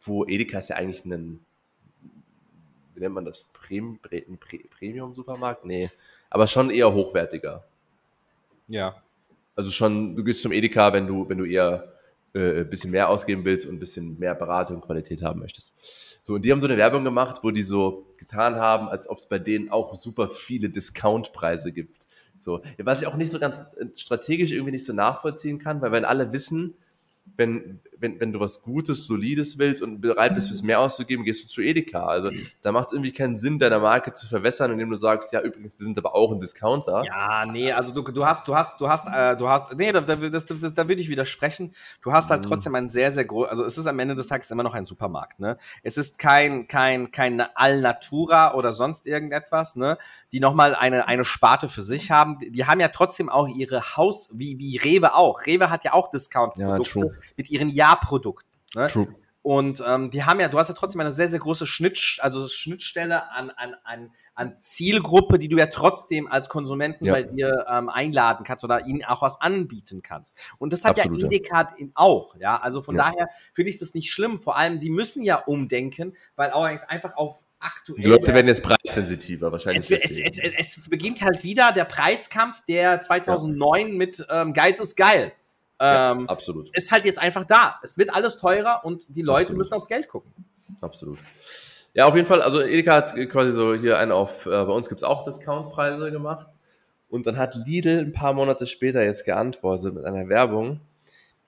wo 0.00 0.26
Edeka 0.26 0.58
ist 0.58 0.68
ja 0.68 0.76
eigentlich 0.76 1.04
ein, 1.04 1.40
wie 2.94 3.00
nennt 3.00 3.14
man 3.14 3.24
das, 3.24 3.44
Prem, 3.52 3.98
Premium-Supermarkt? 4.00 5.64
Nee, 5.64 5.90
aber 6.30 6.46
schon 6.46 6.70
eher 6.70 6.92
hochwertiger. 6.92 7.64
Ja. 8.68 8.94
Also 9.56 9.70
schon, 9.70 10.16
du 10.16 10.24
gehst 10.24 10.42
zum 10.42 10.52
Edeka, 10.52 10.92
wenn 10.92 11.06
du, 11.06 11.28
wenn 11.28 11.38
du 11.38 11.44
eher 11.44 11.92
äh, 12.32 12.60
ein 12.60 12.70
bisschen 12.70 12.92
mehr 12.92 13.08
ausgeben 13.08 13.44
willst 13.44 13.66
und 13.66 13.74
ein 13.74 13.80
bisschen 13.80 14.18
mehr 14.18 14.34
Beratung 14.34 14.76
und 14.76 14.82
Qualität 14.82 15.22
haben 15.22 15.40
möchtest. 15.40 15.72
So, 16.24 16.34
und 16.34 16.44
die 16.44 16.52
haben 16.52 16.60
so 16.60 16.68
eine 16.68 16.76
Werbung 16.76 17.02
gemacht, 17.02 17.40
wo 17.42 17.50
die 17.50 17.62
so 17.62 18.06
getan 18.16 18.54
haben, 18.54 18.88
als 18.88 19.08
ob 19.08 19.18
es 19.18 19.26
bei 19.26 19.38
denen 19.38 19.70
auch 19.70 19.94
super 19.94 20.28
viele 20.28 20.70
Discountpreise 20.70 21.72
gibt. 21.72 22.06
So, 22.38 22.62
was 22.78 23.02
ich 23.02 23.08
auch 23.08 23.16
nicht 23.16 23.30
so 23.30 23.38
ganz 23.38 23.60
äh, 23.78 23.86
strategisch 23.96 24.52
irgendwie 24.52 24.70
nicht 24.70 24.84
so 24.84 24.92
nachvollziehen 24.92 25.58
kann, 25.58 25.82
weil 25.82 25.92
wenn 25.92 26.04
alle 26.04 26.32
wissen, 26.32 26.74
wenn, 27.36 27.80
wenn, 27.98 28.20
wenn 28.20 28.32
du 28.32 28.40
was 28.40 28.62
Gutes, 28.62 29.06
Solides 29.06 29.58
willst 29.58 29.82
und 29.82 30.00
bereit 30.00 30.34
bist, 30.34 30.48
fürs 30.48 30.62
mehr 30.62 30.80
auszugeben, 30.80 31.24
gehst 31.24 31.44
du 31.44 31.48
zu 31.48 31.60
Edeka. 31.62 32.06
Also 32.06 32.30
da 32.62 32.72
macht 32.72 32.88
es 32.88 32.92
irgendwie 32.92 33.12
keinen 33.12 33.38
Sinn, 33.38 33.58
deine 33.58 33.78
Marke 33.78 34.12
zu 34.12 34.26
verwässern, 34.26 34.70
indem 34.72 34.90
du 34.90 34.96
sagst, 34.96 35.32
ja, 35.32 35.40
übrigens, 35.40 35.78
wir 35.78 35.84
sind 35.84 35.98
aber 35.98 36.14
auch 36.14 36.32
ein 36.32 36.40
Discounter. 36.40 37.02
Ja, 37.04 37.44
nee, 37.46 37.72
also 37.72 37.92
du, 37.92 38.02
du 38.02 38.26
hast, 38.26 38.46
du 38.46 38.54
hast, 38.54 38.80
du 38.80 38.88
hast, 38.88 39.06
äh, 39.06 39.36
du 39.36 39.48
hast, 39.48 39.74
nee, 39.76 39.92
da, 39.92 40.00
da, 40.00 40.16
das, 40.16 40.46
das, 40.46 40.74
da 40.74 40.88
würde 40.88 41.00
ich 41.00 41.08
widersprechen. 41.08 41.74
Du 42.02 42.12
hast 42.12 42.30
halt 42.30 42.42
mhm. 42.42 42.46
trotzdem 42.46 42.74
ein 42.74 42.88
sehr, 42.88 43.12
sehr 43.12 43.24
groß, 43.24 43.48
also 43.48 43.64
es 43.64 43.78
ist 43.78 43.86
am 43.86 43.98
Ende 43.98 44.14
des 44.14 44.26
Tages 44.26 44.50
immer 44.50 44.62
noch 44.62 44.74
ein 44.74 44.86
Supermarkt, 44.86 45.40
ne? 45.40 45.56
Es 45.82 45.96
ist 45.96 46.18
kein, 46.18 46.68
kein, 46.68 47.10
kein 47.10 47.40
Alnatura 47.54 48.54
oder 48.54 48.72
sonst 48.72 49.06
irgendetwas, 49.06 49.76
ne? 49.76 49.98
Die 50.32 50.40
nochmal 50.40 50.74
eine, 50.74 51.08
eine 51.08 51.24
Sparte 51.24 51.68
für 51.68 51.82
sich 51.82 52.10
haben. 52.10 52.38
Die 52.40 52.66
haben 52.66 52.80
ja 52.80 52.88
trotzdem 52.88 53.28
auch 53.28 53.48
ihre 53.48 53.96
Haus, 53.96 54.30
wie, 54.34 54.58
wie 54.58 54.76
Rewe 54.76 55.14
auch. 55.14 55.46
Rewe 55.46 55.70
hat 55.70 55.84
ja 55.84 55.92
auch 55.92 56.10
Discount-Produkte. 56.10 56.98
Ja, 57.00 57.09
mit 57.36 57.50
ihren 57.50 57.68
Ja-Produkten. 57.68 58.48
Ne? 58.74 58.88
True. 58.88 59.14
Und 59.42 59.82
ähm, 59.86 60.10
die 60.10 60.24
haben 60.24 60.38
ja, 60.38 60.48
du 60.48 60.58
hast 60.58 60.68
ja 60.68 60.74
trotzdem 60.74 61.00
eine 61.00 61.10
sehr, 61.10 61.28
sehr 61.28 61.38
große 61.38 61.66
Schnitt, 61.66 62.18
also 62.20 62.46
Schnittstelle 62.46 63.30
an, 63.32 63.50
an, 63.50 63.74
an, 63.84 64.10
an 64.34 64.56
Zielgruppe, 64.60 65.38
die 65.38 65.48
du 65.48 65.56
ja 65.56 65.66
trotzdem 65.66 66.30
als 66.30 66.50
Konsumenten 66.50 67.06
ja. 67.06 67.14
bei 67.14 67.22
dir 67.22 67.64
ähm, 67.70 67.88
einladen 67.88 68.44
kannst 68.44 68.64
oder 68.64 68.86
ihnen 68.86 69.02
auch 69.04 69.22
was 69.22 69.40
anbieten 69.40 70.02
kannst. 70.02 70.36
Und 70.58 70.74
das 70.74 70.84
hat 70.84 70.98
Absolut, 70.98 71.22
ja 71.22 71.26
Edeka 71.26 71.74
ja. 71.78 71.86
auch, 71.94 72.36
ja. 72.36 72.60
Also 72.60 72.82
von 72.82 72.96
ja. 72.96 73.10
daher 73.10 73.28
finde 73.54 73.70
ich 73.70 73.78
das 73.78 73.94
nicht 73.94 74.10
schlimm. 74.10 74.42
Vor 74.42 74.58
allem, 74.58 74.78
sie 74.78 74.90
müssen 74.90 75.22
ja 75.22 75.36
umdenken, 75.36 76.14
weil 76.36 76.50
auch 76.50 76.64
einfach 76.64 77.16
auf 77.16 77.38
aktuell. 77.58 78.02
Die 78.02 78.08
Leute 78.08 78.34
werden 78.34 78.48
jetzt 78.48 78.62
preissensitiver 78.62 79.50
wahrscheinlich. 79.52 79.90
Es, 79.90 80.18
es, 80.18 80.38
es, 80.38 80.76
es, 80.76 80.90
beginnt 80.90 81.22
halt 81.22 81.42
wieder 81.44 81.72
der 81.72 81.86
Preiskampf, 81.86 82.62
der 82.68 83.00
2009 83.00 83.96
mit 83.96 84.26
ähm, 84.28 84.52
Geiz 84.52 84.80
ist 84.80 84.96
geil 84.96 85.32
ähm, 85.80 86.20
ja, 86.20 86.26
absolut. 86.26 86.76
Ist 86.76 86.92
halt 86.92 87.04
jetzt 87.04 87.18
einfach 87.18 87.44
da. 87.44 87.80
Es 87.82 87.96
wird 87.96 88.14
alles 88.14 88.36
teurer 88.36 88.82
und 88.84 89.04
die 89.08 89.22
Leute 89.22 89.40
absolut. 89.40 89.58
müssen 89.58 89.74
aufs 89.74 89.88
Geld 89.88 90.08
gucken. 90.08 90.32
Absolut. 90.80 91.18
Ja, 91.94 92.06
auf 92.06 92.14
jeden 92.14 92.26
Fall. 92.26 92.42
Also 92.42 92.60
Edeka 92.60 92.94
hat 92.94 93.14
quasi 93.30 93.50
so 93.50 93.74
hier 93.74 93.98
einen 93.98 94.12
auf, 94.12 94.46
äh, 94.46 94.50
bei 94.50 94.72
uns 94.72 94.88
gibt 94.88 95.00
es 95.00 95.04
auch 95.04 95.24
Discountpreise 95.24 96.12
gemacht. 96.12 96.48
Und 97.08 97.26
dann 97.26 97.38
hat 97.38 97.56
Lidl 97.56 97.98
ein 97.98 98.12
paar 98.12 98.34
Monate 98.34 98.66
später 98.66 99.02
jetzt 99.02 99.24
geantwortet 99.24 99.94
mit 99.94 100.04
einer 100.04 100.28
Werbung, 100.28 100.80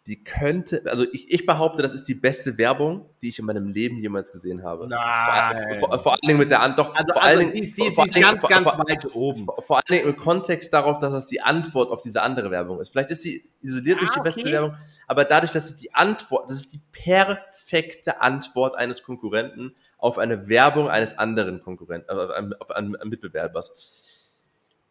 die 0.09 0.25
könnte, 0.25 0.83
also 0.87 1.05
ich, 1.13 1.33
ich 1.33 1.47
behaupte, 1.47 1.81
das 1.81 1.95
ist 1.95 2.09
die 2.09 2.15
beste 2.15 2.59
Werbung, 2.59 3.09
die 3.23 3.29
ich 3.29 3.39
in 3.39 3.45
meinem 3.45 3.69
Leben 3.69 3.99
jemals 3.99 4.33
gesehen 4.33 4.65
habe. 4.65 4.89
Nein. 4.89 5.79
Vor, 5.79 5.91
vor, 5.91 5.99
vor 6.01 6.13
allen 6.13 6.27
Dingen 6.27 6.39
mit 6.41 6.51
der 6.51 6.61
Antwort. 6.61 6.91
Also, 6.99 7.13
vor 7.13 7.23
also 7.23 7.29
allen 7.29 7.39
Dingen, 7.39 7.53
die 7.53 7.61
ist, 7.61 7.79
die 7.79 7.85
ist, 7.85 7.97
die 7.97 8.03
ist 8.03 8.15
ganz, 8.15 8.41
vor, 8.41 8.51
ganz 8.51 8.67
weit 8.79 9.15
oben. 9.15 9.45
Vor, 9.45 9.63
vor, 9.63 9.77
allen 9.77 9.85
Dingen 9.89 10.09
im 10.09 10.17
Kontext 10.17 10.73
darauf, 10.73 10.99
dass 10.99 11.13
das 11.13 11.27
die 11.27 11.41
Antwort 11.41 11.93
auf 11.93 12.03
diese 12.03 12.21
andere 12.23 12.51
Werbung 12.51 12.81
ist. 12.81 12.91
Vielleicht 12.91 13.11
ist 13.11 13.23
sie 13.23 13.49
isoliert 13.63 13.99
ah, 13.99 14.03
nicht 14.03 14.17
die 14.17 14.21
beste 14.21 14.41
okay. 14.41 14.53
Werbung, 14.53 14.77
aber 15.07 15.25
dadurch, 15.25 15.53
dass 15.53 15.67
es 15.67 15.77
die 15.77 15.95
Antwort, 15.95 16.51
das 16.51 16.59
ist 16.59 16.73
die 16.73 16.81
perfekte 16.91 18.21
Antwort 18.21 18.77
eines 18.77 19.05
Konkurrenten 19.05 19.77
auf 19.99 20.19
eine 20.19 20.49
Werbung 20.49 20.89
eines 20.89 21.17
anderen 21.17 21.63
Konkurrenten, 21.63 22.11
äh, 22.11 22.21
auf 22.21 22.31
einen, 22.31 22.55
auf 22.55 22.71
einen 22.73 22.97
Mitbewerbers 23.05 23.73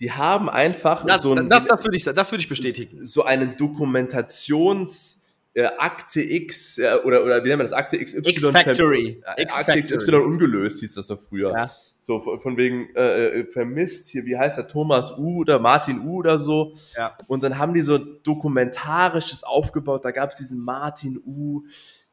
die 0.02 0.12
haben 0.12 0.50
einfach 0.50 1.06
Das, 1.06 1.22
so, 1.22 1.34
ein, 1.34 1.48
das, 1.48 1.64
das 1.66 1.84
würde 1.84 1.96
ich, 1.96 2.04
das 2.04 2.32
würde 2.32 2.42
ich 2.42 2.50
bestätigen. 2.50 3.06
so 3.06 3.24
einen 3.24 3.56
Dokumentations 3.56 5.22
äh, 5.54 5.66
Akte 5.66 6.22
X 6.22 6.78
äh, 6.78 6.96
oder, 7.04 7.24
oder 7.24 7.44
wie 7.44 7.50
nennt 7.50 7.60
man 7.60 7.68
das? 7.68 7.74
Akte 7.74 8.04
XY. 8.04 8.22
X-Factory. 8.30 9.22
Äh, 9.38 9.46
Akte 9.48 9.84
XY 9.84 10.16
ungelöst 10.16 10.80
hieß 10.80 10.96
das 10.96 11.08
doch 11.08 11.22
früher. 11.22 11.52
Ja. 11.52 11.72
So 12.00 12.20
von, 12.22 12.42
von 12.42 12.58
wegen 12.58 12.90
äh, 12.96 13.28
äh, 13.28 13.46
vermisst 13.46 14.08
hier, 14.08 14.26
wie 14.26 14.38
heißt 14.38 14.58
der 14.58 14.68
Thomas 14.68 15.12
U 15.18 15.42
oder 15.42 15.60
Martin 15.60 16.00
U 16.02 16.18
oder 16.18 16.40
so. 16.40 16.76
Ja. 16.98 17.16
Und 17.28 17.44
dann 17.44 17.58
haben 17.60 17.74
die 17.74 17.82
so 17.82 17.98
dokumentarisches 17.98 19.44
aufgebaut. 19.44 20.04
Da 20.04 20.12
gab 20.12 20.32
es 20.32 20.38
diesen 20.38 20.62
Martin 20.64 21.22
U, 21.26 21.64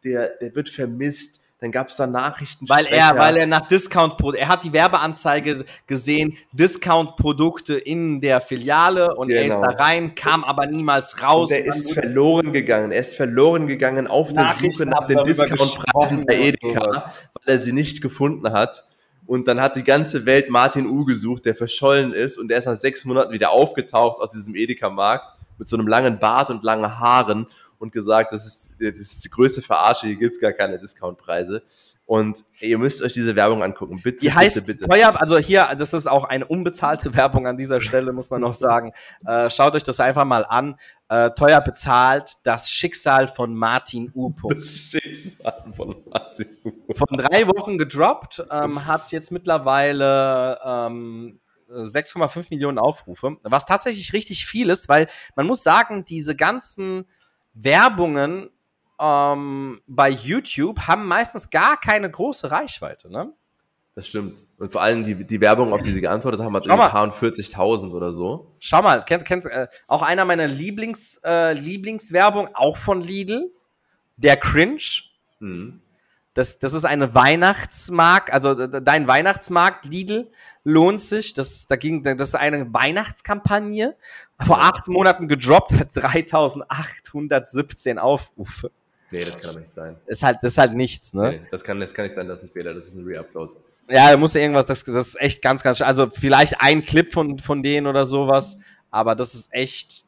der, 0.05 0.37
der 0.41 0.55
wird 0.55 0.69
vermisst. 0.69 1.41
Dann 1.61 1.73
gab 1.73 1.89
es 1.89 1.97
da 1.97 2.07
Nachrichten. 2.07 2.69
Weil 2.69 2.87
er, 2.87 3.19
weil 3.19 3.37
er 3.37 3.47
nach 3.47 3.67
Discount, 3.67 4.15
er 4.37 4.47
hat 4.47 4.63
die 4.63 4.73
Werbeanzeige 4.73 5.65
gesehen, 5.89 6.37
Discount-Produkte 6.53 7.75
in 7.75 8.21
der 8.21 8.41
Filiale 8.41 9.17
und 9.17 9.29
er 9.31 9.45
ist 9.45 9.55
Genau. 9.55 9.67
da 9.67 9.71
rein, 9.83 10.15
kam 10.15 10.45
aber 10.45 10.67
niemals 10.67 11.21
raus. 11.21 11.51
Und 11.51 11.59
dann 11.59 11.65
ist 11.65 11.93
verloren 11.93 12.53
gegangen. 12.53 12.93
Er 12.93 13.01
ist 13.01 13.17
verloren 13.17 13.67
gegangen 13.67 14.07
auf 14.07 14.33
der 14.33 14.55
Suche 14.61 14.87
nach 14.87 15.09
den 15.09 15.25
Discountpreisen 15.25 16.25
bei 16.27 16.39
Edeka, 16.39 17.13
weil 17.35 17.55
er 17.55 17.59
sie 17.59 17.73
nicht 17.73 18.03
gefunden 18.03 18.53
hat. 18.53 18.85
Und 19.27 19.49
dann 19.49 19.61
hat 19.61 19.75
die 19.77 19.85
ganze 19.85 20.27
Welt 20.27 20.49
Martin 20.51 20.87
U 20.87 21.05
gesucht, 21.05 21.45
der 21.45 21.55
verschollen 21.57 22.13
ist 22.13 22.39
und 22.39 22.49
der 22.49 22.59
ist 22.59 22.67
nach 22.67 22.81
sechs 22.81 23.05
Monaten 23.05 23.33
wieder 23.33 23.51
aufgetaucht 23.51 24.21
aus 24.23 24.31
diesem 24.31 24.55
Edeka-Markt 24.55 25.27
mit 25.59 25.69
so 25.69 25.77
einem 25.77 25.89
langen 25.89 26.19
Bart 26.21 26.51
und 26.51 26.63
langen 26.63 26.99
Haaren 27.01 27.47
und 27.79 27.93
gesagt, 27.93 28.33
das 28.33 28.47
ist, 28.47 28.71
das 28.81 28.95
ist 28.95 29.25
die 29.25 29.31
größte 29.31 29.63
Verarsche, 29.63 30.07
hier 30.07 30.17
gibt's 30.17 30.41
gar 30.41 30.53
keine 30.53 30.79
Discountpreise. 30.79 31.63
Und 32.07 32.45
ihr 32.61 32.79
müsst 32.79 33.03
euch 33.03 33.13
diese 33.13 33.37
Werbung 33.37 33.63
angucken, 33.63 34.01
bitte, 34.03 34.21
Die 34.21 34.33
heißt 34.33 34.65
bitte, 34.65 34.79
bitte. 34.79 34.89
teuer, 34.89 35.21
also 35.21 35.37
hier, 35.37 35.75
das 35.79 35.93
ist 35.93 36.07
auch 36.07 36.25
eine 36.25 36.47
unbezahlte 36.47 37.15
Werbung 37.15 37.47
an 37.47 37.59
dieser 37.59 37.83
Stelle, 37.83 38.13
muss 38.13 38.31
man 38.31 38.41
noch 38.41 38.55
sagen. 38.55 38.93
Äh, 39.27 39.51
schaut 39.51 39.75
euch 39.75 39.83
das 39.83 40.01
einfach 40.01 40.25
mal 40.25 40.47
an. 40.47 40.77
Äh, 41.11 41.31
teuer 41.33 41.61
bezahlt, 41.61 42.37
das 42.45 42.71
Schicksal 42.71 43.29
von 43.29 43.55
Martin 43.55 44.11
U. 44.15 44.33
Das 44.49 44.71
Schicksal 44.71 45.73
von 45.77 45.97
Martin 46.11 46.49
U. 46.65 46.95
Von 46.95 47.19
drei 47.19 47.47
Wochen 47.47 47.77
gedroppt, 47.77 48.43
ähm, 48.51 48.87
hat 48.87 49.13
jetzt 49.13 49.31
mittlerweile 49.31 50.59
ähm, 50.65 51.41
6,5 51.71 52.47
Millionen 52.51 52.79
Aufrufe, 52.79 53.37
was 53.43 53.67
tatsächlich 53.67 54.13
richtig 54.13 54.47
viel 54.47 54.71
ist, 54.71 54.89
weil 54.89 55.09
man 55.37 55.47
muss 55.47 55.63
sagen, 55.63 56.05
diese 56.07 56.35
ganzen 56.35 57.07
Werbungen 57.63 58.51
ähm, 59.01 59.81
bei 59.87 60.11
YouTube 60.11 60.81
haben 60.87 61.07
meistens 61.07 61.51
gar 61.51 61.79
keine 61.79 62.11
große 62.11 62.51
Reichweite, 62.51 63.11
ne? 63.11 63.33
Das 63.95 64.07
stimmt. 64.07 64.45
Und 64.59 64.71
vor 64.71 64.81
allem 64.81 65.03
die, 65.03 65.27
die 65.27 65.41
Werbung, 65.41 65.73
auf 65.73 65.83
die 65.83 65.91
sie 65.91 66.01
geantwortet 66.01 66.41
haben, 66.41 66.55
hat 66.55 66.67
Schau 66.67 66.77
mal. 66.77 66.85
ein 66.87 66.91
paar 66.93 67.03
und 67.03 67.15
40.000 67.15 67.91
oder 67.91 68.13
so. 68.13 68.55
Schau 68.61 68.81
mal, 68.81 69.05
kennt, 69.05 69.25
kennt, 69.25 69.47
äh, 69.47 69.67
auch 69.89 70.03
einer 70.03 70.25
meiner 70.25 70.47
Lieblings, 70.47 71.21
äh, 71.25 71.53
Lieblingswerbung, 71.55 72.49
auch 72.55 72.77
von 72.77 73.03
Lidl, 73.03 73.51
der 74.17 74.37
Cringe. 74.37 74.79
Mhm. 75.41 75.81
Das, 76.35 76.61
das 76.61 76.75
ist 76.75 76.85
eine 76.85 77.17
Weihnachtsmarkt, 77.17 78.33
also 78.33 78.55
dein 78.55 79.09
Weihnachtsmarkt 79.09 79.87
Lidl 79.87 80.31
lohnt 80.63 81.01
sich. 81.01 81.35
Das, 81.35 81.67
da 81.67 81.75
ging, 81.75 82.05
das 82.05 82.29
ist 82.29 82.35
eine 82.37 82.73
Weihnachtskampagne. 82.73 83.97
Vor 84.45 84.63
acht 84.63 84.89
Monaten 84.89 85.29
gedroppt, 85.29 85.73
hat 85.73 85.95
3817 85.95 87.99
Aufrufe. 87.99 88.71
Nee, 89.11 89.25
das 89.25 89.41
kann 89.41 89.53
doch 89.53 89.61
nicht 89.61 89.73
sein. 89.73 89.97
Ist 90.07 90.23
halt, 90.23 90.39
das 90.43 90.53
ist 90.53 90.59
halt 90.59 90.75
nichts, 90.75 91.15
ne? 91.15 91.31
Nee, 91.31 91.41
das 91.51 91.65
kann, 91.65 91.81
das 91.81 91.95
kann 91.95 92.05
nicht 92.05 92.15
sein, 92.15 92.29
das 92.29 92.43
ist 92.43 92.51
ein 92.51 92.53
Fehler, 92.53 92.75
das 92.75 92.89
ist 92.89 92.95
ein 92.95 93.07
Reupload. 93.07 93.53
Ja, 93.91 94.11
da 94.11 94.17
muss 94.19 94.35
irgendwas, 94.35 94.67
das, 94.67 94.85
das 94.85 95.09
ist 95.09 95.21
echt 95.21 95.41
ganz, 95.41 95.63
ganz, 95.63 95.81
also 95.81 96.11
vielleicht 96.11 96.61
ein 96.61 96.83
Clip 96.83 97.13
von, 97.13 97.39
von 97.39 97.63
denen 97.63 97.87
oder 97.87 98.05
sowas, 98.05 98.59
aber 98.91 99.15
das 99.15 99.35
ist 99.35 99.53
echt 99.53 100.05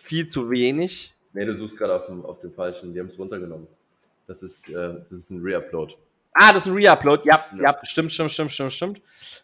viel 0.00 0.28
zu 0.28 0.48
wenig. 0.48 1.14
Nee, 1.32 1.44
du 1.44 1.54
suchst 1.54 1.76
gerade 1.76 1.96
auf 1.96 2.06
dem, 2.06 2.24
auf 2.24 2.38
dem 2.38 2.52
falschen, 2.52 2.94
die 2.94 3.00
haben 3.00 3.08
es 3.08 3.18
runtergenommen. 3.18 3.66
Das 4.26 4.42
ist, 4.42 4.68
äh, 4.68 4.94
das 5.02 5.12
ist 5.12 5.30
ein 5.30 5.42
Reupload. 5.42 5.94
Ah, 6.32 6.52
das 6.52 6.66
ist 6.66 6.72
ein 6.72 6.78
Reupload. 6.78 7.22
Ja, 7.26 7.46
ja, 7.56 7.62
Ja. 7.62 7.78
stimmt, 7.82 8.12
stimmt, 8.12 8.30
stimmt, 8.30 8.52
stimmt, 8.52 8.72
stimmt. 8.72 9.00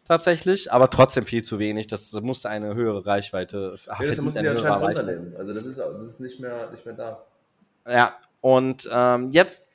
Tatsächlich, 0.06 0.70
aber 0.72 0.90
trotzdem 0.90 1.24
viel 1.24 1.42
zu 1.42 1.58
wenig. 1.58 1.86
Das 1.86 2.12
muss 2.20 2.44
eine 2.46 2.74
höhere 2.74 3.06
Reichweite. 3.06 3.76
ach, 3.88 4.00
Ja, 4.00 4.06
das 4.08 4.18
eine 4.18 4.30
die 4.30 4.48
anscheinend 4.48 4.82
runternehmen. 4.82 5.34
Also 5.36 5.52
das 5.54 5.64
ist, 5.66 5.78
das 5.78 6.04
ist 6.04 6.20
nicht, 6.20 6.38
mehr, 6.40 6.70
nicht 6.70 6.84
mehr 6.84 6.94
da. 6.94 7.24
Ja, 7.88 8.16
und 8.40 8.88
ähm, 8.92 9.30
jetzt, 9.30 9.68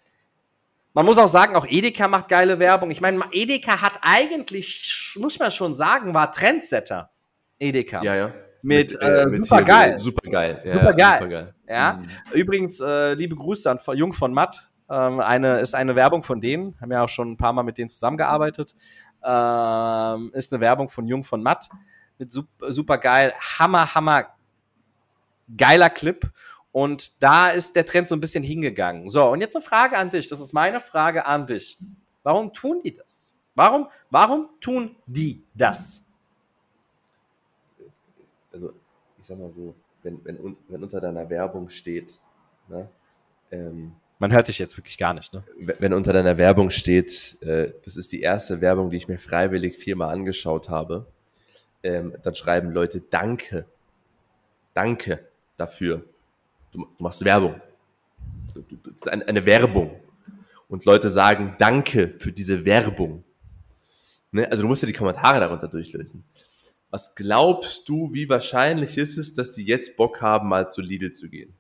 man 0.93 1.05
muss 1.05 1.18
auch 1.18 1.28
sagen, 1.28 1.55
auch 1.55 1.66
Edeka 1.68 2.07
macht 2.07 2.30
geile 2.30 2.60
Werbung. 2.60 2.91
Ich 2.91 3.01
meine, 3.01 3.22
Edeka 3.32 3.82
hat 3.82 3.99
eigentlich, 4.01 5.14
muss 5.18 5.39
man 5.39 5.51
schon 5.51 5.74
sagen, 5.74 6.14
war 6.14 6.32
Trendsetter. 6.32 7.10
Edeka. 7.57 8.01
Ja, 8.03 8.16
ja. 8.16 8.34
Mit, 8.62 8.93
äh, 9.01 9.26
supergeil. 9.43 9.99
Supergeil. 9.99 10.62
Ja, 10.66 10.74
Supergeil. 10.74 10.97
Ja, 10.99 11.14
supergeil. 11.14 11.53
Ja. 11.68 11.93
Mhm. 11.93 12.07
Übrigens, 12.34 12.80
äh, 12.80 13.14
liebe 13.14 13.36
Grüße 13.36 13.70
an 13.70 13.80
Jung 13.95 14.14
von 14.14 14.34
Matt. 14.34 14.70
Ähm, 14.89 15.19
eine, 15.19 15.59
ist 15.59 15.75
eine 15.75 15.95
Werbung 15.95 16.23
von 16.23 16.41
denen. 16.41 16.79
Haben 16.81 16.91
ja 16.91 17.03
auch 17.03 17.09
schon 17.09 17.31
ein 17.31 17.37
paar 17.37 17.53
Mal 17.53 17.63
mit 17.63 17.77
denen 17.77 17.89
zusammengearbeitet. 17.89 18.75
Ähm, 19.23 20.31
ist 20.33 20.51
eine 20.51 20.61
Werbung 20.61 20.89
von 20.89 21.07
Jung 21.07 21.23
von 21.23 21.43
Matt. 21.43 21.69
Mit 22.17 22.31
super, 22.31 22.71
super 22.71 22.97
geil. 22.97 23.33
Hammer, 23.59 23.93
hammer 23.93 24.25
geiler 25.55 25.89
Clip. 25.89 26.29
Und 26.71 27.21
da 27.21 27.49
ist 27.49 27.75
der 27.75 27.85
Trend 27.85 28.07
so 28.07 28.15
ein 28.15 28.21
bisschen 28.21 28.43
hingegangen. 28.43 29.09
So, 29.09 29.27
und 29.29 29.41
jetzt 29.41 29.55
eine 29.55 29.63
Frage 29.63 29.97
an 29.97 30.09
dich. 30.09 30.27
Das 30.27 30.39
ist 30.39 30.53
meine 30.53 30.79
Frage 30.79 31.25
an 31.25 31.47
dich. 31.47 31.79
Warum 32.23 32.53
tun 32.53 32.81
die 32.83 32.93
das? 32.93 33.33
Warum, 33.55 33.87
warum 34.09 34.49
tun 34.61 34.95
die 35.05 35.43
das? 35.53 36.05
Also, 38.53 38.73
ich 39.19 39.27
sag 39.27 39.37
mal 39.37 39.51
so, 39.55 39.75
wenn, 40.03 40.23
wenn, 40.23 40.57
wenn 40.67 40.83
unter 40.83 41.01
deiner 41.01 41.29
Werbung 41.29 41.69
steht, 41.69 42.19
ne, 42.67 42.87
ähm, 43.51 43.93
Man 44.22 44.34
hört 44.34 44.49
dich 44.49 44.59
jetzt 44.59 44.78
wirklich 44.78 44.97
gar 44.97 45.13
nicht, 45.13 45.34
ne? 45.34 45.43
wenn 45.57 45.93
unter 45.93 46.11
deiner 46.11 46.38
Werbung 46.38 46.70
steht, 46.70 47.41
äh, 47.41 47.72
das 47.86 47.95
ist 47.95 48.11
die 48.11 48.20
erste 48.20 48.59
Werbung, 48.59 48.89
die 48.89 48.97
ich 48.97 49.07
mir 49.07 49.17
freiwillig 49.17 49.78
viermal 49.78 50.13
angeschaut 50.13 50.67
habe, 50.70 51.07
ähm, 51.84 52.13
dann 52.22 52.36
schreiben 52.36 52.72
Leute 52.72 52.99
Danke. 52.99 53.65
Danke 54.74 55.26
dafür. 55.55 56.03
Du, 56.74 56.80
du 56.80 57.03
machst 57.03 57.24
Werbung. 57.24 57.61
Das 58.53 58.63
ist 58.95 59.07
eine, 59.07 59.26
eine 59.26 59.45
Werbung. 59.45 59.97
Und 60.67 60.84
Leute 60.84 61.09
sagen 61.09 61.55
Danke 61.57 62.15
für 62.20 62.34
diese 62.34 62.65
Werbung. 62.65 63.24
Ne? 64.32 64.51
Also 64.51 64.63
du 64.63 64.67
musst 64.67 64.82
ja 64.82 64.88
die 64.88 64.93
Kommentare 64.93 65.39
darunter 65.39 65.70
durchlösen. 65.70 66.26
Was 66.89 67.15
glaubst 67.15 67.88
du, 67.88 68.13
wie 68.13 68.28
wahrscheinlich 68.28 68.97
ist 68.97 69.17
es, 69.17 69.34
dass 69.34 69.51
die 69.51 69.63
jetzt 69.63 69.95
Bock 69.95 70.22
haben, 70.22 70.49
mal 70.49 70.70
zu 70.70 70.82
Lidl 70.82 71.11
zu 71.11 71.30
gehen? 71.30 71.53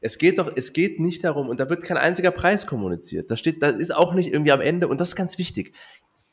Es 0.00 0.18
geht 0.18 0.38
doch, 0.38 0.52
es 0.54 0.72
geht 0.72 1.00
nicht 1.00 1.24
darum, 1.24 1.48
und 1.48 1.60
da 1.60 1.68
wird 1.68 1.82
kein 1.82 1.96
einziger 1.96 2.30
Preis 2.30 2.66
kommuniziert. 2.66 3.30
Da 3.30 3.36
steht, 3.36 3.62
das 3.62 3.78
ist 3.78 3.94
auch 3.94 4.14
nicht 4.14 4.32
irgendwie 4.32 4.52
am 4.52 4.60
Ende, 4.60 4.88
und 4.88 5.00
das 5.00 5.10
ist 5.10 5.16
ganz 5.16 5.38
wichtig. 5.38 5.74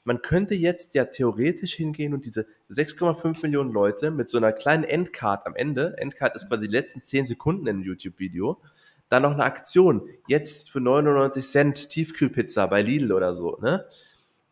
Man 0.03 0.21
könnte 0.21 0.53
jetzt 0.53 0.93
ja 0.93 1.05
theoretisch 1.05 1.73
hingehen 1.73 2.13
und 2.13 2.25
diese 2.25 2.45
6,5 2.69 3.41
Millionen 3.41 3.71
Leute 3.71 4.11
mit 4.11 4.29
so 4.29 4.37
einer 4.37 4.53
kleinen 4.53 4.83
Endcard 4.83 5.47
am 5.47 5.55
Ende, 5.55 5.95
Endcard 5.97 6.35
ist 6.35 6.47
quasi 6.47 6.67
die 6.67 6.73
letzten 6.73 7.01
10 7.01 7.25
Sekunden 7.25 7.65
in 7.65 7.77
einem 7.77 7.83
YouTube-Video, 7.83 8.61
dann 9.09 9.23
noch 9.23 9.31
eine 9.31 9.43
Aktion, 9.43 10.07
jetzt 10.27 10.69
für 10.69 10.79
99 10.79 11.45
Cent 11.45 11.89
Tiefkühlpizza 11.89 12.65
bei 12.67 12.81
Lidl 12.81 13.11
oder 13.13 13.33
so, 13.33 13.57
ne? 13.61 13.85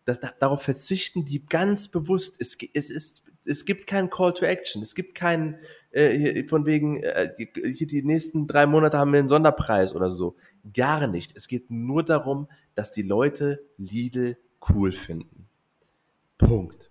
Das, 0.05 0.19
da, 0.19 0.31
darauf 0.37 0.61
verzichten 0.61 1.23
die 1.23 1.45
ganz 1.45 1.87
bewusst. 1.87 2.35
Es, 2.39 2.57
es, 2.73 2.89
ist, 2.89 3.23
es 3.45 3.65
gibt 3.65 3.87
keinen 3.87 4.09
Call 4.09 4.33
to 4.33 4.45
Action. 4.45 4.81
Es 4.81 4.95
gibt 4.95 5.15
keinen, 5.15 5.57
äh, 5.91 6.43
von 6.47 6.65
wegen, 6.65 7.03
äh, 7.03 7.33
die, 7.37 7.49
hier 7.71 7.87
die 7.87 8.03
nächsten 8.03 8.47
drei 8.47 8.65
Monate 8.65 8.97
haben 8.97 9.11
wir 9.11 9.19
einen 9.19 9.27
Sonderpreis 9.27 9.95
oder 9.95 10.09
so. 10.09 10.35
Gar 10.73 11.07
nicht. 11.07 11.35
Es 11.35 11.47
geht 11.47 11.69
nur 11.69 12.03
darum, 12.03 12.47
dass 12.75 12.91
die 12.91 13.01
Leute 13.01 13.63
Lidl 13.77 14.37
cool 14.69 14.91
finden. 14.91 15.47
Punkt. 16.37 16.89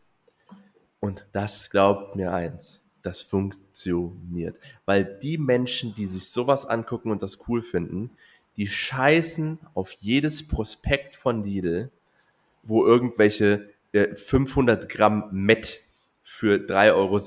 Und 1.01 1.27
das 1.33 1.71
glaubt 1.71 2.17
mir 2.17 2.33
eins. 2.33 2.89
Das 3.03 3.21
funktioniert. 3.21 4.57
Weil 4.85 5.05
die 5.05 5.39
Menschen, 5.39 5.95
die 5.95 6.07
sich 6.07 6.31
sowas 6.31 6.65
angucken 6.65 7.11
und 7.11 7.23
das 7.23 7.49
cool 7.49 7.63
finden, 7.63 8.11
die 8.57 8.67
scheißen 8.67 9.59
auf 9.75 9.93
jedes 9.93 10.47
Prospekt 10.47 11.17
von 11.17 11.43
Lidl, 11.43 11.91
wo 12.63 12.87
irgendwelche 12.87 13.71
äh, 13.93 14.15
500 14.15 14.89
Gramm 14.89 15.29
Met 15.33 15.81
für 16.23 16.57
3,70 16.57 16.95
Euro 16.95 17.18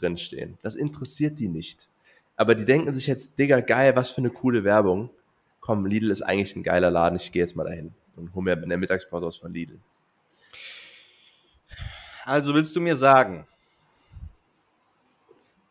drinstehen. 0.00 0.58
Das 0.62 0.74
interessiert 0.74 1.38
die 1.38 1.48
nicht. 1.48 1.88
Aber 2.36 2.54
die 2.54 2.64
denken 2.64 2.92
sich 2.92 3.06
jetzt, 3.06 3.38
Digga, 3.38 3.60
geil, 3.60 3.96
was 3.96 4.10
für 4.10 4.18
eine 4.18 4.30
coole 4.30 4.64
Werbung. 4.64 5.10
Komm, 5.60 5.86
Lidl 5.86 6.10
ist 6.10 6.22
eigentlich 6.22 6.54
ein 6.56 6.62
geiler 6.62 6.90
Laden, 6.90 7.16
ich 7.16 7.32
gehe 7.32 7.42
jetzt 7.42 7.56
mal 7.56 7.64
dahin 7.64 7.92
und 8.16 8.34
hol 8.34 8.42
mir 8.42 8.52
in 8.62 8.68
der 8.68 8.78
Mittagspause 8.78 9.26
aus 9.26 9.36
von 9.36 9.52
Lidl. 9.52 9.80
Also 12.24 12.54
willst 12.54 12.76
du 12.76 12.80
mir 12.80 12.94
sagen, 12.94 13.46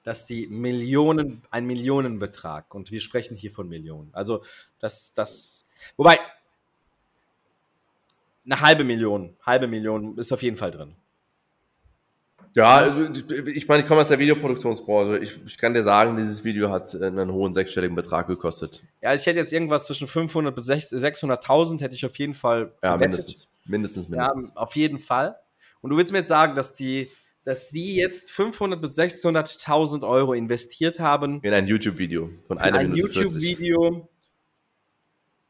dass 0.04 0.26
die 0.26 0.48
Millionen, 0.48 1.42
ein 1.52 1.66
Millionenbetrag, 1.66 2.74
und 2.74 2.92
wir 2.92 3.02
sprechen 3.02 3.36
hier 3.36 3.52
von 3.52 3.68
Millionen, 3.68 4.10
also 4.14 4.44
dass 4.80 5.14
das, 5.14 5.68
wobei, 5.98 6.20
eine 8.46 8.62
halbe 8.62 8.84
Million, 8.84 9.36
halbe 9.46 9.68
Million 9.68 10.18
ist 10.18 10.32
auf 10.32 10.42
jeden 10.42 10.58
Fall 10.58 10.72
drin. 10.72 10.96
Ja, 12.58 12.78
also, 12.78 13.14
ich 13.46 13.68
meine, 13.68 13.84
ich 13.84 13.88
komme 13.88 14.02
aus 14.02 14.08
der 14.08 14.18
Videoproduktionsbranche. 14.18 15.20
Ich, 15.20 15.40
ich 15.46 15.60
kann 15.60 15.76
dir 15.76 15.84
sagen, 15.84 16.18
dieses 16.18 16.44
Video 16.44 16.72
hat 16.72 16.96
einen 16.96 17.32
hohen 17.32 17.54
sechsstelligen 17.54 17.96
Betrag 17.96 18.26
gekostet. 18.26 18.82
Ja, 19.00 19.14
ich 19.14 19.28
hätte 19.28 19.38
jetzt 19.38 19.54
irgendwas 19.54 19.86
zwischen 19.86 20.08
500 20.08 20.56
bis 20.56 20.68
600.000 20.68 21.82
hätte 21.82 21.94
ich 21.94 22.04
auf 22.04 22.18
jeden 22.18 22.34
Fall 22.34 22.74
Ja, 22.82 22.96
gewettet. 22.96 23.12
mindestens. 23.12 23.48
Mindestens, 23.66 24.10
Ja, 24.10 24.16
mindestens. 24.34 24.58
auf 24.58 24.76
jeden 24.76 24.98
Fall. 24.98 25.38
Und 25.82 25.92
du 25.92 25.98
willst 25.98 26.12
mir 26.12 26.18
jetzt 26.18 26.30
sagen, 26.30 26.56
dass 26.56 26.74
die, 26.74 27.12
dass 27.44 27.70
die 27.70 27.96
jetzt 27.96 28.32
500 28.32 28.82
bis 28.82 28.98
600.000 28.98 30.02
Euro 30.08 30.34
investiert 30.34 31.00
haben 31.00 31.40
In 31.44 31.54
ein 31.54 31.68
YouTube-Video 31.68 32.32
von 32.48 32.58
in 32.58 32.64
einer 32.64 32.80
ein 32.80 32.90
Minute 32.90 33.14
40. 33.14 33.40
YouTube-Video 33.40 34.10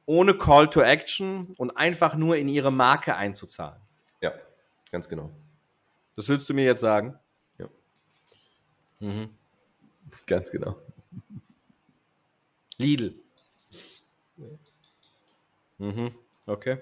ohne 0.05 0.33
Call 0.33 0.69
to 0.69 0.81
Action 0.81 1.53
und 1.57 1.77
einfach 1.77 2.15
nur 2.15 2.35
in 2.35 2.49
ihre 2.49 2.71
Marke 2.73 3.15
einzuzahlen. 3.15 3.79
Ja, 4.19 4.33
ganz 4.91 5.07
genau. 5.07 5.31
Das 6.17 6.27
willst 6.27 6.49
du 6.49 6.53
mir 6.55 6.65
jetzt 6.65 6.81
sagen? 6.81 7.17
Ja. 7.59 7.69
Ganz 10.25 10.49
genau. 10.49 10.75
Lidl. 12.77 13.13
Mhm. 15.77 16.11
Okay. 16.47 16.79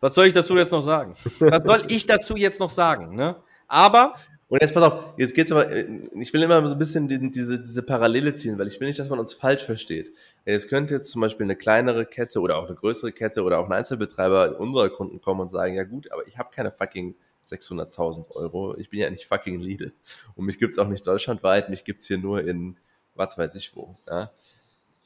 Was 0.00 0.14
soll 0.14 0.26
ich 0.26 0.34
dazu 0.34 0.56
jetzt 0.56 0.70
noch 0.70 0.82
sagen? 0.82 1.14
Was 1.40 1.64
soll 1.64 1.84
ich 1.88 2.06
dazu 2.06 2.36
jetzt 2.36 2.60
noch 2.60 2.70
sagen? 2.70 3.16
Ne? 3.16 3.36
Aber 3.66 4.14
Und 4.48 4.62
jetzt 4.62 4.74
pass 4.74 4.84
auf, 4.84 5.14
jetzt 5.16 5.34
geht's 5.34 5.50
aber, 5.50 5.70
äh, 5.70 5.86
ich 6.14 6.32
will 6.32 6.42
immer 6.42 6.64
so 6.64 6.72
ein 6.72 6.78
bisschen 6.78 7.08
diesen, 7.08 7.32
diese, 7.32 7.60
diese 7.60 7.82
Parallele 7.82 8.34
ziehen, 8.36 8.58
weil 8.58 8.68
ich 8.68 8.78
will 8.78 8.86
nicht, 8.86 8.98
dass 9.00 9.08
man 9.08 9.18
uns 9.18 9.34
falsch 9.34 9.64
versteht. 9.64 10.12
Es 10.44 10.68
könnte 10.68 10.94
jetzt 10.94 11.10
zum 11.10 11.20
Beispiel 11.20 11.44
eine 11.44 11.56
kleinere 11.56 12.06
Kette 12.06 12.40
oder 12.40 12.58
auch 12.58 12.66
eine 12.66 12.76
größere 12.76 13.10
Kette 13.10 13.42
oder 13.42 13.58
auch 13.58 13.66
ein 13.66 13.72
Einzelbetreiber 13.72 14.60
unserer 14.60 14.90
Kunden 14.90 15.20
kommen 15.20 15.40
und 15.40 15.50
sagen, 15.50 15.74
ja 15.74 15.84
gut, 15.84 16.12
aber 16.12 16.26
ich 16.28 16.38
habe 16.38 16.50
keine 16.54 16.70
fucking 16.70 17.16
600.000 17.52 18.30
Euro, 18.32 18.76
ich 18.76 18.90
bin 18.90 19.00
ja 19.00 19.10
nicht 19.10 19.26
fucking 19.26 19.60
Lidl. 19.60 19.92
Und 20.34 20.46
mich 20.46 20.58
gibt's 20.58 20.78
auch 20.78 20.88
nicht 20.88 21.06
deutschlandweit, 21.06 21.68
mich 21.68 21.84
gibt's 21.84 22.06
hier 22.06 22.18
nur 22.18 22.42
in, 22.42 22.76
was 23.14 23.36
weiß 23.36 23.54
ich 23.54 23.74
wo. 23.76 23.94
Ja? 24.06 24.30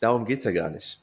Darum 0.00 0.24
geht's 0.24 0.44
ja 0.44 0.52
gar 0.52 0.70
nicht. 0.70 1.02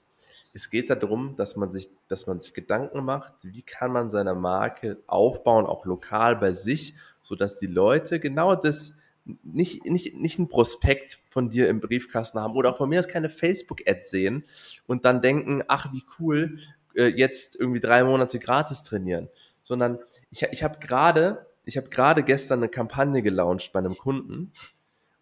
Es 0.56 0.70
geht 0.70 0.90
darum, 0.92 1.36
dass 1.36 1.56
man 1.56 1.72
sich, 1.72 1.90
dass 2.08 2.28
man 2.28 2.40
sich 2.40 2.54
Gedanken 2.54 3.04
macht, 3.04 3.34
wie 3.42 3.64
kann 3.64 3.92
man 3.92 4.12
seine 4.12 4.36
Marke 4.36 5.02
aufbauen, 5.08 5.66
auch 5.66 5.86
lokal 5.86 6.36
bei 6.36 6.54
sich, 6.54 6.94
so 7.24 7.36
dass 7.36 7.58
die 7.58 7.68
Leute 7.68 8.20
genau 8.20 8.56
das 8.56 8.94
nicht, 9.26 9.86
nicht, 9.86 10.16
nicht 10.16 10.38
ein 10.38 10.48
Prospekt 10.48 11.20
von 11.30 11.50
dir 11.50 11.70
im 11.70 11.80
Briefkasten 11.80 12.40
haben 12.40 12.56
oder 12.56 12.72
auch 12.72 12.78
von 12.78 12.90
mir 12.90 13.00
aus 13.00 13.08
keine 13.08 13.30
Facebook-Ad 13.30 14.02
sehen 14.06 14.44
und 14.86 15.06
dann 15.06 15.22
denken, 15.22 15.64
ach 15.68 15.92
wie 15.92 16.04
cool, 16.20 16.60
äh, 16.96 17.08
jetzt 17.08 17.56
irgendwie 17.56 17.80
drei 17.80 18.04
Monate 18.04 18.38
gratis 18.38 18.84
trainieren, 18.84 19.30
sondern 19.62 20.00
ich, 20.34 20.44
ich 20.52 20.64
habe 20.64 20.80
gerade, 20.80 21.46
ich 21.64 21.78
habe 21.78 21.90
gerade 21.90 22.24
gestern 22.24 22.60
eine 22.60 22.70
Kampagne 22.70 23.22
gelauncht 23.22 23.72
bei 23.72 23.80
einem 23.80 23.96
Kunden 23.96 24.52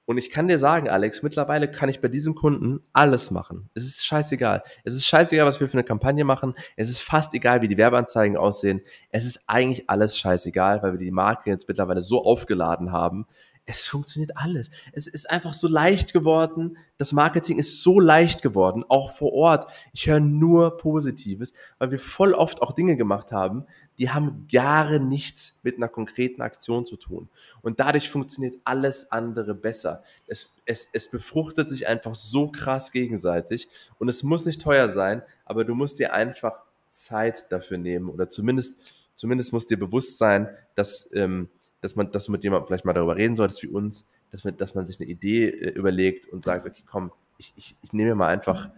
und 0.06 0.18
ich 0.18 0.32
kann 0.32 0.48
dir 0.48 0.58
sagen, 0.58 0.90
Alex, 0.90 1.22
mittlerweile 1.22 1.70
kann 1.70 1.88
ich 1.88 2.02
bei 2.02 2.08
diesem 2.08 2.34
Kunden 2.34 2.82
alles 2.92 3.30
machen. 3.30 3.70
Es 3.74 3.84
ist 3.84 4.06
scheißegal. 4.06 4.64
Es 4.84 4.94
ist 4.94 5.06
scheißegal, 5.06 5.46
was 5.46 5.60
wir 5.60 5.70
für 5.70 5.76
eine 5.76 5.84
Kampagne 5.84 6.24
machen. 6.24 6.56
Es 6.76 6.90
ist 6.90 7.02
fast 7.02 7.34
egal, 7.34 7.62
wie 7.62 7.68
die 7.68 7.78
Werbeanzeigen 7.78 8.36
aussehen. 8.36 8.82
Es 9.10 9.26
ist 9.26 9.44
eigentlich 9.48 9.90
alles 9.90 10.18
scheißegal, 10.18 10.82
weil 10.82 10.94
wir 10.94 11.00
die 11.00 11.12
Marke 11.12 11.50
jetzt 11.50 11.68
mittlerweile 11.68 12.02
so 12.02 12.24
aufgeladen 12.24 12.92
haben. 12.92 13.28
Es 13.66 13.86
funktioniert 13.86 14.32
alles. 14.36 14.70
Es 14.92 15.08
ist 15.08 15.30
einfach 15.30 15.54
so 15.54 15.68
leicht 15.68 16.14
geworden. 16.14 16.78
Das 16.98 17.14
Marketing 17.14 17.60
ist 17.60 17.84
so 17.84 18.00
leicht 18.00 18.42
geworden, 18.42 18.84
auch 18.90 19.16
vor 19.16 19.34
Ort. 19.34 19.72
Ich 19.94 20.08
höre 20.08 20.20
nur 20.20 20.78
Positives, 20.78 21.54
weil 21.78 21.92
wir 21.92 22.00
voll 22.00 22.34
oft 22.34 22.62
auch 22.62 22.74
Dinge 22.74 22.98
gemacht 22.98 23.32
haben, 23.32 23.66
die 24.00 24.10
haben 24.10 24.48
gar 24.52 24.98
nichts 24.98 25.60
mit 25.62 25.78
einer 25.78 25.88
konkreten 25.88 26.42
Aktion 26.42 26.88
zu 26.88 26.98
tun. 26.98 27.30
Und 27.62 27.80
dadurch 27.80 28.10
funktioniert 28.10 28.56
alles 28.64 29.12
andere 29.12 29.54
besser. 29.54 30.04
Es, 30.26 30.62
es, 30.66 30.88
es 30.92 31.10
befruchtet 31.10 31.70
sich 31.70 31.88
einfach 31.88 32.16
so 32.16 32.52
krass 32.52 32.92
gegenseitig. 32.92 33.70
Und 34.00 34.10
es 34.10 34.24
muss 34.24 34.46
nicht 34.46 34.62
teuer 34.62 34.90
sein, 34.90 35.22
aber 35.46 35.66
du 35.66 35.76
musst 35.76 36.00
dir 36.00 36.14
einfach 36.14 36.62
Zeit 36.90 37.52
dafür 37.52 37.78
nehmen. 37.78 38.10
Oder 38.10 38.30
zumindest, 38.30 38.80
zumindest 39.14 39.54
muss 39.54 39.68
dir 39.68 39.78
bewusst 39.78 40.18
sein, 40.18 40.50
dass, 40.76 41.10
ähm, 41.14 41.50
dass, 41.82 41.96
man, 41.96 42.12
dass 42.12 42.26
du 42.26 42.32
mit 42.32 42.44
jemandem 42.44 42.68
vielleicht 42.68 42.86
mal 42.86 42.94
darüber 42.94 43.16
reden 43.16 43.36
solltest 43.36 43.62
wie 43.64 43.68
uns, 43.68 44.08
dass 44.32 44.44
man, 44.44 44.56
dass 44.58 44.76
man 44.76 44.86
sich 44.86 45.00
eine 45.00 45.10
Idee 45.10 45.50
äh, 45.50 45.70
überlegt 45.70 46.28
und 46.28 46.44
sagt, 46.44 46.66
okay, 46.66 46.84
komm, 46.86 47.12
ich, 47.38 47.54
ich, 47.58 47.76
ich 47.82 47.94
nehme 47.94 48.12
mir 48.12 48.16
mal 48.16 48.28
einfach, 48.28 48.70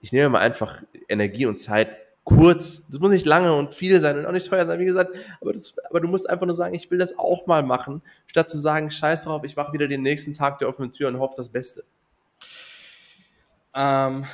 ich 0.00 0.12
nehme 0.12 0.24
mir 0.24 0.30
mal 0.30 0.40
einfach 0.40 0.82
Energie 1.08 1.46
und 1.46 1.58
Zeit 1.58 1.96
kurz, 2.24 2.86
das 2.88 3.00
muss 3.00 3.10
nicht 3.10 3.26
lange 3.26 3.54
und 3.54 3.74
viel 3.74 4.00
sein 4.00 4.18
und 4.18 4.26
auch 4.26 4.32
nicht 4.32 4.46
teuer 4.46 4.64
sein, 4.64 4.78
wie 4.78 4.84
gesagt, 4.84 5.10
aber, 5.40 5.52
das, 5.52 5.76
aber 5.90 6.00
du 6.00 6.08
musst 6.08 6.28
einfach 6.28 6.46
nur 6.46 6.54
sagen, 6.54 6.74
ich 6.74 6.90
will 6.90 6.98
das 6.98 7.18
auch 7.18 7.46
mal 7.46 7.64
machen, 7.64 8.00
statt 8.26 8.48
zu 8.48 8.58
sagen, 8.58 8.90
scheiß 8.90 9.22
drauf, 9.22 9.42
ich 9.44 9.56
mache 9.56 9.72
wieder 9.72 9.88
den 9.88 10.02
nächsten 10.02 10.32
Tag 10.32 10.58
der 10.60 10.68
offenen 10.68 10.92
Tür 10.92 11.08
und 11.08 11.18
hoffe 11.18 11.34
das 11.36 11.48
Beste. 11.48 11.84
Ähm, 13.74 14.24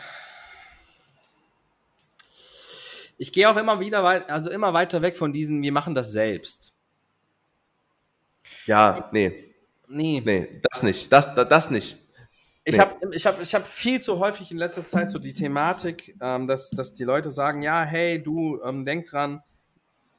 ich 3.16 3.32
gehe 3.32 3.48
auch 3.48 3.56
immer 3.56 3.80
wieder 3.80 4.04
weit, 4.04 4.28
also 4.28 4.50
immer 4.50 4.74
weiter 4.74 5.00
weg 5.00 5.16
von 5.16 5.32
diesen, 5.32 5.62
wir 5.62 5.72
machen 5.72 5.94
das 5.94 6.12
selbst. 6.12 6.74
Ja, 8.66 9.09
nee, 9.12 9.34
Nee. 9.88 10.22
nee, 10.24 10.61
das 10.70 10.82
nicht, 10.82 11.12
das, 11.12 11.34
das, 11.34 11.49
das 11.49 11.70
nicht. 11.70 11.99
Ich 12.64 12.74
Nee. 12.74 12.80
habe 12.80 13.14
ich 13.14 13.26
hab, 13.26 13.40
ich 13.40 13.55
hab 13.55 13.66
viel 13.66 14.01
zu 14.01 14.18
häufig 14.18 14.51
in 14.51 14.59
letzter 14.59 14.84
Zeit 14.84 15.11
so 15.11 15.18
die 15.18 15.32
Thematik, 15.32 16.14
ähm, 16.20 16.46
dass, 16.46 16.68
dass 16.70 16.92
die 16.92 17.05
Leute 17.05 17.30
sagen, 17.30 17.62
ja, 17.62 17.82
hey, 17.82 18.22
du, 18.22 18.61
ähm, 18.62 18.84
denk 18.84 19.07
dran, 19.07 19.42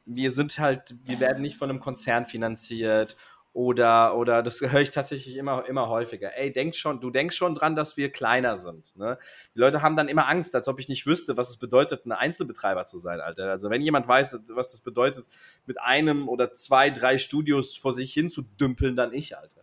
wir 0.06 0.32
sind 0.32 0.58
halt, 0.58 0.96
wir 1.06 1.20
werden 1.20 1.44
nicht 1.44 1.58
von 1.58 1.70
einem 1.70 1.80
Konzern 1.80 2.26
finanziert 2.26 3.16
oder, 3.54 4.16
oder 4.16 4.44
das 4.44 4.62
höre 4.62 4.82
ich 4.82 4.92
tatsächlich 4.92 5.36
immer, 5.36 5.66
immer 5.68 5.90
häufiger. 5.90 6.38
Ey, 6.38 6.52
denk 6.52 6.76
schon, 6.76 7.02
du 7.02 7.10
denkst 7.10 7.36
schon 7.36 7.56
dran, 7.56 7.76
dass 7.76 7.98
wir 7.98 8.12
kleiner 8.12 8.56
sind. 8.58 8.96
Ne? 8.96 9.18
Die 9.56 9.60
Leute 9.60 9.82
haben 9.82 9.96
dann 9.96 10.08
immer 10.08 10.28
Angst, 10.28 10.54
als 10.56 10.68
ob 10.68 10.80
ich 10.80 10.88
nicht 10.88 11.06
wüsste, 11.06 11.36
was 11.36 11.50
es 11.50 11.58
bedeutet, 11.58 12.06
ein 12.06 12.12
Einzelbetreiber 12.12 12.86
zu 12.86 13.00
sein, 13.00 13.20
Alter. 13.20 13.50
Also 13.50 13.70
wenn 13.70 13.82
jemand 13.82 14.08
weiß, 14.08 14.40
was 14.50 14.72
das 14.72 14.82
bedeutet, 14.82 15.26
mit 15.66 15.82
einem 15.82 16.30
oder 16.30 16.54
zwei, 16.54 16.90
drei 16.90 17.18
Studios 17.18 17.76
vor 17.76 17.92
sich 17.92 18.14
hin 18.14 18.30
zu 18.30 18.44
dümpeln, 18.44 18.96
dann 18.96 19.14
ich, 19.14 19.36
Alter. 19.38 19.62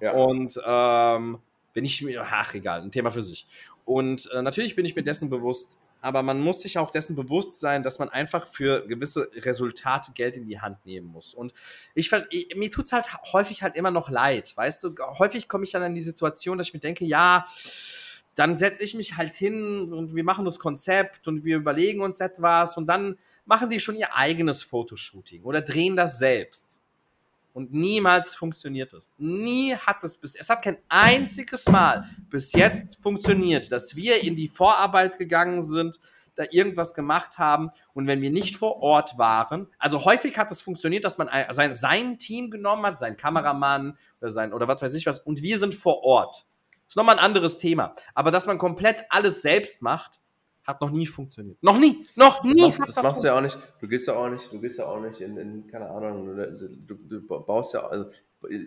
Ja. 0.00 0.12
Und 0.12 0.60
ähm, 0.64 1.38
wenn 1.74 1.84
ich 1.84 2.02
mir, 2.02 2.26
ach 2.28 2.54
egal, 2.54 2.82
ein 2.82 2.90
Thema 2.90 3.12
für 3.12 3.22
sich. 3.22 3.46
Und 3.84 4.30
äh, 4.32 4.42
natürlich 4.42 4.74
bin 4.74 4.84
ich 4.84 4.96
mir 4.96 5.02
dessen 5.02 5.30
bewusst, 5.30 5.78
aber 6.00 6.22
man 6.22 6.40
muss 6.40 6.60
sich 6.60 6.78
auch 6.78 6.90
dessen 6.90 7.16
bewusst 7.16 7.58
sein, 7.58 7.82
dass 7.82 7.98
man 7.98 8.08
einfach 8.08 8.48
für 8.48 8.86
gewisse 8.86 9.30
Resultate 9.34 10.12
Geld 10.12 10.36
in 10.36 10.46
die 10.46 10.60
Hand 10.60 10.84
nehmen 10.86 11.08
muss. 11.08 11.34
Und 11.34 11.52
ich, 11.94 12.12
ich 12.30 12.54
mir 12.56 12.70
tut's 12.70 12.92
halt 12.92 13.06
häufig 13.32 13.62
halt 13.62 13.76
immer 13.76 13.90
noch 13.90 14.08
leid, 14.10 14.56
weißt 14.56 14.84
du? 14.84 14.94
Häufig 15.18 15.48
komme 15.48 15.64
ich 15.64 15.72
dann 15.72 15.82
in 15.82 15.94
die 15.94 16.00
Situation, 16.00 16.58
dass 16.58 16.68
ich 16.68 16.74
mir 16.74 16.80
denke, 16.80 17.04
ja, 17.04 17.44
dann 18.34 18.56
setze 18.56 18.82
ich 18.84 18.94
mich 18.94 19.16
halt 19.16 19.34
hin 19.34 19.92
und 19.92 20.14
wir 20.14 20.22
machen 20.22 20.44
das 20.44 20.60
Konzept 20.60 21.26
und 21.26 21.44
wir 21.44 21.56
überlegen 21.56 22.00
uns 22.00 22.20
etwas 22.20 22.76
und 22.76 22.86
dann 22.86 23.18
machen 23.44 23.68
die 23.68 23.80
schon 23.80 23.96
ihr 23.96 24.14
eigenes 24.14 24.62
Fotoshooting 24.62 25.42
oder 25.42 25.60
drehen 25.60 25.96
das 25.96 26.18
selbst. 26.18 26.80
Und 27.58 27.72
niemals 27.72 28.36
funktioniert 28.36 28.92
es. 28.92 29.12
Nie 29.18 29.74
hat 29.74 30.04
es 30.04 30.16
bis, 30.16 30.36
es 30.36 30.48
hat 30.48 30.62
kein 30.62 30.78
einziges 30.88 31.66
Mal 31.68 32.08
bis 32.30 32.52
jetzt 32.52 33.02
funktioniert, 33.02 33.72
dass 33.72 33.96
wir 33.96 34.22
in 34.22 34.36
die 34.36 34.46
Vorarbeit 34.46 35.18
gegangen 35.18 35.60
sind, 35.60 35.98
da 36.36 36.44
irgendwas 36.52 36.94
gemacht 36.94 37.36
haben 37.36 37.70
und 37.94 38.06
wenn 38.06 38.22
wir 38.22 38.30
nicht 38.30 38.56
vor 38.56 38.80
Ort 38.80 39.18
waren, 39.18 39.66
also 39.76 40.04
häufig 40.04 40.38
hat 40.38 40.52
es 40.52 40.62
funktioniert, 40.62 41.02
dass 41.02 41.18
man 41.18 41.28
ein, 41.28 41.52
sein, 41.52 41.74
sein 41.74 42.20
Team 42.20 42.52
genommen 42.52 42.86
hat, 42.86 42.96
sein 42.96 43.16
Kameramann 43.16 43.98
oder 44.20 44.30
sein, 44.30 44.52
oder 44.52 44.68
was 44.68 44.80
weiß 44.80 44.94
ich 44.94 45.06
was, 45.06 45.18
und 45.18 45.42
wir 45.42 45.58
sind 45.58 45.74
vor 45.74 46.04
Ort. 46.04 46.46
Ist 46.86 46.96
nochmal 46.96 47.18
ein 47.18 47.24
anderes 47.24 47.58
Thema. 47.58 47.96
Aber 48.14 48.30
dass 48.30 48.46
man 48.46 48.56
komplett 48.56 49.04
alles 49.10 49.42
selbst 49.42 49.82
macht, 49.82 50.20
hat 50.68 50.80
noch 50.82 50.90
nie 50.90 51.06
funktioniert. 51.06 51.62
Noch 51.62 51.78
nie, 51.78 52.06
noch 52.14 52.44
nie. 52.44 52.60
Das, 52.60 52.78
hat 52.78 52.88
das 52.88 53.02
machst 53.02 53.22
du 53.22 53.28
ja 53.28 53.36
auch 53.36 53.40
nicht, 53.40 53.58
du 53.80 53.88
gehst 53.88 54.06
ja 54.06 54.14
auch 54.14 54.28
nicht, 54.28 54.52
du 54.52 54.60
gehst 54.60 54.78
ja 54.78 54.86
auch 54.86 55.00
nicht 55.00 55.20
in, 55.20 55.38
in 55.38 55.66
keine 55.66 55.88
Ahnung, 55.88 56.36
du, 56.36 56.68
du, 56.68 56.94
du 56.94 57.22
baust 57.26 57.72
ja, 57.72 57.86
also 57.86 58.10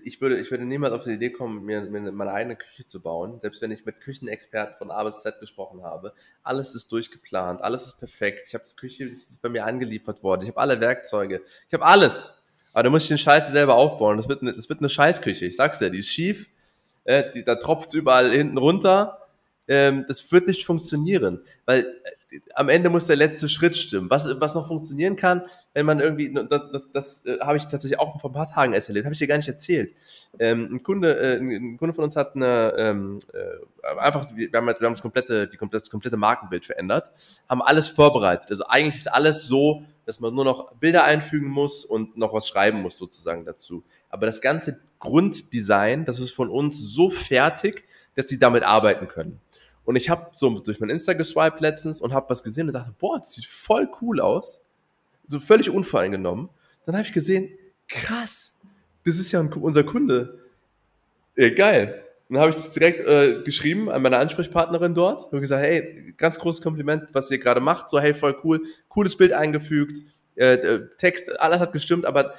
ich 0.03 0.19
würde, 0.19 0.39
ich 0.39 0.51
würde 0.51 0.65
niemals 0.65 0.93
auf 0.93 1.03
die 1.03 1.11
Idee 1.11 1.29
kommen, 1.29 1.63
mir, 1.63 1.81
mir 1.83 2.11
meine 2.11 2.33
eigene 2.33 2.57
Küche 2.57 2.85
zu 2.85 3.01
bauen, 3.01 3.39
selbst 3.39 3.61
wenn 3.61 3.71
ich 3.71 3.85
mit 3.85 4.01
Küchenexperten 4.01 4.75
von 4.77 4.91
A 4.91 5.03
bis 5.03 5.21
Z 5.21 5.39
gesprochen 5.39 5.83
habe. 5.83 6.13
Alles 6.43 6.75
ist 6.75 6.91
durchgeplant, 6.91 7.61
alles 7.61 7.85
ist 7.85 7.99
perfekt. 7.99 8.47
Ich 8.47 8.53
habe 8.53 8.65
die 8.69 8.75
Küche, 8.75 9.05
die 9.05 9.13
ist 9.13 9.41
bei 9.41 9.47
mir 9.47 9.65
angeliefert 9.65 10.23
worden, 10.23 10.41
ich 10.41 10.49
habe 10.49 10.59
alle 10.59 10.79
Werkzeuge, 10.81 11.41
ich 11.67 11.73
habe 11.73 11.85
alles. 11.85 12.33
Aber 12.73 12.83
da 12.83 12.89
muss 12.89 13.03
ich 13.03 13.09
den 13.09 13.17
Scheiß 13.17 13.49
selber 13.51 13.75
aufbauen. 13.75 14.17
Das 14.17 14.27
wird 14.27 14.41
eine, 14.41 14.53
das 14.53 14.67
wird 14.67 14.79
eine 14.79 14.89
Scheißküche, 14.89 15.45
ich 15.45 15.55
sag's 15.55 15.79
dir, 15.79 15.89
die 15.89 15.99
ist 15.99 16.09
schief, 16.09 16.49
äh, 17.03 17.29
die, 17.31 17.45
da 17.45 17.55
tropft 17.55 17.93
überall 17.93 18.31
hinten 18.31 18.57
runter. 18.57 19.20
Ähm, 19.71 20.03
das 20.05 20.29
wird 20.33 20.47
nicht 20.47 20.65
funktionieren, 20.65 21.39
weil 21.65 21.79
äh, 21.79 22.39
am 22.55 22.67
Ende 22.67 22.89
muss 22.89 23.05
der 23.05 23.15
letzte 23.15 23.47
Schritt 23.47 23.77
stimmen. 23.77 24.09
Was, 24.09 24.27
was 24.41 24.53
noch 24.53 24.67
funktionieren 24.67 25.15
kann, 25.15 25.43
wenn 25.73 25.85
man 25.85 26.01
irgendwie, 26.01 26.33
das, 26.33 26.61
das, 26.73 26.91
das 26.91 27.25
äh, 27.25 27.39
habe 27.39 27.57
ich 27.57 27.63
tatsächlich 27.63 27.97
auch 27.97 28.19
vor 28.19 28.31
ein 28.31 28.33
paar 28.33 28.51
Tagen 28.51 28.73
erst 28.73 28.89
erlebt, 28.89 29.05
habe 29.05 29.13
ich 29.13 29.19
dir 29.19 29.27
gar 29.27 29.37
nicht 29.37 29.47
erzählt. 29.47 29.93
Ähm, 30.39 30.67
ein, 30.73 30.83
Kunde, 30.83 31.17
äh, 31.17 31.37
ein 31.37 31.77
Kunde 31.77 31.93
von 31.93 32.03
uns 32.03 32.17
hat 32.17 32.35
eine, 32.35 32.73
ähm, 32.77 33.19
äh, 33.33 33.97
einfach, 33.97 34.25
wir 34.35 34.49
haben, 34.53 34.67
wir 34.67 34.75
haben 34.75 34.93
das 34.93 35.01
komplette, 35.01 35.47
die 35.47 35.57
das 35.71 35.89
komplette 35.89 36.17
Markenbild 36.17 36.65
verändert, 36.65 37.09
haben 37.47 37.61
alles 37.61 37.87
vorbereitet. 37.87 38.49
Also 38.49 38.65
eigentlich 38.67 38.97
ist 38.97 39.13
alles 39.13 39.45
so, 39.47 39.83
dass 40.05 40.19
man 40.19 40.35
nur 40.35 40.43
noch 40.43 40.73
Bilder 40.75 41.05
einfügen 41.05 41.47
muss 41.47 41.85
und 41.85 42.17
noch 42.17 42.33
was 42.33 42.45
schreiben 42.45 42.81
muss 42.81 42.97
sozusagen 42.97 43.45
dazu. 43.45 43.85
Aber 44.09 44.25
das 44.25 44.41
ganze 44.41 44.81
Grunddesign, 44.99 46.03
das 46.03 46.19
ist 46.19 46.31
von 46.31 46.49
uns 46.49 46.77
so 46.77 47.09
fertig, 47.09 47.85
dass 48.15 48.27
sie 48.27 48.37
damit 48.37 48.63
arbeiten 48.63 49.07
können. 49.07 49.39
Und 49.85 49.95
ich 49.95 50.09
habe 50.09 50.29
so 50.33 50.59
durch 50.59 50.79
mein 50.79 50.89
Insta 50.89 51.13
geswiped 51.13 51.59
letztens 51.59 52.01
und 52.01 52.13
habe 52.13 52.29
was 52.29 52.43
gesehen 52.43 52.67
und 52.67 52.73
dachte, 52.73 52.93
boah, 52.99 53.19
das 53.19 53.33
sieht 53.33 53.45
voll 53.45 53.89
cool 54.01 54.19
aus. 54.19 54.61
So 55.27 55.39
völlig 55.39 55.69
unvoreingenommen. 55.69 56.49
Dann 56.85 56.95
habe 56.95 57.05
ich 57.05 57.13
gesehen, 57.13 57.49
krass, 57.87 58.53
das 59.05 59.17
ist 59.17 59.31
ja 59.31 59.39
ein, 59.39 59.51
unser 59.53 59.83
Kunde. 59.83 60.39
Ja, 61.35 61.49
geil. 61.49 62.03
dann 62.29 62.39
habe 62.39 62.49
ich 62.49 62.55
das 62.55 62.71
direkt 62.71 63.07
äh, 63.07 63.41
geschrieben 63.43 63.89
an 63.89 64.01
meine 64.01 64.17
Ansprechpartnerin 64.17 64.93
dort. 64.93 65.31
Und 65.31 65.41
gesagt, 65.41 65.63
hey, 65.63 66.13
ganz 66.17 66.37
großes 66.37 66.61
Kompliment, 66.61 67.09
was 67.13 67.31
ihr 67.31 67.39
gerade 67.39 67.61
macht. 67.61 67.89
So, 67.89 67.99
hey, 67.99 68.13
voll 68.13 68.37
cool. 68.43 68.61
Cooles 68.89 69.17
Bild 69.17 69.33
eingefügt. 69.33 69.99
Äh, 70.35 70.81
Text, 70.97 71.39
alles 71.39 71.59
hat 71.59 71.73
gestimmt, 71.73 72.05
aber 72.05 72.35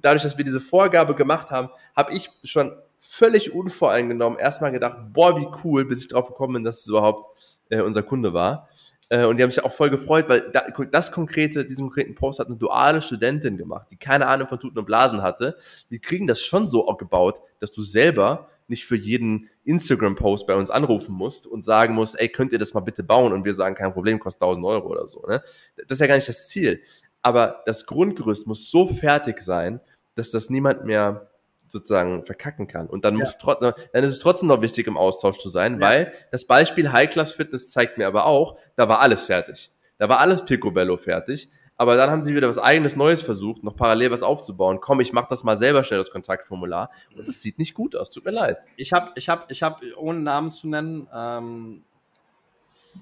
dadurch, 0.00 0.22
dass 0.22 0.38
wir 0.38 0.44
diese 0.44 0.60
Vorgabe 0.60 1.14
gemacht 1.14 1.50
haben, 1.50 1.70
habe 1.94 2.14
ich 2.14 2.30
schon 2.44 2.72
völlig 3.04 3.52
unvoreingenommen 3.52 4.38
erstmal 4.38 4.70
gedacht, 4.70 4.96
boah, 5.12 5.36
wie 5.36 5.48
cool, 5.64 5.84
bis 5.84 6.02
ich 6.02 6.08
drauf 6.08 6.28
gekommen 6.28 6.54
bin, 6.54 6.64
dass 6.64 6.80
es 6.80 6.86
überhaupt 6.86 7.36
äh, 7.68 7.80
unser 7.82 8.04
Kunde 8.04 8.32
war. 8.32 8.68
Äh, 9.08 9.26
und 9.26 9.36
die 9.36 9.42
haben 9.42 9.50
sich 9.50 9.64
auch 9.64 9.72
voll 9.72 9.90
gefreut, 9.90 10.28
weil 10.28 10.52
da, 10.52 10.62
das 10.90 11.10
konkrete, 11.10 11.64
diesen 11.64 11.88
konkreten 11.88 12.14
Post 12.14 12.38
hat 12.38 12.46
eine 12.46 12.56
duale 12.56 13.02
Studentin 13.02 13.58
gemacht, 13.58 13.88
die 13.90 13.96
keine 13.96 14.28
Ahnung 14.28 14.46
von 14.46 14.60
Tuten 14.60 14.78
und 14.78 14.84
Blasen 14.86 15.20
hatte. 15.20 15.58
Wir 15.88 15.98
kriegen 15.98 16.28
das 16.28 16.40
schon 16.40 16.68
so 16.68 16.86
gebaut, 16.94 17.40
dass 17.58 17.72
du 17.72 17.82
selber 17.82 18.48
nicht 18.68 18.86
für 18.86 18.96
jeden 18.96 19.50
Instagram-Post 19.64 20.46
bei 20.46 20.54
uns 20.54 20.70
anrufen 20.70 21.14
musst 21.14 21.48
und 21.48 21.64
sagen 21.64 21.94
musst, 21.94 22.18
ey, 22.20 22.28
könnt 22.28 22.52
ihr 22.52 22.58
das 22.60 22.72
mal 22.72 22.80
bitte 22.80 23.02
bauen? 23.02 23.32
Und 23.32 23.44
wir 23.44 23.54
sagen, 23.54 23.74
kein 23.74 23.92
Problem, 23.92 24.20
kostet 24.20 24.42
1000 24.42 24.64
Euro 24.64 24.88
oder 24.88 25.08
so. 25.08 25.22
Ne? 25.28 25.42
Das 25.76 25.96
ist 25.96 26.00
ja 26.00 26.06
gar 26.06 26.16
nicht 26.16 26.28
das 26.28 26.48
Ziel. 26.48 26.80
Aber 27.20 27.62
das 27.66 27.84
Grundgerüst 27.84 28.46
muss 28.46 28.70
so 28.70 28.86
fertig 28.86 29.42
sein, 29.42 29.80
dass 30.14 30.30
das 30.30 30.50
niemand 30.50 30.84
mehr 30.84 31.31
sozusagen 31.72 32.24
verkacken 32.24 32.68
kann. 32.68 32.86
Und 32.86 33.04
dann, 33.04 33.14
ja. 33.14 33.20
muss 33.20 33.36
trotzdem, 33.38 33.72
dann 33.92 34.04
ist 34.04 34.12
es 34.12 34.18
trotzdem 34.18 34.48
noch 34.48 34.62
wichtig, 34.62 34.86
im 34.86 34.96
Austausch 34.96 35.38
zu 35.38 35.48
sein, 35.48 35.74
ja. 35.74 35.80
weil 35.80 36.12
das 36.30 36.46
Beispiel 36.46 36.92
High 36.92 37.10
Class 37.10 37.32
Fitness 37.32 37.70
zeigt 37.70 37.98
mir 37.98 38.06
aber 38.06 38.26
auch, 38.26 38.58
da 38.76 38.88
war 38.88 39.00
alles 39.00 39.26
fertig. 39.26 39.70
Da 39.98 40.08
war 40.08 40.20
alles 40.20 40.44
Picobello 40.44 40.96
fertig. 40.96 41.48
Aber 41.76 41.96
dann 41.96 42.10
haben 42.10 42.22
sie 42.22 42.34
wieder 42.34 42.48
was 42.48 42.58
eigenes 42.58 42.96
Neues 42.96 43.22
versucht, 43.22 43.64
noch 43.64 43.74
parallel 43.74 44.10
was 44.10 44.22
aufzubauen. 44.22 44.78
Komm, 44.80 45.00
ich 45.00 45.12
mach 45.12 45.26
das 45.26 45.42
mal 45.42 45.56
selber 45.56 45.82
schnell, 45.82 45.98
das 45.98 46.10
Kontaktformular. 46.10 46.90
Und 47.16 47.26
das 47.26 47.40
sieht 47.40 47.58
nicht 47.58 47.74
gut 47.74 47.96
aus. 47.96 48.10
Tut 48.10 48.24
mir 48.24 48.30
leid. 48.30 48.58
Ich 48.76 48.92
habe, 48.92 49.10
ich 49.16 49.28
habe, 49.28 49.44
ich 49.48 49.62
habe, 49.62 49.84
ohne 49.96 50.20
Namen 50.20 50.52
zu 50.52 50.68
nennen, 50.68 51.08
ähm, 51.12 51.82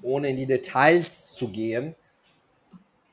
ohne 0.03 0.31
in 0.31 0.37
die 0.37 0.47
Details 0.47 1.35
zu 1.35 1.49
gehen, 1.49 1.95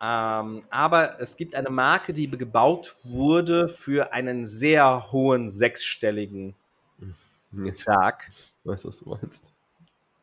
ähm, 0.01 0.61
aber 0.69 1.19
es 1.19 1.37
gibt 1.37 1.55
eine 1.55 1.69
Marke, 1.69 2.13
die 2.13 2.29
gebaut 2.29 2.95
wurde 3.03 3.67
für 3.69 4.13
einen 4.13 4.45
sehr 4.45 5.11
hohen 5.11 5.49
sechsstelligen 5.49 6.55
Betrag. 7.51 8.29
Weißt 8.63 8.83
du, 8.83 8.89
was 8.89 8.99
du 8.99 9.09
meinst? 9.09 9.53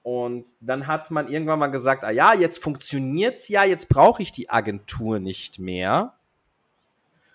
Und 0.03 0.47
dann 0.61 0.87
hat 0.87 1.11
man 1.11 1.29
irgendwann 1.29 1.59
mal 1.59 1.68
gesagt, 1.68 2.05
ah 2.05 2.11
ja, 2.11 2.35
jetzt 2.35 2.62
funktioniert's 2.62 3.49
ja, 3.49 3.64
jetzt 3.64 3.89
brauche 3.89 4.22
ich 4.22 4.33
die 4.33 4.51
Agentur 4.51 5.18
nicht 5.18 5.59
mehr. 5.59 6.14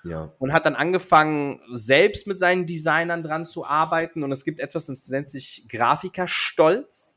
Ja. 0.03 0.31
Und 0.39 0.53
hat 0.53 0.65
dann 0.65 0.75
angefangen, 0.75 1.59
selbst 1.71 2.27
mit 2.27 2.37
seinen 2.37 2.65
Designern 2.65 3.23
dran 3.23 3.45
zu 3.45 3.65
arbeiten. 3.65 4.23
Und 4.23 4.31
es 4.31 4.45
gibt 4.45 4.59
etwas, 4.59 4.85
das 4.85 5.07
nennt 5.09 5.29
sich 5.29 5.65
Grafikerstolz. 5.67 7.08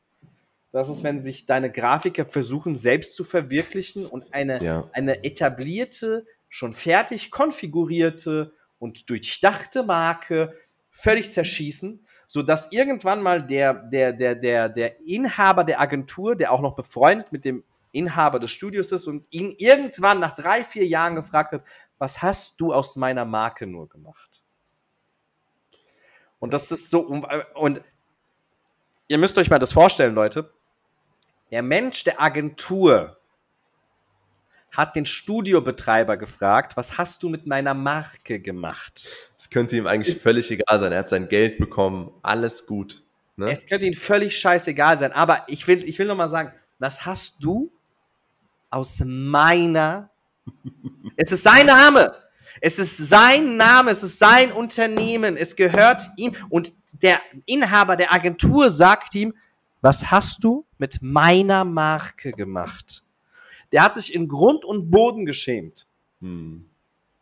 Das 0.73 0.89
ist, 0.89 1.03
wenn 1.03 1.19
sich 1.19 1.45
deine 1.45 1.71
Grafiker 1.71 2.25
versuchen, 2.25 2.75
selbst 2.75 3.15
zu 3.15 3.23
verwirklichen 3.23 4.07
und 4.07 4.33
eine, 4.33 4.61
ja. 4.63 4.89
eine 4.93 5.23
etablierte, 5.23 6.25
schon 6.49 6.73
fertig 6.73 7.29
konfigurierte 7.29 8.53
und 8.79 9.07
durchdachte 9.07 9.83
Marke 9.83 10.57
völlig 10.89 11.29
zerschießen, 11.29 12.03
sodass 12.25 12.71
irgendwann 12.71 13.21
mal 13.21 13.43
der, 13.43 13.75
der, 13.75 14.13
der, 14.13 14.33
der, 14.33 14.67
der 14.67 14.99
Inhaber 15.07 15.63
der 15.63 15.79
Agentur, 15.79 16.35
der 16.35 16.51
auch 16.51 16.61
noch 16.61 16.75
befreundet 16.75 17.31
mit 17.31 17.45
dem 17.45 17.63
Inhaber 17.91 18.39
des 18.39 18.49
Studios 18.49 18.91
ist 18.91 19.05
und 19.05 19.27
ihn 19.29 19.53
irgendwann 19.59 20.19
nach 20.19 20.33
drei, 20.33 20.63
vier 20.63 20.87
Jahren 20.87 21.13
gefragt 21.13 21.53
hat, 21.53 21.63
was 21.99 22.23
hast 22.23 22.59
du 22.59 22.73
aus 22.73 22.95
meiner 22.95 23.25
Marke 23.25 23.67
nur 23.67 23.87
gemacht? 23.89 24.43
Und 26.39 26.51
das 26.51 26.71
ist 26.71 26.89
so, 26.89 27.01
und 27.53 27.81
ihr 29.07 29.17
müsst 29.19 29.37
euch 29.37 29.51
mal 29.51 29.59
das 29.59 29.71
vorstellen, 29.71 30.15
Leute. 30.15 30.51
Der 31.51 31.61
Mensch 31.61 32.03
der 32.03 32.21
Agentur 32.21 33.17
hat 34.71 34.95
den 34.95 35.05
Studiobetreiber 35.05 36.17
gefragt, 36.17 36.75
was 36.75 36.97
hast 36.97 37.21
du 37.21 37.29
mit 37.29 37.45
meiner 37.45 37.75
Marke 37.75 38.39
gemacht? 38.39 39.07
Es 39.37 39.49
könnte 39.49 39.77
ihm 39.77 39.85
eigentlich 39.85 40.19
völlig 40.19 40.49
egal 40.49 40.79
sein. 40.79 40.91
Er 40.91 40.99
hat 40.99 41.09
sein 41.09 41.29
Geld 41.29 41.59
bekommen, 41.59 42.11
alles 42.23 42.65
gut. 42.65 43.03
Ne? 43.35 43.51
Es 43.51 43.67
könnte 43.67 43.85
ihm 43.85 43.93
völlig 43.93 44.37
scheißegal 44.37 44.97
sein. 44.97 45.11
Aber 45.11 45.43
ich 45.47 45.67
will, 45.67 45.83
ich 45.87 45.99
will 45.99 46.07
noch 46.07 46.15
mal 46.15 46.29
sagen, 46.29 46.51
was 46.79 47.05
hast 47.05 47.43
du 47.43 47.71
aus 48.71 49.03
meiner? 49.05 50.09
es 51.17 51.31
ist 51.31 51.43
sein 51.43 51.67
Name. 51.67 52.15
Es 52.61 52.79
ist 52.79 52.97
sein 52.97 53.57
Name, 53.57 53.91
es 53.91 54.03
ist 54.03 54.19
sein 54.19 54.51
Unternehmen, 54.51 55.37
es 55.37 55.55
gehört 55.55 56.01
ihm 56.17 56.35
und 56.49 56.71
der 56.91 57.19
Inhaber 57.45 57.95
der 57.95 58.13
Agentur 58.13 58.69
sagt 58.69 59.15
ihm, 59.15 59.33
was 59.83 60.09
hast 60.11 60.43
du 60.45 60.65
mit 60.77 61.01
meiner 61.01 61.65
Marke 61.65 62.31
gemacht? 62.31 63.03
Der 63.73 63.83
hat 63.83 63.93
sich 63.93 64.15
in 64.15 64.29
Grund 64.29 64.63
und 64.63 64.89
Boden 64.89 65.25
geschämt. 65.25 65.87
Hm. 66.21 66.69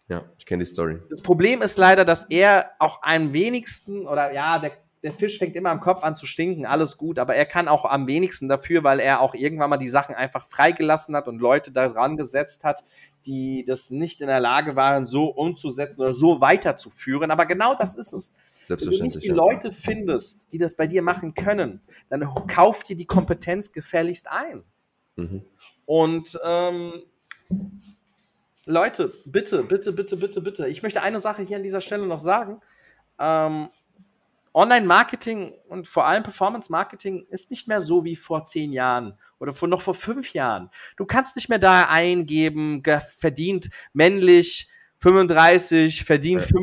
Ja, 0.07 0.25
ich 0.37 0.45
kenne 0.45 0.63
die 0.63 0.69
Story. 0.69 0.99
Das 1.09 1.23
Problem 1.23 1.63
ist 1.63 1.79
leider, 1.79 2.05
dass 2.05 2.25
er 2.25 2.71
auch 2.77 3.01
am 3.01 3.33
wenigsten, 3.33 4.05
oder 4.05 4.31
ja, 4.31 4.59
der, 4.59 4.73
der 5.01 5.11
Fisch 5.11 5.39
fängt 5.39 5.55
immer 5.55 5.71
am 5.71 5.79
Kopf 5.79 6.03
an 6.03 6.15
zu 6.15 6.27
stinken, 6.27 6.67
alles 6.67 6.97
gut, 6.97 7.17
aber 7.17 7.33
er 7.33 7.45
kann 7.45 7.67
auch 7.67 7.85
am 7.85 8.05
wenigsten 8.05 8.47
dafür, 8.47 8.83
weil 8.83 8.99
er 8.99 9.21
auch 9.21 9.33
irgendwann 9.33 9.71
mal 9.71 9.77
die 9.77 9.89
Sachen 9.89 10.13
einfach 10.13 10.45
freigelassen 10.47 11.15
hat 11.15 11.27
und 11.27 11.39
Leute 11.39 11.71
daran 11.71 12.15
gesetzt 12.15 12.63
hat, 12.63 12.83
die 13.25 13.65
das 13.65 13.89
nicht 13.89 14.21
in 14.21 14.27
der 14.27 14.39
Lage 14.39 14.75
waren, 14.75 15.07
so 15.07 15.29
umzusetzen 15.29 16.01
oder 16.01 16.13
so 16.13 16.41
weiterzuführen. 16.41 17.31
Aber 17.31 17.47
genau 17.47 17.73
das 17.73 17.95
ist 17.95 18.13
es. 18.13 18.35
Wenn 18.79 18.89
du 18.89 19.03
nicht 19.03 19.23
die. 19.23 19.29
Leute 19.29 19.71
findest, 19.71 20.51
die 20.53 20.57
das 20.57 20.75
bei 20.75 20.87
dir 20.87 21.01
machen 21.01 21.33
können, 21.33 21.81
dann 22.09 22.21
kauf 22.47 22.83
dir 22.83 22.95
die 22.95 23.05
Kompetenz 23.05 23.71
gefälligst 23.71 24.27
ein. 24.29 24.63
Mhm. 25.15 25.43
Und 25.85 26.39
ähm, 26.43 27.03
Leute, 28.65 29.11
bitte, 29.25 29.63
bitte, 29.63 29.91
bitte, 29.91 30.17
bitte, 30.17 30.41
bitte. 30.41 30.67
Ich 30.67 30.83
möchte 30.83 31.01
eine 31.01 31.19
Sache 31.19 31.41
hier 31.41 31.57
an 31.57 31.63
dieser 31.63 31.81
Stelle 31.81 32.05
noch 32.05 32.19
sagen. 32.19 32.61
Ähm, 33.19 33.69
Online-Marketing 34.53 35.53
und 35.69 35.87
vor 35.87 36.05
allem 36.05 36.23
Performance-Marketing 36.23 37.25
ist 37.29 37.51
nicht 37.51 37.67
mehr 37.67 37.81
so 37.81 38.03
wie 38.03 38.15
vor 38.15 38.43
zehn 38.43 38.73
Jahren 38.73 39.17
oder 39.39 39.53
vor, 39.53 39.67
noch 39.67 39.81
vor 39.81 39.93
fünf 39.93 40.33
Jahren. 40.33 40.69
Du 40.97 41.05
kannst 41.05 41.35
nicht 41.35 41.47
mehr 41.47 41.59
da 41.59 41.87
eingeben, 41.89 42.83
verdient 43.17 43.69
männlich 43.93 44.69
35, 45.01 46.03
verdient 46.03 46.47
ja. 46.49 46.59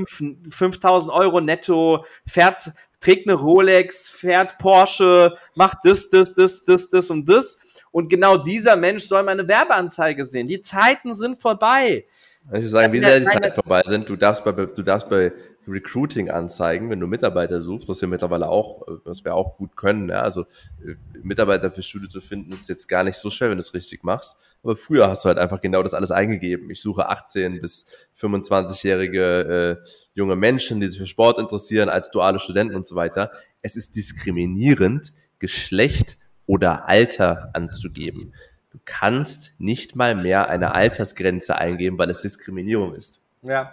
5000 0.50 1.12
Euro 1.12 1.40
netto, 1.40 2.04
fährt, 2.26 2.70
trägt 3.00 3.28
eine 3.28 3.36
Rolex, 3.36 4.08
fährt 4.08 4.58
Porsche, 4.58 5.34
macht 5.56 5.78
das, 5.84 6.08
das, 6.08 6.34
das, 6.34 6.64
das, 6.64 6.88
das 6.88 7.10
und 7.10 7.28
das. 7.28 7.58
Und 7.90 8.08
genau 8.08 8.36
dieser 8.36 8.76
Mensch 8.76 9.04
soll 9.04 9.22
meine 9.24 9.46
Werbeanzeige 9.46 10.24
sehen. 10.24 10.46
Die 10.46 10.60
Zeiten 10.60 11.14
sind 11.14 11.40
vorbei. 11.40 12.06
Ich 12.44 12.52
würde 12.52 12.68
sagen, 12.68 12.92
wie 12.92 13.00
sehr 13.00 13.20
die 13.20 13.26
Zeiten 13.26 13.52
vorbei 13.52 13.82
sind. 13.84 14.08
Du 14.08 14.16
darfst 14.16 14.44
bei, 14.44 14.52
du 14.52 14.82
darfst 14.82 15.08
bei 15.08 15.32
Recruiting-Anzeigen, 15.68 16.90
wenn 16.90 17.00
du 17.00 17.06
Mitarbeiter 17.06 17.62
suchst, 17.62 17.88
was 17.88 18.00
wir 18.00 18.08
mittlerweile 18.08 18.48
auch, 18.48 18.82
was 19.04 19.24
wir 19.24 19.34
auch 19.34 19.56
gut 19.56 19.76
können. 19.76 20.08
Ja? 20.08 20.22
Also 20.22 20.42
äh, 20.84 20.94
Mitarbeiter 21.22 21.70
für 21.70 21.82
Studio 21.82 22.08
zu 22.08 22.20
finden, 22.20 22.52
ist 22.52 22.68
jetzt 22.68 22.88
gar 22.88 23.04
nicht 23.04 23.16
so 23.16 23.30
schwer, 23.30 23.50
wenn 23.50 23.58
du 23.58 23.62
es 23.62 23.74
richtig 23.74 24.04
machst. 24.04 24.38
Aber 24.62 24.76
früher 24.76 25.08
hast 25.08 25.24
du 25.24 25.28
halt 25.28 25.38
einfach 25.38 25.60
genau 25.60 25.82
das 25.82 25.94
alles 25.94 26.10
eingegeben. 26.10 26.70
Ich 26.70 26.82
suche 26.82 27.08
18 27.08 27.60
bis 27.60 27.86
25-jährige 28.18 29.80
äh, 29.84 29.88
junge 30.14 30.36
Menschen, 30.36 30.80
die 30.80 30.88
sich 30.88 30.98
für 30.98 31.06
Sport 31.06 31.38
interessieren, 31.38 31.88
als 31.88 32.10
duale 32.10 32.40
Studenten 32.40 32.74
und 32.74 32.86
so 32.86 32.96
weiter. 32.96 33.30
Es 33.62 33.76
ist 33.76 33.94
diskriminierend, 33.96 35.12
Geschlecht 35.38 36.18
oder 36.46 36.88
Alter 36.88 37.50
anzugeben. 37.52 38.32
Du 38.70 38.78
kannst 38.84 39.54
nicht 39.58 39.96
mal 39.96 40.14
mehr 40.14 40.48
eine 40.48 40.74
Altersgrenze 40.74 41.56
eingeben, 41.56 41.98
weil 41.98 42.10
es 42.10 42.18
Diskriminierung 42.18 42.94
ist. 42.94 43.26
Ja, 43.42 43.72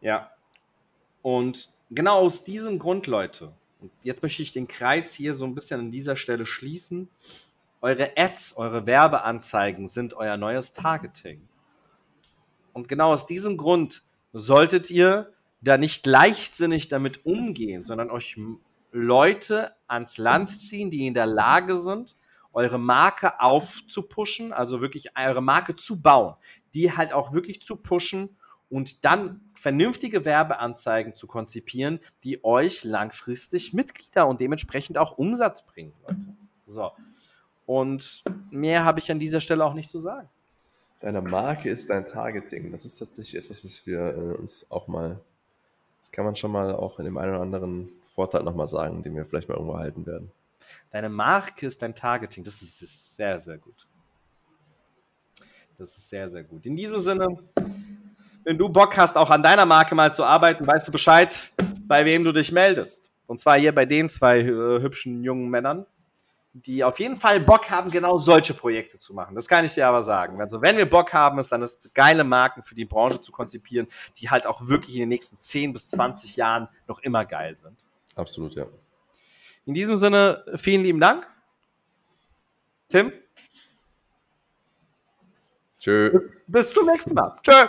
ja. 0.00 0.30
Und 1.22 1.70
genau 1.90 2.20
aus 2.20 2.44
diesem 2.44 2.78
Grund, 2.78 3.06
Leute, 3.06 3.52
und 3.80 3.90
jetzt 4.02 4.22
möchte 4.22 4.42
ich 4.42 4.52
den 4.52 4.68
Kreis 4.68 5.14
hier 5.14 5.34
so 5.34 5.44
ein 5.44 5.54
bisschen 5.54 5.80
an 5.80 5.90
dieser 5.90 6.16
Stelle 6.16 6.46
schließen. 6.46 7.08
Eure 7.80 8.12
Ads, 8.16 8.56
eure 8.56 8.86
Werbeanzeigen 8.86 9.88
sind 9.88 10.14
euer 10.14 10.36
neues 10.36 10.74
Targeting. 10.74 11.48
Und 12.72 12.88
genau 12.88 13.12
aus 13.12 13.26
diesem 13.26 13.56
Grund 13.56 14.02
solltet 14.32 14.90
ihr 14.90 15.32
da 15.62 15.78
nicht 15.78 16.06
leichtsinnig 16.06 16.88
damit 16.88 17.24
umgehen, 17.24 17.84
sondern 17.84 18.10
euch 18.10 18.38
Leute 18.92 19.74
ans 19.86 20.18
Land 20.18 20.60
ziehen, 20.60 20.90
die 20.90 21.06
in 21.06 21.14
der 21.14 21.26
Lage 21.26 21.78
sind, 21.78 22.16
eure 22.52 22.78
Marke 22.78 23.40
aufzupuschen, 23.40 24.52
also 24.52 24.80
wirklich 24.80 25.16
eure 25.16 25.42
Marke 25.42 25.76
zu 25.76 26.02
bauen, 26.02 26.34
die 26.74 26.96
halt 26.96 27.12
auch 27.12 27.32
wirklich 27.32 27.62
zu 27.62 27.76
pushen 27.76 28.36
und 28.70 29.04
dann 29.04 29.40
vernünftige 29.54 30.24
Werbeanzeigen 30.24 31.14
zu 31.14 31.26
konzipieren, 31.26 32.00
die 32.24 32.44
euch 32.44 32.84
langfristig 32.84 33.74
Mitglieder 33.74 34.26
und 34.26 34.40
dementsprechend 34.40 34.96
auch 34.96 35.18
Umsatz 35.18 35.66
bringen, 35.66 35.92
Leute. 36.06 36.26
So. 36.66 36.92
Und 37.66 38.24
mehr 38.50 38.84
habe 38.84 39.00
ich 39.00 39.10
an 39.10 39.18
dieser 39.18 39.40
Stelle 39.40 39.64
auch 39.64 39.74
nicht 39.74 39.90
zu 39.90 40.00
sagen. 40.00 40.28
Deine 41.00 41.20
Marke 41.20 41.70
ist 41.70 41.90
dein 41.90 42.06
Targeting. 42.06 42.72
Das 42.72 42.84
ist 42.84 42.98
tatsächlich 42.98 43.42
etwas, 43.42 43.64
was 43.64 43.86
wir 43.86 44.00
äh, 44.00 44.36
uns 44.38 44.70
auch 44.70 44.86
mal, 44.86 45.20
das 46.00 46.12
kann 46.12 46.24
man 46.24 46.36
schon 46.36 46.52
mal 46.52 46.74
auch 46.74 46.98
in 46.98 47.06
dem 47.06 47.16
einen 47.16 47.32
oder 47.32 47.42
anderen 47.42 47.88
Vorteil 48.04 48.42
nochmal 48.42 48.68
sagen, 48.68 49.02
den 49.02 49.16
wir 49.16 49.24
vielleicht 49.24 49.48
mal 49.48 49.54
irgendwo 49.54 49.78
halten 49.78 50.06
werden. 50.06 50.30
Deine 50.90 51.08
Marke 51.08 51.66
ist 51.66 51.80
dein 51.80 51.94
Targeting. 51.94 52.44
Das 52.44 52.60
ist, 52.60 52.82
ist 52.82 53.16
sehr, 53.16 53.40
sehr 53.40 53.58
gut. 53.58 53.86
Das 55.78 55.96
ist 55.96 56.10
sehr, 56.10 56.28
sehr 56.28 56.44
gut. 56.44 56.66
In 56.66 56.76
diesem 56.76 56.98
Sinne, 56.98 57.26
wenn 58.44 58.58
du 58.58 58.68
Bock 58.68 58.96
hast, 58.96 59.16
auch 59.16 59.30
an 59.30 59.42
deiner 59.42 59.66
Marke 59.66 59.94
mal 59.94 60.12
zu 60.12 60.24
arbeiten, 60.24 60.66
weißt 60.66 60.88
du 60.88 60.92
Bescheid, 60.92 61.30
bei 61.86 62.04
wem 62.04 62.24
du 62.24 62.32
dich 62.32 62.52
meldest. 62.52 63.10
Und 63.26 63.38
zwar 63.38 63.58
hier 63.58 63.74
bei 63.74 63.86
den 63.86 64.08
zwei 64.08 64.40
äh, 64.40 64.80
hübschen 64.80 65.22
jungen 65.22 65.48
Männern, 65.50 65.86
die 66.52 66.82
auf 66.82 66.98
jeden 66.98 67.16
Fall 67.16 67.38
Bock 67.40 67.70
haben, 67.70 67.90
genau 67.90 68.18
solche 68.18 68.54
Projekte 68.54 68.98
zu 68.98 69.14
machen. 69.14 69.36
Das 69.36 69.46
kann 69.46 69.64
ich 69.64 69.74
dir 69.74 69.86
aber 69.86 70.02
sagen. 70.02 70.40
Also 70.40 70.60
wenn 70.62 70.76
wir 70.76 70.88
Bock 70.88 71.12
haben, 71.12 71.38
ist 71.38 71.52
dann 71.52 71.62
ist 71.62 71.94
geile 71.94 72.24
Marken 72.24 72.62
für 72.62 72.74
die 72.74 72.84
Branche 72.84 73.20
zu 73.20 73.30
konzipieren, 73.30 73.86
die 74.18 74.30
halt 74.30 74.46
auch 74.46 74.66
wirklich 74.66 74.96
in 74.96 75.02
den 75.02 75.10
nächsten 75.10 75.38
10 75.38 75.72
bis 75.72 75.90
20 75.90 76.36
Jahren 76.36 76.68
noch 76.88 76.98
immer 77.00 77.24
geil 77.24 77.56
sind. 77.56 77.86
Absolut, 78.16 78.54
ja. 78.54 78.66
In 79.64 79.74
diesem 79.74 79.94
Sinne, 79.94 80.44
vielen 80.56 80.82
lieben 80.82 80.98
Dank. 80.98 81.26
Tim. 82.88 83.12
Tschö. 85.78 86.30
Bis 86.48 86.74
zum 86.74 86.86
nächsten 86.86 87.14
Mal. 87.14 87.36
Tschö. 87.42 87.68